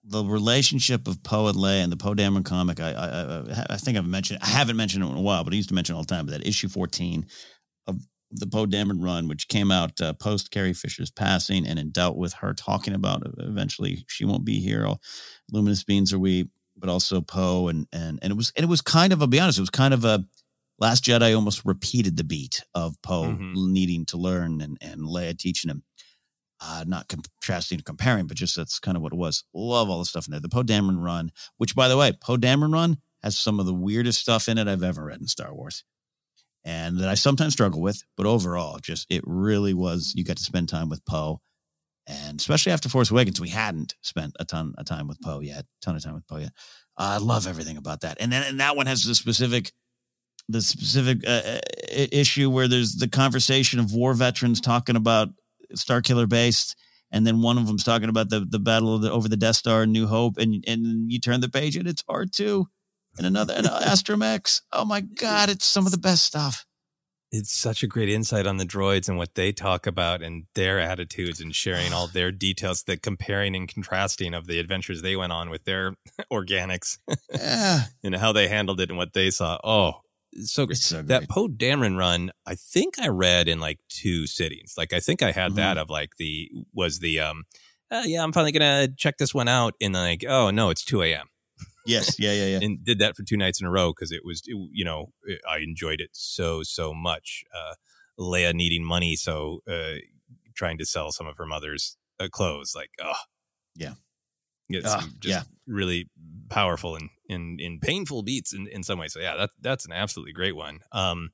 [0.05, 2.81] the relationship of Poe and Leia and the Poe Dameron comic.
[2.81, 4.41] I, I I think I've mentioned.
[4.43, 6.15] I haven't mentioned it in a while, but I used to mention it all the
[6.15, 6.27] time.
[6.27, 7.27] But that issue 14
[7.87, 8.01] of
[8.33, 12.17] the Poe Dameron run, which came out uh, post Carrie Fisher's passing, and in dealt
[12.17, 14.87] with her talking about eventually she won't be here.
[14.87, 15.01] All
[15.53, 18.81] luminous beings are we but also Poe and and and it was and it was
[18.81, 20.25] kind of I'll be honest, it was kind of a
[20.79, 23.73] Last Jedi almost repeated the beat of Poe mm-hmm.
[23.73, 25.83] needing to learn and and Leia teaching him.
[26.59, 29.45] Uh, not contrasting, or comparing, but just that's kind of what it was.
[29.53, 30.41] Love all the stuff in there.
[30.41, 33.75] The Poe Dameron run, which by the way, Poe Dameron run has some of the
[33.75, 35.85] weirdest stuff in it I've ever read in Star Wars,
[36.65, 38.03] and that I sometimes struggle with.
[38.17, 40.15] But overall, just it really was.
[40.17, 41.43] You got to spend time with Poe
[42.07, 45.67] and especially after Force Awakens, we hadn't spent a ton of time with Poe yet,
[45.83, 46.53] ton of time with Poe yet.
[46.99, 49.73] Uh, I love everything about that, and then and that one has the specific,
[50.49, 51.61] the specific uh, uh
[51.91, 55.29] issue where there's the conversation of war veterans talking about
[55.75, 56.75] Star Killer Base,
[57.11, 59.57] and then one of them's talking about the the battle of the, over the Death
[59.57, 62.67] Star, New Hope, and and you turn the page and it's R two,
[63.19, 64.61] and another and Astromech.
[64.73, 66.65] Oh my God, it's some of the best stuff
[67.33, 70.79] it's such a great insight on the droids and what they talk about and their
[70.79, 75.33] attitudes and sharing all their details, the comparing and contrasting of the adventures they went
[75.33, 75.95] on with their
[76.33, 76.99] organics
[77.33, 77.85] yeah.
[78.05, 79.59] and how they handled it and what they saw.
[79.65, 80.01] Oh,
[80.43, 80.79] so great.
[80.79, 81.03] So.
[81.03, 84.75] That Poe Dameron run, I think I read in like two sittings.
[84.77, 85.57] Like I think I had mm-hmm.
[85.57, 87.45] that of like the was the um
[87.91, 91.03] uh, yeah, I'm finally gonna check this one out and like, oh no, it's two
[91.03, 91.29] AM.
[91.87, 92.59] Yes, yeah, yeah, yeah.
[92.63, 95.13] and did that for two nights in a row because it was, it, you know,
[95.25, 97.45] it, I enjoyed it so so much.
[97.55, 97.75] Uh,
[98.19, 99.97] Leia needing money, so uh,
[100.55, 103.13] trying to sell some of her mother's uh, clothes, like, oh,
[103.75, 103.93] yeah,
[104.69, 105.43] it's uh, just yeah.
[105.67, 106.09] really
[106.49, 109.13] powerful and in in painful beats in, in some ways.
[109.13, 110.81] So yeah, that that's an absolutely great one.
[110.93, 111.31] Um,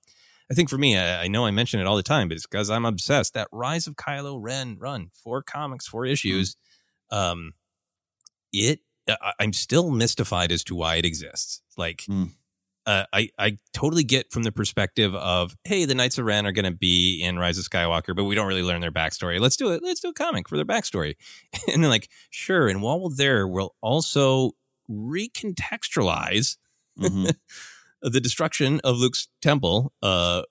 [0.51, 2.47] I think for me, I, I, know I mention it all the time, but it's
[2.47, 3.33] because I'm obsessed.
[3.33, 6.57] That Rise of Kylo Ren run, four comics, four issues.
[7.11, 7.17] Mm.
[7.17, 7.53] Um,
[8.53, 8.81] it
[9.39, 11.63] I'm still mystified as to why it exists.
[11.77, 12.31] Like, mm.
[12.87, 16.53] uh, I I totally get from the perspective of, hey, the Knights of Ren are
[16.53, 19.41] going to be in Rise of Skywalker, but we don't really learn their backstory.
[19.41, 19.83] Let's do it.
[19.83, 21.17] Let's do a comic for their backstory.
[21.73, 22.69] and then like, sure.
[22.69, 24.53] And while we're there, we'll also
[24.91, 26.57] recontextualize
[26.99, 27.31] mm-hmm.
[28.03, 30.43] the destruction of Luke's temple uh,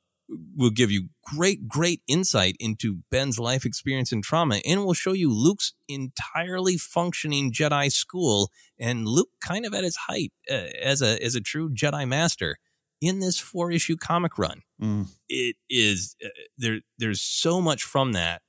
[0.55, 5.13] will give you great, great insight into Ben's life experience and trauma, and will show
[5.13, 11.01] you Luke's entirely functioning Jedi school and Luke kind of at his height uh, as
[11.01, 12.57] a as a true Jedi master
[13.01, 14.61] in this four issue comic run.
[14.81, 15.07] Mm.
[15.27, 16.79] It is uh, there.
[16.97, 18.41] There's so much from that.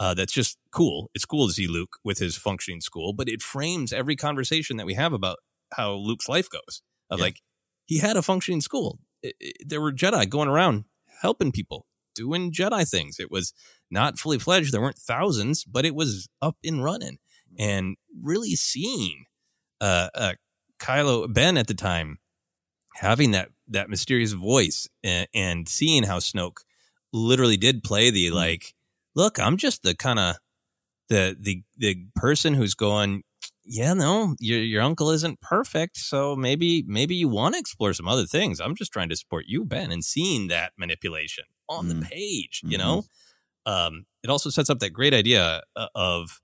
[0.00, 1.10] Uh, that's just cool.
[1.14, 4.86] It's cool to see Luke with his functioning school, but it frames every conversation that
[4.86, 5.38] we have about
[5.74, 6.82] how Luke's life goes.
[7.08, 7.24] Of yeah.
[7.26, 7.40] like,
[7.86, 8.98] he had a functioning school.
[9.22, 10.86] It, it, there were Jedi going around
[11.22, 13.18] helping people, doing Jedi things.
[13.18, 13.54] It was
[13.90, 14.72] not fully fledged.
[14.72, 17.18] There weren't thousands, but it was up and running
[17.58, 19.24] and really seeing
[19.80, 20.32] uh, uh,
[20.78, 22.18] Kylo Ben at the time
[22.96, 26.58] having that that mysterious voice and, and seeing how Snoke
[27.12, 28.36] literally did play the mm-hmm.
[28.36, 28.74] like,
[29.14, 30.36] look, I'm just the kind of
[31.08, 33.22] the the the person who's going,
[33.64, 38.08] yeah, no, your your uncle isn't perfect, so maybe maybe you want to explore some
[38.08, 38.60] other things.
[38.60, 42.00] I'm just trying to support you, Ben, and seeing that manipulation on mm.
[42.00, 42.62] the page.
[42.64, 42.86] You mm-hmm.
[42.86, 43.04] know,
[43.66, 46.40] um, it also sets up that great idea uh, of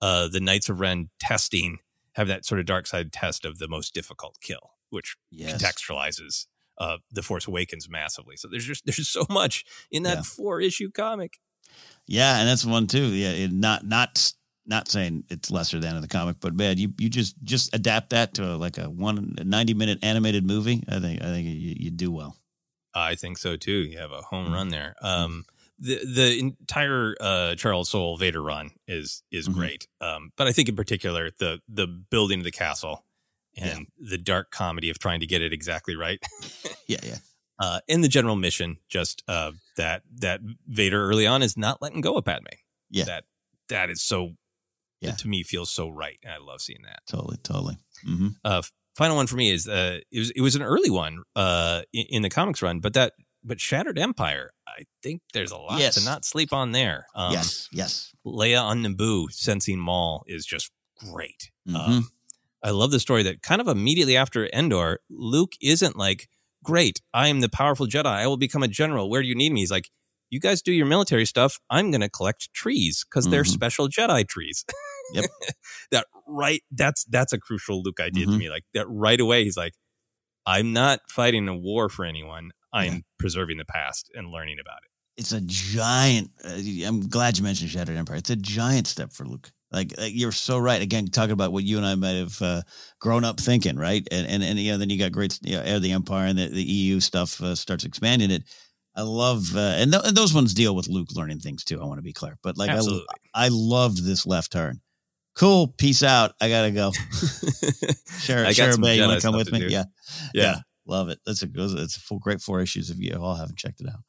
[0.00, 1.78] uh, the Knights of Ren testing,
[2.14, 5.52] have that sort of dark side test of the most difficult kill, which yes.
[5.52, 6.46] contextualizes
[6.78, 8.36] uh, the Force Awakens massively.
[8.36, 10.22] So there's just there's so much in that yeah.
[10.22, 11.38] four issue comic.
[12.06, 13.06] Yeah, and that's one too.
[13.06, 14.32] Yeah, it, not not
[14.66, 18.10] not saying it's lesser than in the comic, but man, you you just just adapt
[18.10, 20.82] that to a, like a one a 90 minute animated movie.
[20.88, 22.36] I think I think you, you do well.
[22.94, 23.72] I think so too.
[23.72, 24.94] You have a home run there.
[25.00, 25.44] Um,
[25.78, 29.54] the the entire uh, Charles Soule Vader run is is Mhm.
[29.54, 29.88] great.
[30.00, 33.04] Um, but I think in particular the the building of the castle
[33.56, 36.22] and the dark comedy of trying to get it exactly right.
[36.86, 37.18] Yeah, yeah.
[37.60, 42.00] Uh, and the general mission, just uh, that that Vader early on is not letting
[42.00, 42.46] go of Padme.
[42.90, 43.04] Yeah.
[43.04, 43.24] that
[43.68, 44.34] that is so.
[45.08, 45.12] Yeah.
[45.16, 47.00] to me feels so right, and I love seeing that.
[47.08, 47.76] Totally, totally.
[48.04, 48.62] hmm Uh,
[48.96, 52.06] final one for me is uh, it was it was an early one uh in,
[52.10, 53.12] in the comics run, but that
[53.42, 55.94] but Shattered Empire, I think there's a lot Yes.
[55.94, 57.06] to not sleep on there.
[57.14, 58.12] Um, yes, yes.
[58.26, 61.50] Leia on Naboo sensing Maul is just great.
[61.74, 62.10] Um,
[62.62, 66.28] I love the story that kind of immediately after Endor, Luke isn't like,
[66.62, 68.04] "Great, I am the powerful Jedi.
[68.04, 69.08] I will become a general.
[69.08, 69.88] Where do you need me?" He's like,
[70.30, 71.58] "You guys do your military stuff.
[71.68, 73.48] I'm going to collect trees because they're Mhm.
[73.52, 74.64] special Jedi trees."
[75.12, 75.24] Yep.
[75.90, 76.62] that right.
[76.70, 78.32] That's that's a crucial Luke idea Mhm.
[78.32, 78.48] to me.
[78.48, 79.42] Like that right away.
[79.42, 79.72] He's like,
[80.46, 82.52] "I'm not fighting a war for anyone.
[82.72, 84.90] I'm preserving the past and learning about it."
[85.20, 86.30] It's a giant.
[86.44, 88.18] Uh, I'm glad you mentioned Shattered Empire.
[88.18, 89.50] It's a giant step for Luke.
[89.72, 90.80] Like, like you're so right.
[90.80, 92.62] Again, talking about what you and I might have uh,
[93.00, 94.06] grown up thinking, right?
[94.12, 96.38] And and and you know, then you got great, you know, of the Empire and
[96.38, 98.44] the, the EU stuff uh, starts expanding it.
[98.94, 101.80] I love, uh, and, th- and those ones deal with Luke learning things too.
[101.80, 103.06] I want to be clear, but like, I, Absolutely.
[103.34, 104.80] I loved this left turn.
[105.36, 106.32] Cool, peace out.
[106.40, 106.90] I gotta go.
[108.46, 109.60] I share some Bay, you want to come with me?
[109.60, 109.66] do.
[109.68, 109.84] Yeah.
[110.34, 110.56] Yeah.
[110.86, 111.20] love it.
[111.24, 111.78] That's a good.
[111.78, 112.90] It's a full, great four issues.
[112.90, 114.00] If you all haven't checked it out.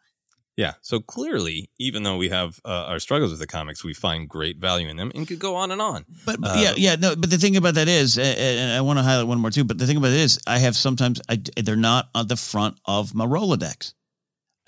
[0.58, 0.74] Yeah.
[0.82, 4.58] So clearly, even though we have uh, our struggles with the comics, we find great
[4.58, 6.06] value in them and could go on and on.
[6.26, 7.16] But, but Uh, yeah, yeah, no.
[7.16, 9.64] But the thing about that is, and I want to highlight one more too.
[9.64, 12.78] But the thing about it is, I have sometimes I, they're not on the front
[12.86, 13.94] of my Rolodex,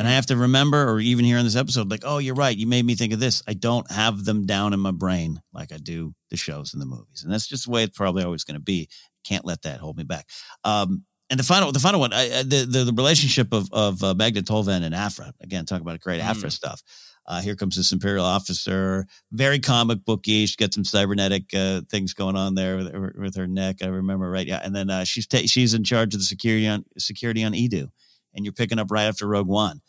[0.04, 2.56] and I have to remember, or even here in this episode, like, oh, you're right,
[2.56, 3.42] you made me think of this.
[3.48, 6.86] I don't have them down in my brain like I do the shows and the
[6.86, 8.90] movies, and that's just the way it's probably always going to be.
[9.24, 10.28] Can't let that hold me back.
[10.66, 14.14] Um, and the final, the final one, I, the, the the relationship of of uh,
[14.14, 15.34] Tolvan and Aphra.
[15.42, 16.84] Again, talk about great Aphra stuff.
[17.26, 20.46] Uh, here comes this imperial officer, very comic booky.
[20.46, 23.78] She's got some cybernetic uh, things going on there with, her- with her neck.
[23.82, 24.60] I remember right, yeah.
[24.62, 27.88] And then uh, she's ta- she's in charge of the security on security on Eadu,
[28.34, 29.82] and you're picking up right after Rogue One.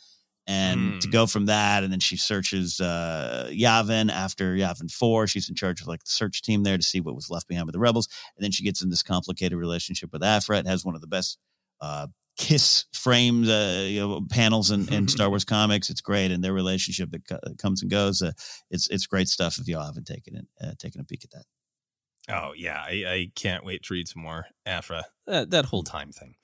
[0.47, 5.27] And to go from that, and then she searches uh, Yavin after Yavin Four.
[5.27, 7.67] She's in charge of like the search team there to see what was left behind
[7.67, 8.09] with the rebels.
[8.37, 10.59] And then she gets in this complicated relationship with Aphra.
[10.59, 11.39] It has one of the best
[11.81, 15.89] uh, kiss framed uh, you know, panels in, in Star Wars comics.
[15.89, 18.21] It's great, and their relationship co- comes and goes.
[18.21, 18.33] Uh,
[18.71, 19.59] it's it's great stuff.
[19.59, 21.45] If y'all haven't taken it, uh, taken a peek at that.
[22.29, 25.05] Oh yeah, I, I can't wait to read some more Aphra.
[25.27, 26.35] That, that whole time thing.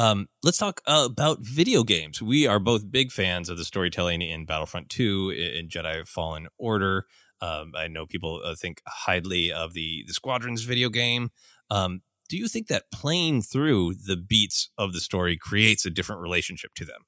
[0.00, 2.22] Um, let's talk uh, about video games.
[2.22, 7.04] We are both big fans of the storytelling in Battlefront 2 in Jedi Fallen Order.
[7.42, 11.32] Um, I know people uh, think highly of the the Squadrons video game.
[11.70, 12.00] Um,
[12.30, 16.72] do you think that playing through the beats of the story creates a different relationship
[16.76, 17.02] to them?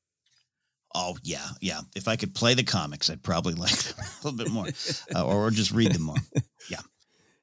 [0.95, 1.81] Oh yeah, yeah.
[1.97, 4.67] If I could play the comics, I'd probably like them a little bit more,
[5.15, 6.17] uh, or, or just read them more.
[6.71, 6.79] Yeah,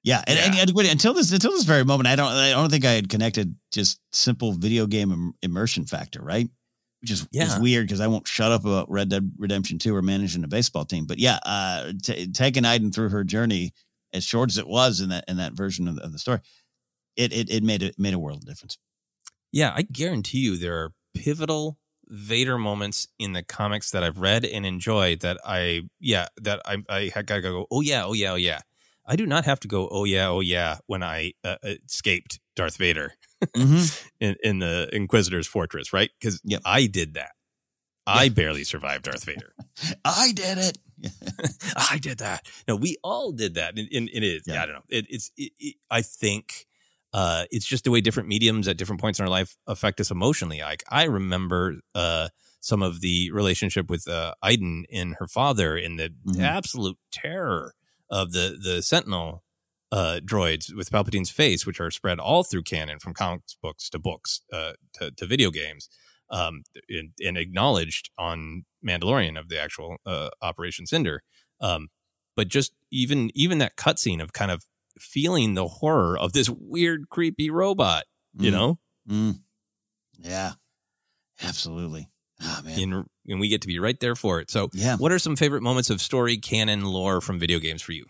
[0.04, 0.24] yeah.
[0.28, 2.86] And, and, and wait, until this until this very moment, I don't I don't think
[2.86, 6.48] I had connected just simple video game im- immersion factor, right?
[7.02, 7.60] Which is, is Yeah.
[7.60, 10.86] weird because I won't shut up about Red Dead Redemption Two or managing a baseball
[10.86, 11.06] team.
[11.06, 13.74] But yeah, uh, t- taking Iden through her journey,
[14.14, 16.40] as short as it was in that in that version of the, of the story,
[17.16, 18.78] it it it made it made a world of difference.
[19.52, 21.78] Yeah, I guarantee you there are pivotal
[22.12, 26.84] Vader moments in the comics that I've read and enjoyed that I yeah, that I
[26.90, 28.60] I gotta go, oh yeah, oh yeah, oh yeah.
[29.10, 32.78] I do not have to go, oh yeah, oh yeah, when I uh, escaped Darth
[32.78, 33.14] Vader
[33.56, 36.12] in, in the Inquisitor's fortress, right?
[36.20, 37.32] Because I did that.
[38.06, 39.54] I barely survived Darth Vader.
[40.06, 40.78] I did it.
[41.76, 42.48] I did that.
[42.68, 43.78] No, we all did that.
[43.78, 44.44] And, and it is.
[44.48, 44.64] Yeah.
[44.64, 44.82] I don't know.
[44.90, 45.32] It, it's.
[45.38, 46.66] It, I think
[47.14, 50.10] uh, it's just the way different mediums at different points in our life affect us
[50.12, 50.60] emotionally.
[50.62, 52.30] Like I remember uh,
[52.62, 56.42] some of the relationship with uh, Iden and her father, and the Mhm.
[56.42, 57.74] absolute terror
[58.10, 59.44] of the the Sentinel
[59.92, 64.00] uh, droids with Palpatine's face, which are spread all through canon, from comics books to
[64.00, 65.90] books uh, to, to video games,
[66.30, 71.24] um, and, and acknowledged on Mandalorian of the actual uh, Operation Cinder.
[71.60, 71.88] Um,
[72.36, 74.64] but just even even that cutscene of kind of
[75.00, 78.04] feeling the horror of this weird, creepy robot,
[78.38, 78.54] you Mm.
[78.54, 78.80] know,
[79.10, 79.40] Mm.
[80.20, 80.54] Yeah,
[81.42, 82.10] absolutely.
[82.42, 82.80] Oh, man.
[82.80, 84.50] and, and we get to be right there for it.
[84.50, 84.98] So, Yeah.
[84.98, 88.06] what are some favorite moments of story, canon, lore from video games for you?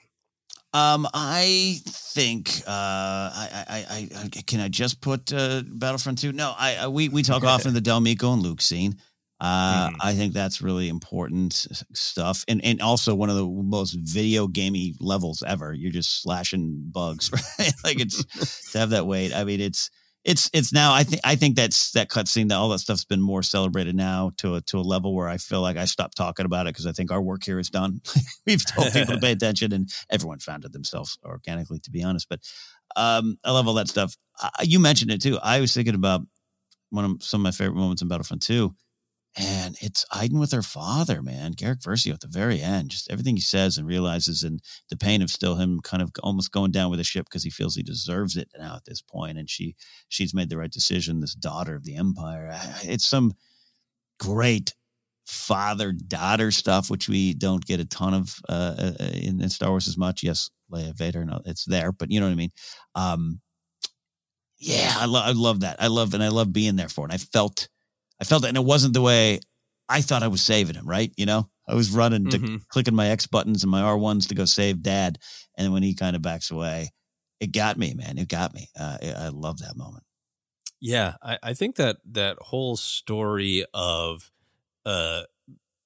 [0.72, 6.32] Um, I think uh, I, I, I, I can I just put uh, Battlefront two?
[6.32, 8.98] No, I, I we we talk often the Del Meeko and Luke scene.
[9.42, 11.54] Uh, I think that's really important
[11.94, 15.74] stuff, and and also one of the most video gamey levels ever.
[15.74, 17.74] You're just slashing bugs, right?
[17.84, 19.34] like it's to have that weight.
[19.34, 19.90] I mean, it's
[20.26, 20.94] it's it's now.
[20.94, 24.32] I think I think that's that cutscene that all that stuff's been more celebrated now
[24.38, 26.86] to a to a level where I feel like I stopped talking about it because
[26.86, 28.02] I think our work here is done.
[28.46, 32.28] We've told people to pay attention, and everyone found it themselves organically, to be honest.
[32.30, 32.42] But
[32.96, 34.16] um, I love all that stuff.
[34.42, 35.40] Uh, you mentioned it too.
[35.42, 36.22] I was thinking about
[36.90, 38.74] one of some of my favorite moments in Battlefront 2
[39.40, 41.54] and it's Iden with her father, man.
[41.54, 45.22] Garrick Versio at the very end, just everything he says and realizes, and the pain
[45.22, 47.82] of still him kind of almost going down with the ship because he feels he
[47.84, 49.76] deserves it now at this point, and she
[50.10, 51.22] she's made the right decision.
[51.22, 52.52] This daughter of the Empire,
[52.84, 53.32] it's some
[54.20, 54.74] great
[55.26, 59.70] father daughter stuff, which we don't get a ton of uh, uh, in, in Star
[59.70, 60.22] Wars as much.
[60.22, 62.52] Yes, Leia Vader, no, it's there, but you know what I mean.
[62.94, 63.40] Um,
[64.60, 65.82] yeah, I love I love that.
[65.82, 67.14] I love and I love being there for it.
[67.14, 67.70] And I felt
[68.22, 69.40] I felt it, and it wasn't the way
[69.88, 70.88] I thought I was saving him.
[70.88, 72.68] Right, you know, I was running, to, Mhm.
[72.68, 75.18] clicking my X buttons and my R ones to go save Dad,
[75.58, 76.92] and then when he kind of backs away,
[77.40, 78.18] it got me, man.
[78.18, 78.68] It got me.
[78.78, 80.04] Uh, I love that moment.
[80.82, 84.32] Yeah, I, I think that that whole story of
[84.86, 85.24] uh,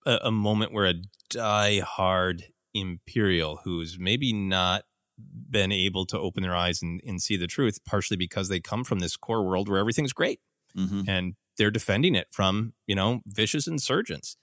[0.05, 0.93] a, a moment where a
[1.29, 2.45] die-hard
[2.75, 4.83] Imperial who's maybe not
[5.17, 8.83] been able to open their eyes and, and see the truth, partially because they come
[8.83, 10.39] from this core world where everything's great
[10.75, 11.07] Mhm.
[11.07, 14.37] and they're defending it from you know vicious insurgents.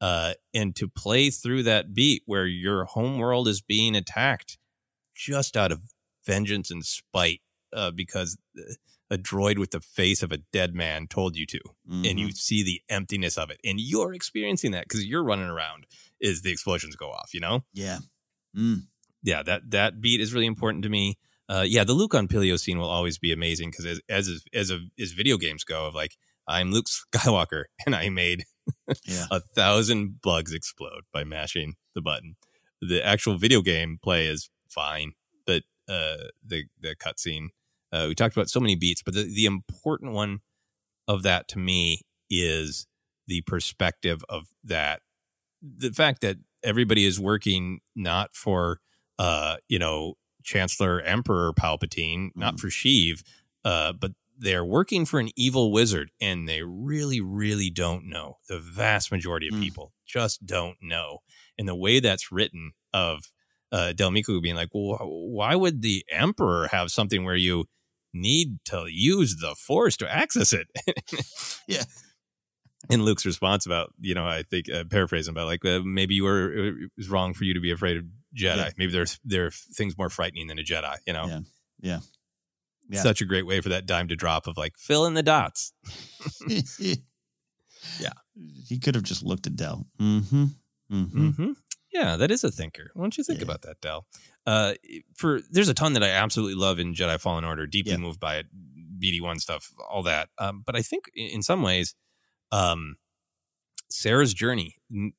[0.00, 4.58] Uh, and to play through that beat where your home world is being attacked
[5.14, 5.80] just out of
[6.26, 7.40] vengeance and spite
[7.72, 8.36] uh, because
[9.10, 11.60] a droid with the face of a dead man told you to
[12.04, 15.86] and you see the emptiness of it and you're experiencing that because you're running around
[16.20, 17.98] as the explosions go off you know Yeah.
[18.56, 18.86] Mm.
[19.22, 21.16] yeah that that beat is really important to me
[21.48, 24.72] uh, yeah the luke on Pillio scene will always be amazing because as as as,
[24.98, 26.16] as video games go of like
[26.48, 28.44] i'm luke skywalker and i made
[29.04, 29.26] Yeah.
[29.30, 32.36] a thousand bugs explode by mashing the button.
[32.80, 35.12] The actual video game play is fine
[35.46, 37.48] but uh the the cutscene
[37.92, 40.40] uh, we talked about so many beats but the, the important one
[41.08, 42.86] of that to me is
[43.26, 45.00] the perspective of that.
[45.62, 48.78] The fact that everybody is working not for
[49.18, 50.14] uh you know
[50.44, 53.22] chancellor emperor palpatine not for sheev
[53.64, 54.12] uh but
[54.42, 59.48] they're working for an evil wizard and they really really don't know the vast majority
[59.48, 61.18] of people just don't know
[61.58, 63.24] and the way that's written of
[63.70, 67.64] uh del Meeko being like well why would the emperor have something where you
[68.12, 70.66] need to use the force to access it
[71.68, 71.84] yeah
[72.90, 76.24] and Luke's response about, you know, I think uh, paraphrasing about like uh, maybe you
[76.24, 78.04] were it was wrong for you to be afraid of
[78.36, 78.56] Jedi.
[78.56, 78.70] Yeah.
[78.76, 80.96] Maybe there's there are things more frightening than a Jedi.
[81.06, 81.40] You know, Yeah.
[81.80, 81.98] Yeah.
[82.88, 83.00] Yeah.
[83.02, 85.72] such a great way for that dime to drop of like fill in the dots.
[88.00, 88.12] yeah.
[88.66, 89.86] He could have just looked at Del.
[90.00, 90.44] Mm-hmm.
[90.92, 91.28] Mm-hmm.
[91.28, 91.50] Mm-hmm.
[91.92, 92.90] Yeah, that is a thinker.
[92.94, 94.06] Why don't you think about that, Del?
[94.46, 94.74] Uh,
[95.14, 97.66] for there's a ton that I absolutely love in Jedi Fallen Order.
[97.66, 98.46] Deeply moved by it,
[98.98, 100.28] BD one stuff, all that.
[100.38, 101.94] Um, but I think in some ways,
[102.50, 102.96] um,
[103.90, 104.76] Cere's journey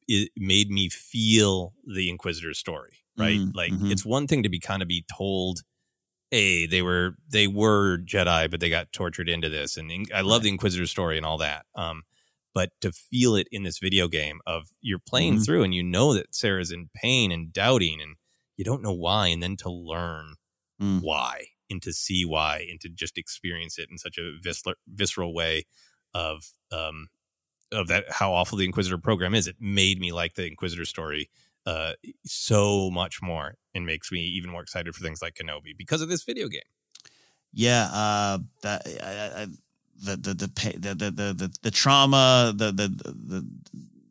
[0.07, 2.97] it made me feel the Inquisitor's story.
[3.15, 3.91] Right, Mm, like mhm.
[3.91, 5.61] it's one thing to be kind of be told,
[6.33, 10.43] "Hey, they were they were Jedi, but they got tortured into this." And I love
[10.43, 11.65] the Inquisitor story and all that.
[11.75, 12.03] Um,
[12.55, 15.45] but to feel it in this video game of you're playing Mhm.
[15.45, 18.15] through and you know that Cere's in pain and doubting and
[18.57, 20.35] you don't know why, and then to learn
[20.81, 21.01] Mm.
[21.01, 25.33] why and to see why and to just experience it in such a visceral, visceral
[25.35, 25.65] way
[26.15, 27.09] of um
[27.71, 29.47] of that how awful the Inquisitor program is.
[29.47, 31.29] It made me like the Inquisitor story
[31.65, 31.93] uh
[32.25, 36.09] so much more and makes me even more excited for things like Kenobi because of
[36.09, 36.61] this video game.
[37.53, 39.47] Yeah, uh, that I, I,
[40.03, 40.47] the the the
[40.79, 43.47] the the the, the, trauma, the the, the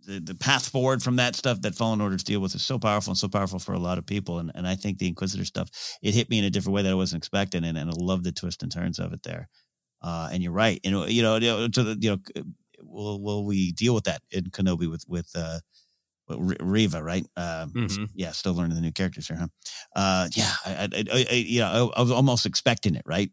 [0.06, 3.10] the the path forward from that stuff that Fallen Orders deal with is so powerful
[3.10, 4.38] and so powerful for a lot of people.
[4.38, 5.70] And and I think the Inquisitor stuff
[6.02, 8.22] it hit me in a different way that I wasn't expecting, and, and I love
[8.22, 9.48] the twist and turns of it there.
[10.00, 12.42] Uh, and you're right, and you know, you know, to the, you know,
[12.82, 15.58] will will we deal with that in Kenobi with with uh,
[16.38, 17.26] Reva, right?
[17.36, 18.06] Um, Mhm.
[18.14, 19.48] Yeah, still learning the new characters here, huh?
[19.94, 23.30] Uh, yeah, I, I, I, I I, I was almost expecting it, right?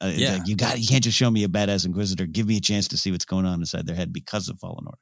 [0.00, 0.32] Uh, Yeah.
[0.34, 2.26] like, you got you can't just show me a badass Inquisitor.
[2.26, 4.86] Give me a chance to see what's going on inside their head because of Fallen
[4.86, 4.98] Order.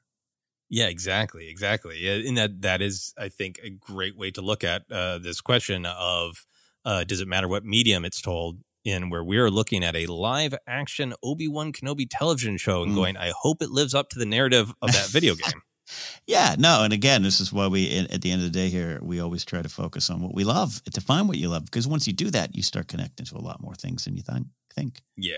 [0.70, 2.26] Yeah, exactly, exactly.
[2.26, 5.86] And that that is, I think, a great way to look at uh, this question
[5.86, 6.44] of
[6.84, 9.10] uh, does it matter what medium it's told in?
[9.10, 12.94] Where we are looking at a live action Obi Wan Kenobi television show and Mm.
[12.94, 15.62] going, I hope it lives up to the narrative of that video game.
[16.26, 18.98] Yeah, no, and again, this is why we at the end of the day here
[19.02, 21.86] we always try to focus on what we love, to find what you love, because
[21.86, 24.42] once you do that, you start connecting to a lot more things than you th-
[24.74, 25.02] think.
[25.16, 25.36] Yeah.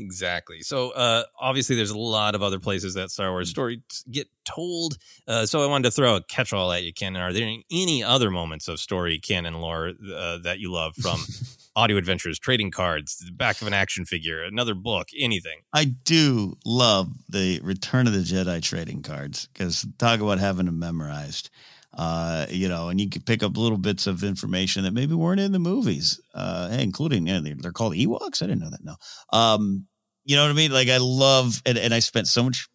[0.00, 0.60] Exactly.
[0.60, 4.96] So, uh, obviously, there's a lot of other places that Star Wars stories get told.
[5.26, 7.16] Uh, so, I wanted to throw a catch-all at you, Ken.
[7.16, 11.18] Are there any other moments of story canon lore uh, that you love from
[11.78, 15.60] audio adventures, trading cards, the back of an action figure, another book, anything?
[15.72, 20.80] I do love the Return of the Jedi trading cards because talk about having them
[20.80, 21.50] memorized.
[21.96, 25.40] Uh, you know, and you could pick up little bits of information that maybe weren't
[25.40, 28.42] in the movies, uh, including yeah, they're, they're called Ewoks.
[28.42, 28.84] I didn't know that.
[28.84, 28.96] No,
[29.32, 29.86] um,
[30.24, 30.72] you know what I mean?
[30.72, 32.68] Like I love, and, and I spent so much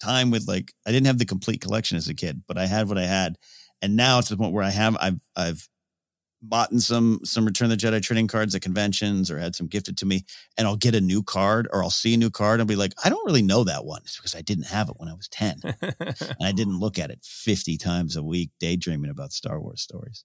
[0.00, 2.88] time with like I didn't have the complete collection as a kid, but I had
[2.88, 3.36] what I had,
[3.82, 5.68] and now it's the point where I have I've I've
[6.48, 9.66] bought in some some Return of the Jedi trading cards at conventions or had some
[9.66, 10.24] gifted to me,
[10.56, 12.76] and I'll get a new card or I'll see a new card and I'll be
[12.76, 14.02] like, I don't really know that one.
[14.04, 15.60] It's because I didn't have it when I was 10.
[15.80, 20.24] and I didn't look at it 50 times a week daydreaming about Star Wars stories.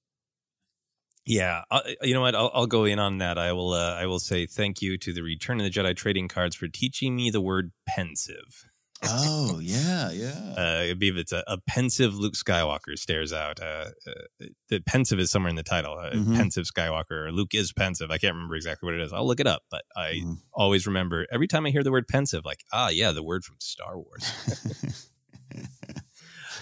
[1.25, 2.33] Yeah, uh, you know what?
[2.33, 3.37] I'll, I'll, go in on that.
[3.37, 3.73] I will.
[3.73, 6.67] Uh, I will say thank you to the Return of the Jedi trading cards for
[6.67, 8.65] teaching me the word pensive.
[9.03, 10.53] Oh yeah, yeah.
[10.57, 13.61] Uh, I believe it's a, a, pensive Luke Skywalker stares out.
[13.61, 15.93] Uh, uh, the pensive is somewhere in the title.
[15.93, 16.35] Uh, mm-hmm.
[16.35, 18.11] Pensive Skywalker or Luke is pensive.
[18.11, 19.13] I can't remember exactly what it is.
[19.13, 20.33] I'll look it up, but I mm-hmm.
[20.53, 23.55] always remember every time I hear the word pensive, like ah, yeah, the word from
[23.59, 25.05] Star Wars.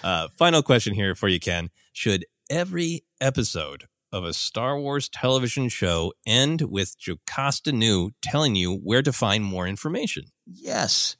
[0.03, 1.69] Uh, final question here for you, Ken.
[1.91, 8.75] Should every episode of a Star Wars television show end with Jocasta Nu telling you
[8.75, 10.25] where to find more information?
[10.45, 11.16] Yes.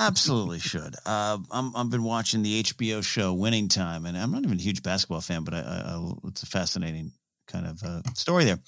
[0.00, 0.94] Absolutely should.
[1.04, 4.62] Uh, I'm, I've been watching the HBO show Winning Time, and I'm not even a
[4.62, 7.12] huge basketball fan, but I, I, it's a fascinating
[7.46, 8.58] kind of uh, story there.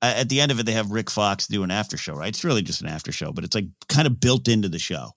[0.00, 2.28] Uh, at the end of it, they have Rick Fox do an after show, right?
[2.28, 5.10] It's really just an after show, but it's like kind of built into the show.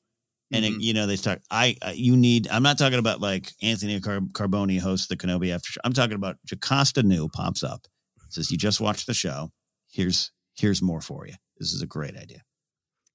[0.51, 0.75] And mm-hmm.
[0.75, 1.41] it, you know, they start.
[1.51, 2.47] I you need.
[2.47, 5.81] I'm not talking about like Anthony Car- Carboni hosts the Kenobi after show.
[5.83, 7.85] I'm talking about Jocasta Nu pops up,
[8.29, 9.51] says you just watched the show.
[9.91, 11.35] Here's here's more for you.
[11.59, 12.41] This is a great idea.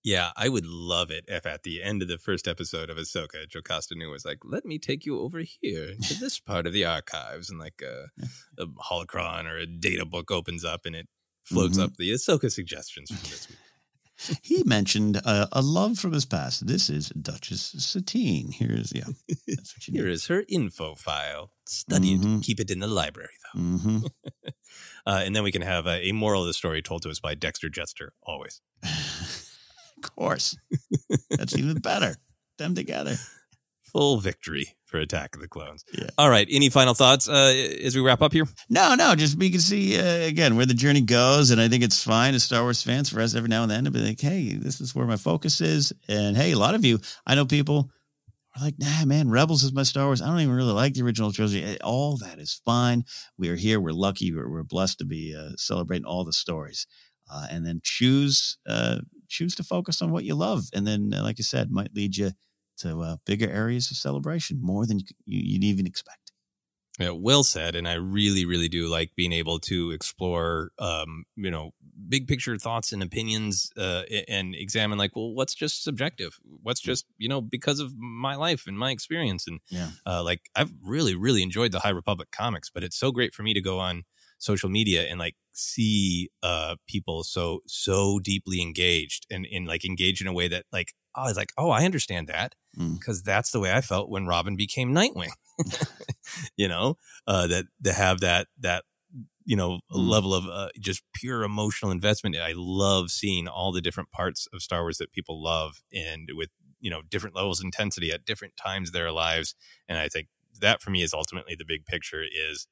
[0.04, 3.48] Yeah, I would love it if at the end of the first episode of Ahsoka,
[3.48, 6.84] Jocasta Nu was like, "Let me take you over here to this part of the
[6.84, 8.08] archives," and like a,
[8.62, 11.08] a holocron or a data book opens up and it
[11.42, 11.86] floats mm-hmm.
[11.86, 13.58] up the Ahsoka suggestions from this week.
[14.42, 16.66] he mentioned uh, a love from his past.
[16.66, 18.52] This is Duchess Satine.
[18.52, 19.04] Here's yeah.
[19.48, 21.50] That's what you Here is her info file.
[21.66, 22.36] Study mm-hmm.
[22.36, 22.42] it.
[22.42, 23.60] Keep it in the library though.
[23.60, 23.98] Mm-hmm.
[25.06, 27.20] uh, and then we can have a, a moral of the story told to us
[27.20, 28.60] by Dexter Jettster Always
[30.14, 30.56] course.
[31.30, 32.16] That's even better.
[32.58, 33.16] Them together.
[33.92, 35.84] Full victory for Attack of the Clones.
[35.92, 36.08] Yeah.
[36.18, 36.46] All right.
[36.50, 37.52] Any final thoughts uh,
[37.82, 38.46] as we wrap up here?
[38.68, 39.14] No, no.
[39.14, 42.34] Just we can see uh, again where the journey goes, and I think it's fine
[42.34, 44.80] as Star Wars fans for us every now and then to be like, "Hey, this
[44.80, 47.90] is where my focus is." And hey, a lot of you, I know people
[48.56, 50.22] are like, "Nah, man, Rebels is my Star Wars.
[50.22, 51.80] I don't even really like the original trilogy.
[51.80, 53.04] All that is fine.
[53.36, 53.80] We are here.
[53.80, 54.32] We're lucky.
[54.32, 56.86] We're, we're blessed to be uh, celebrating all the stories."
[57.32, 58.98] Uh, and then choose uh,
[59.28, 60.64] choose to focus on what you love.
[60.72, 62.32] And then, uh, like I said, might lead you
[62.78, 66.32] to uh, bigger areas of celebration more than you, you'd even expect.
[66.98, 67.74] Yeah, well said.
[67.74, 71.72] And I really, really do like being able to explore, um, you know,
[72.08, 76.36] big picture thoughts and opinions uh, and examine, like, well, what's just subjective?
[76.62, 79.48] What's just, you know, because of my life and my experience.
[79.48, 79.88] And yeah.
[80.06, 83.42] uh, like, I've really, really enjoyed the High Republic comics, but it's so great for
[83.42, 84.04] me to go on
[84.44, 90.20] social media and like see uh people so so deeply engaged and in like engage
[90.20, 93.24] in a way that like oh, I was like oh I understand that because mm.
[93.24, 95.30] that's the way I felt when Robin became Nightwing
[96.56, 98.84] you know uh that to have that that
[99.46, 99.78] you know mm.
[99.90, 104.60] level of uh, just pure emotional investment I love seeing all the different parts of
[104.60, 106.50] Star Wars that people love and with
[106.80, 109.54] you know different levels of intensity at different times of their lives
[109.88, 110.28] and I think
[110.60, 112.66] that for me is ultimately the big picture is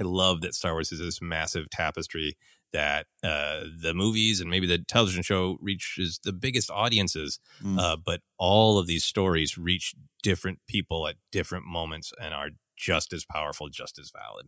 [0.00, 2.36] I love that Star Wars is this massive tapestry
[2.72, 7.78] that uh, the movies and maybe the television show reaches the biggest audiences, mm.
[7.78, 13.12] uh, but all of these stories reach different people at different moments and are just
[13.12, 14.46] as powerful, just as valid.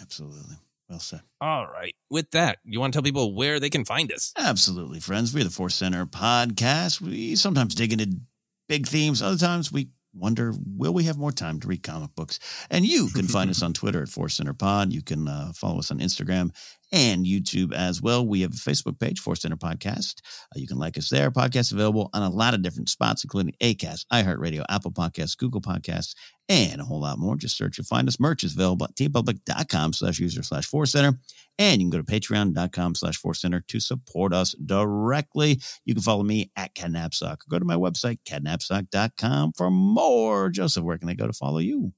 [0.00, 0.56] Absolutely.
[0.88, 1.20] Well said.
[1.40, 1.94] All right.
[2.10, 4.32] With that, you want to tell people where they can find us?
[4.38, 5.34] Absolutely, friends.
[5.34, 7.02] We're the Force Center podcast.
[7.02, 8.20] We sometimes dig into
[8.68, 12.38] big themes, other times we wonder will we have more time to read comic books?
[12.70, 14.92] And you can find us on twitter at force center pod.
[14.92, 16.50] You can uh, follow us on instagram
[16.92, 18.26] and YouTube as well.
[18.26, 20.20] We have a Facebook page, Force Center Podcast.
[20.54, 21.30] Uh, you can like us there.
[21.30, 26.14] Podcast available on a lot of different spots, including Acast, iHeartRadio, Apple Podcasts, Google Podcasts,
[26.48, 27.36] and a whole lot more.
[27.36, 28.18] Just search and find us.
[28.18, 31.18] Merch is available at teepublic.com slash user slash Force Center.
[31.58, 35.60] And you can go to patreon.com slash Force Center to support us directly.
[35.84, 37.38] You can follow me at KenNapzok.
[37.48, 40.50] Go to my website, kennapzok.com for more.
[40.50, 41.92] Joseph, where can they go to follow you?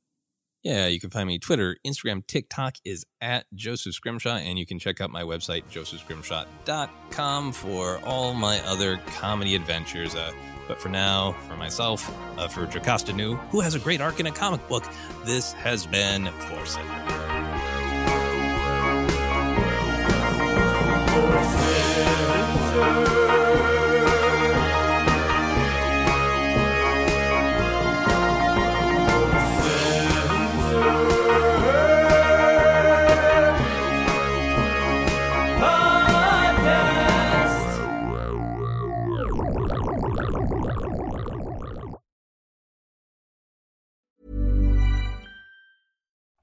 [0.63, 4.79] Yeah, you can find me Twitter, Instagram, TikTok is at Joseph Scrimshaw, and you can
[4.79, 10.15] check out my website, josephscrimshaw.com, for all my other comedy adventures.
[10.15, 10.33] Uh,
[10.69, 14.27] but for now, for myself, uh, for Jocasta Nu, who has a great arc in
[14.27, 14.85] a comic book,
[15.25, 16.77] this has been Force